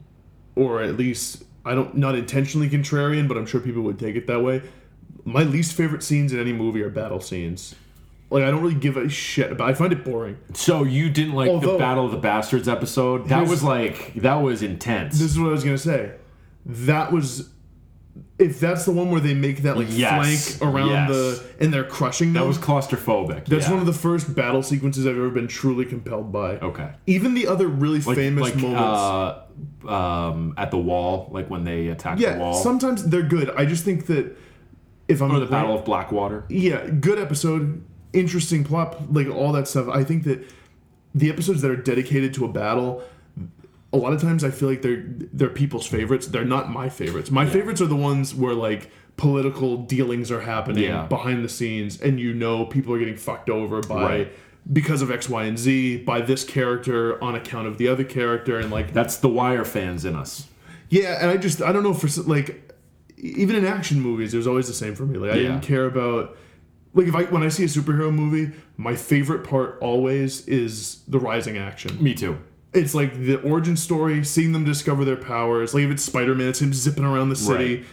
[0.55, 4.27] or at least I don't not intentionally contrarian, but I'm sure people would take it
[4.29, 4.63] that way.
[5.25, 7.75] My least favorite scenes in any movie are battle scenes.
[8.31, 9.69] Like I don't really give a shit about.
[9.69, 10.37] I find it boring.
[10.55, 13.29] So you didn't like the Battle of the Bastards episode?
[13.29, 15.19] That was like that was intense.
[15.19, 16.13] This is what I was gonna say.
[16.65, 17.51] that was.
[18.39, 20.57] If that's the one where they make that like Yes.
[20.59, 21.09] flank around Yes.
[21.11, 23.47] the and they're crushing them, That was claustrophobic.
[23.47, 23.71] that's yeah.
[23.71, 26.59] one of the first battle sequences I've ever been truly compelled by.
[26.59, 26.91] Okay.
[27.07, 28.81] Even the other really Like, famous like moments.
[28.83, 33.51] uh, um, at the wall, like when they attack the yeah, wall, sometimes they're good.
[33.57, 34.37] I just think that
[35.09, 36.45] if I'm or the Battle of Blackwater.
[36.51, 37.83] yeah, good episode,
[38.13, 39.89] interesting plot, like all that stuff.
[39.89, 40.45] I think that
[41.15, 43.03] the episodes that are dedicated to a battle,
[43.97, 46.27] a lot of times I feel like they're they're people's favorites.
[46.27, 47.31] They're not my favorites.
[47.31, 51.07] My favorites are the ones where like political dealings are happening Yeah.
[51.07, 54.03] behind the scenes, and you know people are getting fucked over by.
[54.05, 54.33] Right.
[54.73, 58.59] Because of X, Y, and Z, by this character on account of the other character,
[58.59, 60.49] and like That's the Wire fans in us.
[60.91, 62.63] yeah, and I just I don't know for like
[63.17, 65.19] even in action movies, it was always the same for me.
[65.19, 65.43] Like I Yeah.
[65.43, 66.37] didn't care about
[66.95, 71.19] like if I when I see a superhero movie, my favorite part always is the
[71.21, 72.03] rising action.
[72.03, 72.37] Me too.
[72.77, 75.75] It's like the origin story, seeing them discover their powers.
[75.75, 77.77] Like if it's Spider Man, it's him zipping around the city.
[77.77, 77.85] Right.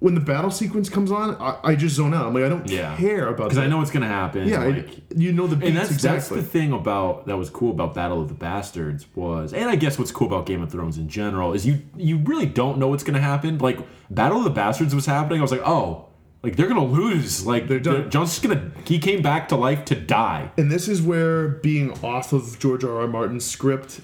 [0.00, 2.26] When the battle sequence comes on, I, I just zone out.
[2.26, 2.96] I'm like I don't Yeah.
[2.96, 3.58] care about Because.
[3.58, 4.48] I know what's gonna happen.
[4.48, 6.38] yeah, I- like, you know the beats and that's exactly.
[6.38, 9.76] that's the thing about that was cool about Battle of the Bastards was, and I
[9.76, 12.88] guess what's cool about Game of Thrones in general is you you really don't know
[12.88, 13.58] what's gonna happen.
[13.58, 13.78] Like
[14.10, 16.06] Battle of the Bastards was happening, I was like, oh,
[16.42, 17.46] like they're gonna lose.
[17.46, 20.50] Like they're just gonna he came back to life to die.
[20.56, 23.00] And this is where being off of George R.
[23.02, 23.06] R.
[23.08, 24.00] Martin's script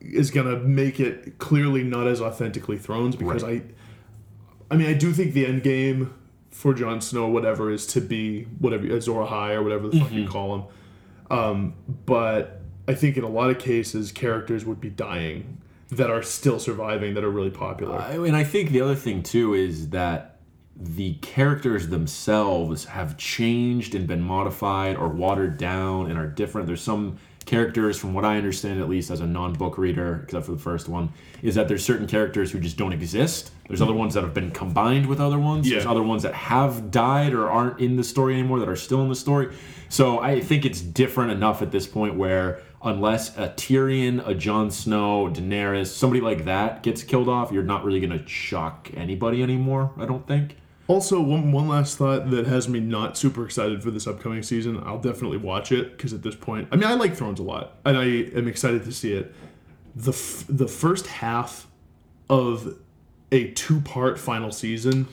[0.00, 3.62] is gonna make it clearly not as authentically Thrones because I,
[4.70, 6.12] I mean, I do think the end game
[6.50, 10.26] for Jon Snow, whatever, is to be whatever Azor Ahai or whatever the fuck you
[10.26, 10.64] call him.
[11.30, 11.74] Um,
[12.06, 15.58] but I think in a lot of cases, characters would be dying
[15.90, 17.96] that are still surviving that are really popular.
[17.98, 20.35] I- And I think the other thing too is that
[20.78, 26.66] the characters themselves have changed and been modified or watered down and are different.
[26.66, 30.52] There's some characters, from what I understand, at least as a non-book reader, except for
[30.52, 31.10] the first one,
[31.42, 33.52] is that there's certain characters who just don't exist.
[33.68, 35.68] There's other ones that have been combined with other ones.
[35.68, 39.00] There's other ones that have died or aren't in the story anymore that are still
[39.02, 39.54] in the story.
[39.88, 44.70] So I think it's different enough at this point where unless a Tyrion, a Jon
[44.70, 49.92] Snow, Daenerys, somebody like that gets killed off, you're not really gonna shock anybody anymore.
[49.96, 50.56] I don't think.
[50.88, 54.80] Also, one, one last thought that has me not super excited for this upcoming season.
[54.84, 57.76] I'll definitely watch it because at this point, I mean, I like Thrones a lot,
[57.84, 59.34] and I am excited to see it.
[59.96, 61.66] the f- The first half
[62.30, 62.76] of
[63.32, 65.08] a two part final season,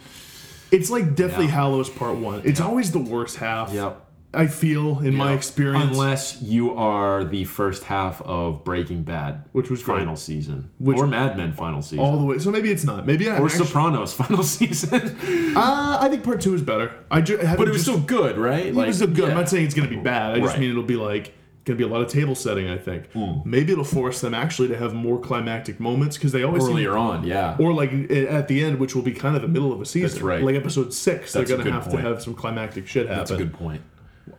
[0.72, 1.52] it's like Deathly Yeah.
[1.52, 2.42] Hallows Part One.
[2.46, 3.74] It's always the worst half.
[3.74, 4.03] Yep.
[4.36, 5.92] I feel in my experience.
[5.92, 10.00] Unless you are the first half of Breaking Bad, Which was great.
[10.00, 13.06] final season, Which- or Mad Men final season, all the way, so maybe it's not.
[13.06, 13.38] Maybe I.
[13.38, 15.16] or actually, Sopranos final season.
[15.56, 16.92] uh, I think part two is better.
[17.12, 18.66] I ju- but it was still good, right?
[18.66, 19.30] it was still good.
[19.30, 20.32] I'm not saying it's going to be bad.
[20.36, 20.60] I just Right.
[20.62, 21.34] mean it'll be like
[21.66, 22.70] going to be a lot of table setting.
[22.70, 23.06] I think
[23.46, 26.98] maybe it'll force them actually to have more climactic moments because they always seem- earlier
[26.98, 27.56] on, yeah.
[27.60, 29.86] or like i- at the end, which will be kind of the middle of a
[29.86, 30.10] season.
[30.10, 30.44] That's right.
[30.44, 32.04] Like episode six, That's a they're going to have point.
[32.04, 33.18] to have some climactic shit happen.
[33.20, 33.82] That's a good point.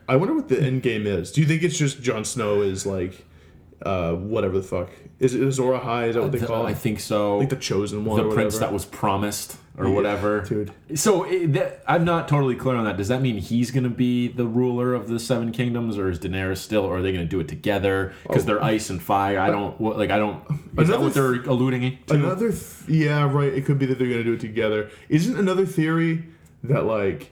[0.08, 1.32] I wonder what the end game is.
[1.32, 3.26] Do you think it's just Jon Snow is like,
[3.84, 6.08] uh, whatever the fuck is it Azor Ahai?
[6.08, 6.70] Is that what they The- call it?
[6.70, 7.38] I think so.
[7.38, 8.22] like the chosen one.
[8.28, 10.40] the prince that was promised or whatever.
[10.42, 10.70] dude.
[10.94, 12.96] So it, that, I'm not totally clear on that.
[12.96, 16.18] Does that mean he's going to be the ruler of the seven kingdoms, or is
[16.20, 18.12] Daenerys still, or are they going to do it together?
[18.22, 19.38] Because they're ice and fire.
[19.40, 20.10] I don't like.
[20.10, 20.42] I don't.
[20.78, 22.14] Is that what they're alluding to?
[22.14, 23.52] Another, th- yeah, right.
[23.52, 24.90] It could be that they're going to do it together.
[25.08, 26.24] Isn't another theory
[26.64, 27.30] that like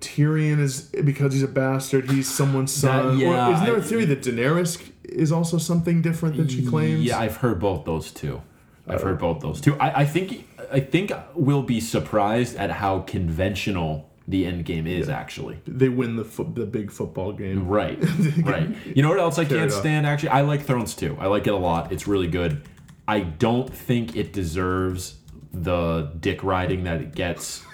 [0.00, 3.18] Tyrion is because he's a bastard, he's someone's son?
[3.18, 7.02] yeah, or isn't there a theory that Daenerys is also something different than she claims?
[7.02, 8.40] Yeah, I've heard both those two.
[8.88, 9.76] I've heard both those two.
[9.78, 15.08] I, I think I think we'll be surprised at how conventional the end game is
[15.08, 15.60] actually.
[15.66, 17.66] they win the fo- the big football game.
[17.68, 17.98] Right,
[18.42, 18.68] right.
[18.86, 20.06] You know what else I can't stand?
[20.06, 21.16] Actually, I like Thrones too.
[21.20, 21.92] I like it a lot.
[21.92, 22.62] It's really good.
[23.06, 25.16] I don't think it deserves
[25.52, 27.64] the dick riding that it gets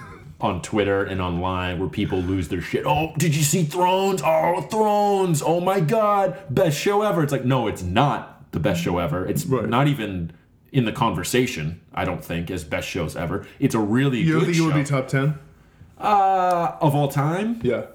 [0.41, 2.85] on Twitter and online, where people lose their shit.
[2.87, 4.21] Oh, did you see Thrones?
[4.25, 5.43] Oh, Thrones!
[5.45, 7.23] Oh my God, best show ever.
[7.23, 9.25] It's like, no, it's not the best show ever.
[9.27, 9.69] It's Right.
[9.69, 10.33] not even
[10.73, 11.81] in the conversation.
[11.95, 13.47] I don't think as best shows ever.
[13.59, 15.39] It's a really You good think it would be top ten?
[15.99, 17.61] uh, of all time?
[17.63, 17.87] Yeah.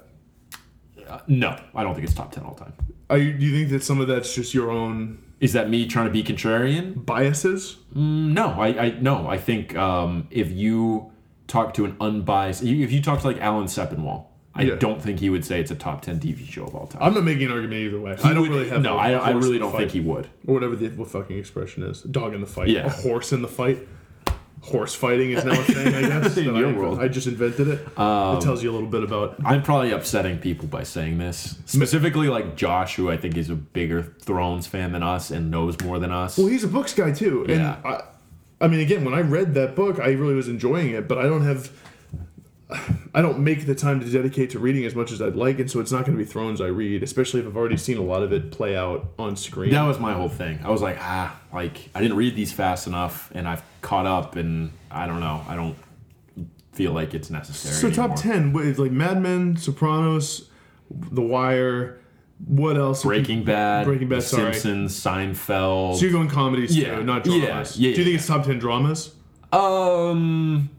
[1.28, 2.72] No, I don't think it's top ten all time.
[3.10, 5.86] Are you, do you think that some of that's just your own Is that me
[5.86, 7.04] trying to be contrarian?
[7.04, 7.76] biases?
[7.94, 9.28] No, I, I no.
[9.28, 11.11] I think um, if you
[11.52, 14.24] talk to an unbiased, if you talk to like Alan Sepinwall,
[14.54, 14.74] I Yeah.
[14.76, 17.02] don't think he would say it's a top ten TV show of all time.
[17.02, 18.12] I'm not making an argument either way.
[18.24, 18.96] I don't Would- really have no.
[18.96, 20.28] I, I really don't think he would.
[20.46, 22.02] or whatever the fucking expression is.
[22.02, 22.68] Dog in the fight.
[22.68, 22.86] Yeah.
[22.86, 23.86] A horse in the fight.
[24.62, 26.36] Horse fighting is now a thing, I guess.
[26.36, 26.98] In your I, world.
[26.98, 27.80] Um, I just invented it.
[27.80, 29.34] it tells you a little bit about.
[29.44, 33.56] I'm probably upsetting people by saying this, specifically like Josh, who I think is a
[33.56, 36.38] bigger Thrones fan than us and knows more than us.
[36.38, 37.76] Well, he's a books guy too, and Yeah.
[37.84, 38.02] I,
[38.62, 41.24] I mean, again, when I read that book, I really was enjoying it, but I
[41.24, 41.70] don't have.
[43.12, 45.70] I don't make the time to dedicate to reading as much as I'd like, and
[45.70, 48.02] so it's not going to be Thrones I read, especially if I've already seen a
[48.02, 49.72] lot of it play out on screen.
[49.72, 50.58] That was my whole thing.
[50.64, 54.36] I was like, ah, like I didn't read these fast enough, and I've caught up,
[54.36, 55.44] and I don't know.
[55.46, 55.76] I don't
[56.72, 57.74] feel like it's necessary.
[57.74, 60.48] So top ten, like Mad Men, Sopranos,
[60.90, 61.98] The Wire.
[62.46, 63.02] What else?
[63.04, 64.52] Breaking Bad, Breaking Bad, sorry.
[64.54, 65.96] Simpsons, Seinfeld.
[65.96, 67.78] So you're going comedies Yeah, too, not dramas.
[67.78, 68.14] yeah, Do you think yeah.
[68.14, 69.14] it's top ten dramas?
[69.52, 70.70] Um,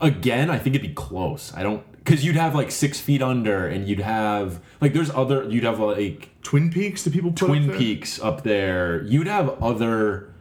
[0.00, 1.52] again, I think it'd be close.
[1.54, 5.44] I don't because you'd have like Six Feet Under, and you'd have like there's other.
[5.44, 7.04] You'd have like Twin Peaks?
[7.04, 7.76] Do people put up Twin there?
[7.76, 9.02] Peaks up there.
[9.02, 10.32] You'd have other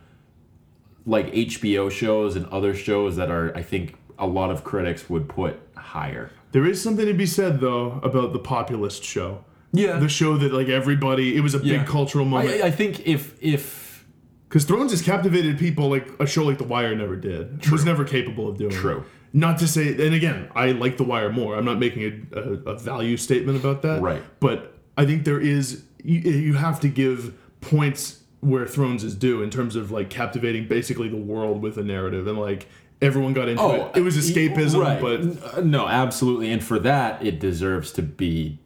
[1.06, 5.28] like HBO shows and other shows that are I think a lot of critics would
[5.28, 6.32] put higher.
[6.52, 9.44] There is something to be said though about the populist show.
[9.74, 9.98] Yeah.
[10.00, 11.80] The show that like everybody, it was a Yeah.
[11.80, 12.62] big cultural moment.
[12.64, 14.06] I, I think if if
[14.50, 17.70] Because Thrones has captivated people like a show like The Wire never did.
[17.70, 18.72] Was never capable of doing.
[18.72, 19.04] True.
[19.34, 21.56] Not to say, and again, I like The Wire more.
[21.58, 22.42] I'm not making a, a,
[22.74, 24.02] a value statement about that.
[24.02, 24.24] Right.
[24.40, 29.42] But I think there is you, you have to give points where Thrones is due
[29.42, 32.68] in terms of like captivating basically the world with a narrative and like
[33.02, 33.98] everyone got into it.
[33.98, 35.02] It was escapism, Oh, right.
[35.02, 38.60] but N- uh, no, absolutely, and for that, it deserves to be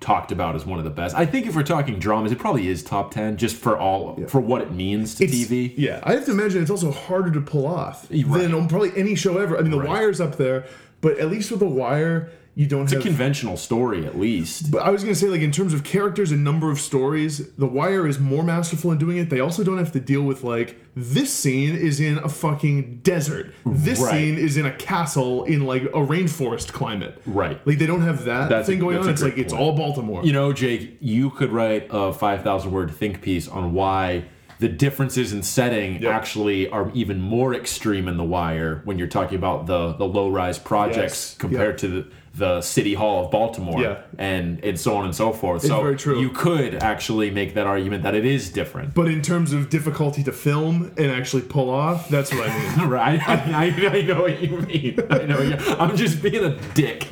[0.00, 1.14] talked about as one of the best.
[1.14, 4.40] I think if we're talking dramas, it probably is top ten, just for all for
[4.40, 5.74] what it means to It's- TV.
[5.76, 8.26] Yeah, I have to imagine it's also harder to pull off Right.
[8.50, 9.58] than probably any show ever.
[9.58, 9.88] I mean, The Right.
[9.88, 10.64] Wire's up there,
[11.02, 14.70] but at least with The Wire, you don't It's a conventional story, at least.
[14.70, 17.66] but I was gonna say, like in terms of characters and number of stories, The
[17.66, 19.30] Wire is more masterful in doing it.
[19.30, 23.54] They also don't have to deal with like this scene is in a fucking desert.
[23.64, 24.10] This Right.
[24.12, 27.20] scene is in a castle in like a rainforest climate.
[27.24, 27.64] Right.
[27.66, 29.12] Like they don't have that That's a- thing going that's on.
[29.12, 30.24] It's like it's all Baltimore.
[30.24, 34.24] You know, Jake, you could write a 5,000 word think piece on why
[34.58, 36.12] the differences in setting Yep.
[36.12, 40.28] actually are even more extreme in The Wire when you're talking about the, the low
[40.28, 41.36] rise projects Yes.
[41.38, 44.02] compared to the, the City Hall of Baltimore Yeah.
[44.16, 45.62] and, and so on and so forth.
[45.62, 46.20] so very true.
[46.20, 48.94] you could actually make that argument that it is different.
[48.94, 52.88] but in terms of difficulty to film and actually pull off, that's what I mean.
[52.88, 53.34] Right, I,
[53.66, 54.98] I, I know what you mean.
[55.10, 55.36] I know.
[55.38, 57.08] what you- I'm just being a dick.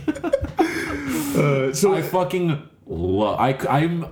[1.37, 3.39] Uh, so I fucking love.
[3.41, 4.07] I, I'm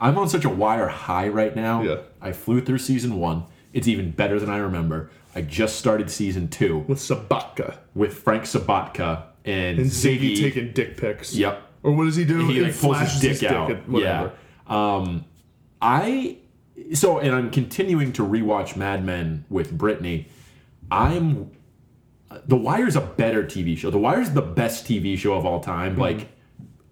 [0.00, 1.82] I'm on such a wire high right now.
[1.82, 1.96] Yeah.
[2.20, 3.44] I flew through season one.
[3.72, 5.10] It's even better than I remember.
[5.34, 10.36] I just started season two with Sobotka with Frank Sobotka and, and Ziggy.
[10.36, 11.34] Ziggy taking dick pics.
[11.34, 11.62] Yep.
[11.82, 12.46] Or what does he do?
[12.48, 13.70] He like pulls his dick out.
[13.70, 14.32] at whatever.
[14.68, 14.96] Yeah.
[14.96, 15.24] Um,
[15.80, 16.38] I
[16.94, 20.28] so and I'm continuing to rewatch Mad Men with Brittany.
[20.90, 21.50] I'm
[22.46, 23.90] The Wire's a better TV show.
[23.90, 25.96] The Wire's the best TV show of all time.
[25.96, 26.28] Like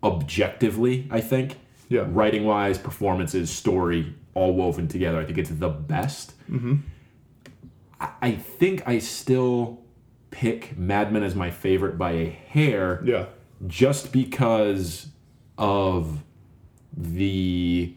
[0.03, 1.53] objectively, I think.
[1.53, 1.95] Mm-hmm.
[1.95, 2.05] Yeah.
[2.09, 5.21] Writing wise, performances, story, all woven together.
[5.21, 6.33] I think it's the best.
[6.51, 6.77] Mm-hmm.
[8.01, 9.83] I, I think I still
[10.37, 13.27] pick Mad Men as my favorite by a hair Yeah.
[13.67, 15.09] just because
[15.57, 16.23] of
[16.97, 17.95] the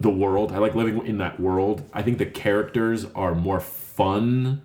[0.00, 0.52] the world.
[0.52, 1.82] I like living in that world.
[1.92, 4.62] I think the characters are more fun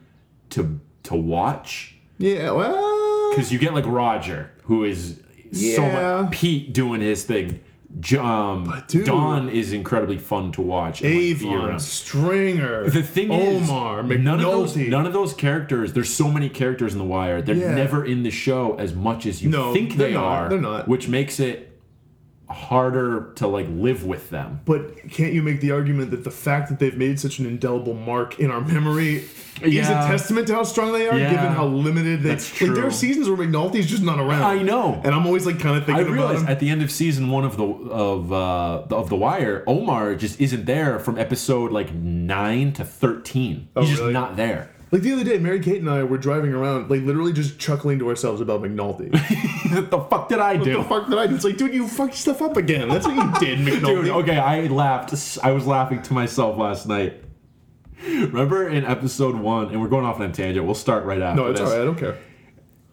[0.52, 2.52] to to watch Yeah.
[2.52, 3.30] Well.
[3.32, 5.20] because you get like Roger, who is
[5.52, 7.60] so much Pete doing his thing.
[8.20, 11.02] Um, dude- Don is incredibly fun to watch.
[11.02, 11.80] like, Avon, around.
[11.82, 15.94] Stringer, The thing is, Omar, none of those none of those characters.
[15.94, 17.42] There's so many characters in The Wire.
[17.42, 17.74] They're Yeah.
[17.74, 20.24] never in the show as much as you No, think they not.
[20.24, 20.50] are.
[20.50, 20.88] They're not.
[20.88, 21.69] which makes it
[22.50, 24.60] harder to like live with them.
[24.66, 27.94] But can't you make the argument that the fact that they've made such an indelible
[27.94, 29.24] mark in our memory
[29.62, 31.32] is a testament to how strong they are, Yeah.
[31.32, 32.30] given how limited they.
[32.30, 34.42] That's Like there are seasons where McNulty's just not around.
[34.44, 35.00] I know.
[35.04, 37.44] and I'm always like kind of thinking about realized at the end of season one
[37.46, 42.72] of the of uh, of the Wire, Omar just isn't there from episode like nine
[42.74, 43.68] to thirteen.
[43.78, 44.14] He's just Oh, really?
[44.14, 44.72] not there.
[44.92, 48.00] Like the other day, Mary Kate and I were driving around, like literally just chuckling
[48.00, 49.12] to ourselves about McNulty.
[49.74, 50.78] what the fuck did I what do?
[50.78, 51.36] the fuck did I do?
[51.36, 52.90] It's like, dude, you fucked stuff up again.
[52.90, 54.04] That's what you did, McNulty.
[54.06, 55.14] Dude, okay, I laughed.
[55.44, 57.24] I was laughing to myself last night.
[58.06, 60.66] Remember in episode one, and we're going off on a tangent.
[60.66, 61.70] We'll start right after No, it's this.
[61.70, 61.82] alright.
[61.82, 62.18] I don't care.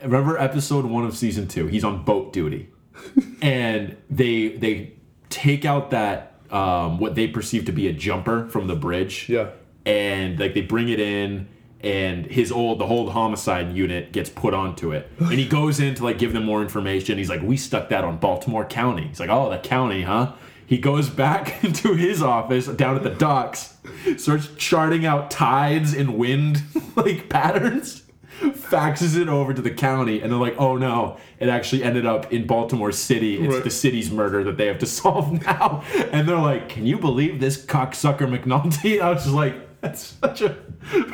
[0.03, 1.67] Remember episode one of season two?
[1.69, 2.69] He's on boat duty,
[3.43, 4.93] and they they
[5.31, 9.29] take out that um, what they perceive to be a jumper from the bridge.
[9.29, 9.51] Yeah.
[9.87, 11.49] and like they bring it in
[11.83, 15.11] and his old the whole homicide unit gets put onto it.
[15.21, 17.19] And he goes in to like give them more information.
[17.19, 19.09] He's like we stuck that on baltimore county.
[19.09, 20.33] He's like oh the county huh?
[20.67, 23.75] He goes back into his office down at the docks
[24.17, 26.63] starts charting out tides and wind
[26.97, 28.03] like patterns
[28.41, 31.17] faxes it over to the county and they're like oh no.
[31.39, 33.37] It actually ended up in baltimore city.
[33.43, 33.65] It's Right.
[33.65, 35.83] the city's murder that they have to solve now.
[36.13, 39.01] And they're like can you believe this cocksucker mcnulty?
[39.01, 40.57] I was just like That's such a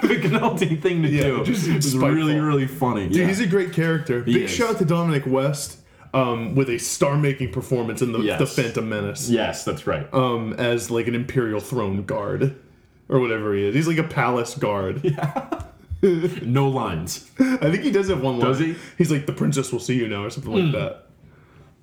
[0.03, 1.45] McNulty thing to Yeah, do.
[1.45, 2.11] just it's spiteful.
[2.11, 3.09] really, really funny.
[3.09, 3.27] Dude, yeah.
[3.27, 4.23] he's a great character.
[4.23, 4.51] Big is.
[4.51, 5.79] shout out to Dominic West
[6.15, 8.39] um, with a star-making performance in the, Yes.
[8.39, 10.13] the Phantom Menace yes, that's right.
[10.13, 12.57] um, as like an Imperial throne guard
[13.09, 13.75] or whatever he is.
[13.75, 15.03] He's like a palace guard.
[16.43, 17.31] no lines.
[17.39, 18.49] I think he does have one line.
[18.49, 18.73] Does he?
[18.73, 18.79] Hmm.
[18.99, 21.07] He's like, "The princess will see you now," or something like that.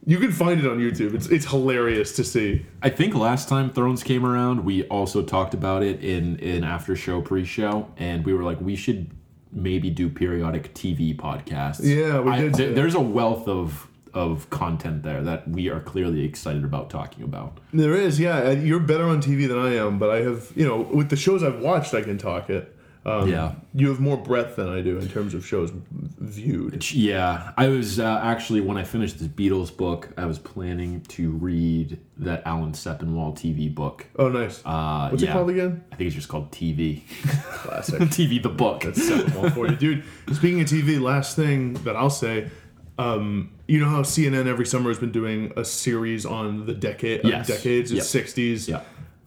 [0.09, 1.13] You can find it on YouTube.
[1.13, 2.65] It's it's hilarious to see.
[2.81, 6.95] I think last time Thrones came around, we also talked about it in in after
[6.95, 9.11] show pre-show, and we were like, we should
[9.51, 11.81] maybe do periodic TV podcasts.
[11.83, 15.79] Yeah, we I- did th- There's a wealth of of content there that we are
[15.79, 17.59] clearly excited about talking about.
[17.71, 18.49] There is, yeah.
[18.49, 21.43] You're better on TV than I am, but I have, you know, with the shows
[21.43, 22.75] I've watched, I can talk it.
[23.05, 23.53] Um, Yeah.
[23.73, 25.71] You have more breadth than I do in terms of shows
[26.19, 26.91] viewed.
[26.91, 31.31] Yeah, I was uh, actually when I finished this Beatles book, I was planning to
[31.31, 34.05] read that Alan Sepinwall TV book.
[34.17, 34.61] Oh, nice.
[34.65, 35.29] Uh, What's yeah.
[35.29, 35.83] it called again?
[35.91, 37.03] I think it's just called TV.
[37.43, 37.99] Classic.
[38.09, 38.81] TV the book.
[38.81, 40.03] That's one for you, dude.
[40.33, 42.49] Speaking of TV, last thing that I'll say,
[42.97, 47.23] um, you know how CNN every summer has been doing a series on the decade,
[47.23, 47.47] uh, Yes.
[47.47, 48.25] decades, it's Yep.
[48.25, 48.67] '60s.
[48.67, 48.81] Yeah.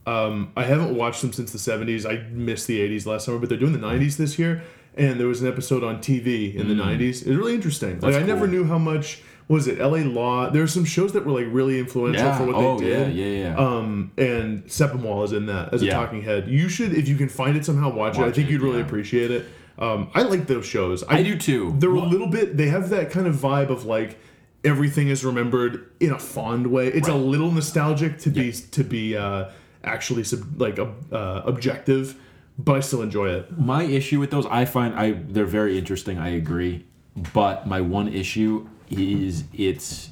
[0.06, 2.04] Um, I haven't watched them since the '70s.
[2.06, 4.62] I missed the '80s last summer, but they're doing the '90s this year.
[4.94, 7.08] And there was an episode on TV in the '90s.
[7.22, 7.92] It's really interesting.
[7.92, 8.12] Like Mm.
[8.12, 10.04] That's I never knew how much was it L.A.
[10.04, 10.50] Law.
[10.50, 12.36] There were some shows that were like really influential Yeah.
[12.38, 13.14] for what oh they did.
[13.14, 13.56] yeah, yeah.
[13.56, 15.94] Um, and Sepinwall is in that as a Yeah.
[15.94, 16.48] talking head.
[16.48, 18.22] You should, if you can find it somehow, watch, it.
[18.22, 18.84] I think it, you'd really yeah.
[18.86, 19.46] appreciate it.
[19.78, 21.02] Um, I like those shows.
[21.08, 21.74] I do too.
[21.78, 22.56] They're Well- a little bit.
[22.56, 24.18] They have that kind of vibe of like
[24.64, 26.88] everything is remembered in a fond way.
[26.88, 29.46] It's a little nostalgic to be to be uh,
[29.84, 32.14] actually sub, like uh, uh, objective,
[32.58, 33.58] but I still enjoy it.
[33.58, 36.84] my issue with those i find i they're very interesting i agree
[37.32, 40.10] but my one issue is it's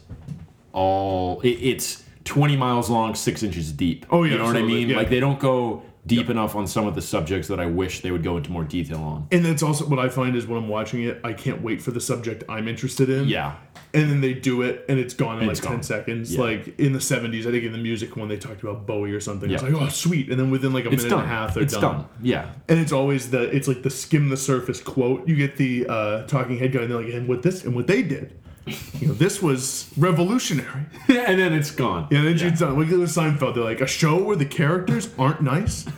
[0.73, 4.63] all it, it's 20 miles long six inches deep Oh, yeah, you know what i
[4.63, 4.97] mean yeah.
[4.97, 5.83] like they don't go
[6.17, 8.65] deep enough on some of the subjects that i wish they would go into more
[8.65, 11.63] detail on And that's also what I find is when I'm watching it, I can't
[11.63, 13.29] wait for the subject I'm interested in.
[13.29, 13.57] yeah
[13.95, 15.83] And then they do it, and it's gone in like ten gone.
[15.83, 16.35] seconds.
[16.35, 16.41] Yeah.
[16.43, 19.21] Like in the '70s, I think in the music when they talked about Bowie or
[19.21, 19.55] something, yeah.
[19.57, 20.31] it's like, oh, sweet.
[20.31, 21.83] And then within like a it's minute done and a half, they're it's done.
[21.83, 22.09] done.
[22.23, 25.27] yeah and it's always the it's like the skim the surface quote.
[25.29, 27.87] You get the uh, talking head guy, and they're like, and what this and what
[27.89, 30.87] they did, you know, this was revolutionary.
[31.09, 32.79] and then it's gone Yeah, then she's done.
[32.79, 33.55] Look at the Seinfeld.
[33.55, 35.87] They're like a show where the characters aren't nice.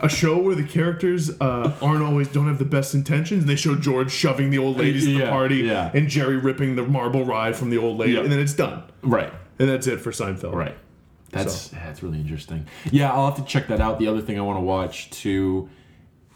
[0.00, 3.54] A show where the characters uh, aren't always don't have the best intentions, and they
[3.54, 5.90] show George shoving the old ladies at the party, yeah.
[5.92, 8.20] and Jerry ripping the marble ride from the old lady, Yeah.
[8.20, 10.54] and then it's done, right and that's it for Seinfeld.
[10.54, 10.76] Right.
[11.30, 12.66] That's that's really interesting.
[12.90, 13.98] Yeah, I'll have to check that out.
[13.98, 15.68] The other thing I want to watch too,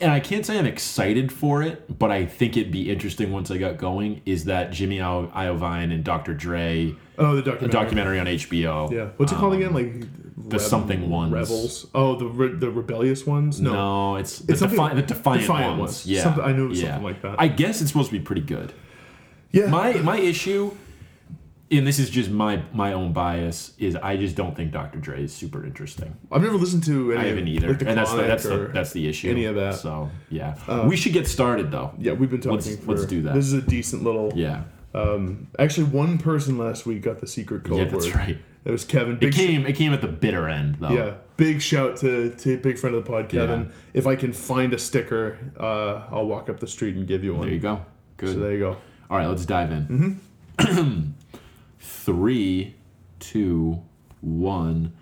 [0.03, 3.51] and I can't say I'm excited for it, but I think it'd be interesting once
[3.51, 4.21] I got going.
[4.27, 6.35] Is that Jimmy Io- Iovine and Dr.
[6.35, 7.69] Dre Oh, the documentary.
[7.69, 8.91] documentary on HBO?
[8.93, 9.09] Yeah.
[9.17, 9.73] What's it called um, again?
[9.75, 11.33] Like the something ones.
[11.33, 11.87] Rebels.
[11.95, 13.61] Oh, the re- the rebellious ones.
[13.61, 13.73] No.
[13.73, 15.81] No, it's the, It's defi- the defiant, Defiant ones.
[15.81, 16.07] ones.
[16.07, 16.89] Yeah, Something- I knew it was yeah.
[16.89, 17.37] something like that.
[17.39, 18.73] I guess it's supposed to be pretty good.
[19.53, 19.67] Yeah.
[19.67, 20.73] My my issue,
[21.73, 24.99] and this is just my my own bias, is I just don't think Dr.
[24.99, 26.17] Dre is super interesting.
[26.31, 27.21] I've never listened to any.
[27.21, 29.31] I haven't either, like, and that's the, that's the, that's the issue.
[29.31, 29.75] any of that.
[29.77, 31.93] So yeah, we should get started though.
[31.99, 32.57] Yeah, we've been talking.
[32.57, 33.35] Let's- for, let's do that.
[33.35, 34.33] This is a decent little.
[34.35, 38.15] Yeah, Um, actually, one person last week got the secret code yeah, that's word.
[38.17, 38.39] right.
[38.65, 39.15] It was Kevin.
[39.15, 40.91] It Big sh- came it came at the bitter end though.
[40.91, 43.73] yeah, big shout to to big friend of the pod, Kevin.
[43.93, 47.35] If I can find a sticker, uh, I'll walk up the street and give you
[47.35, 47.47] one.
[47.47, 47.85] There you go.
[48.19, 48.35] Good.
[48.35, 48.77] So there you go.
[49.11, 50.21] All right, let's dive in.
[51.83, 52.77] Three,
[53.19, 53.83] two,
[54.21, 54.93] one.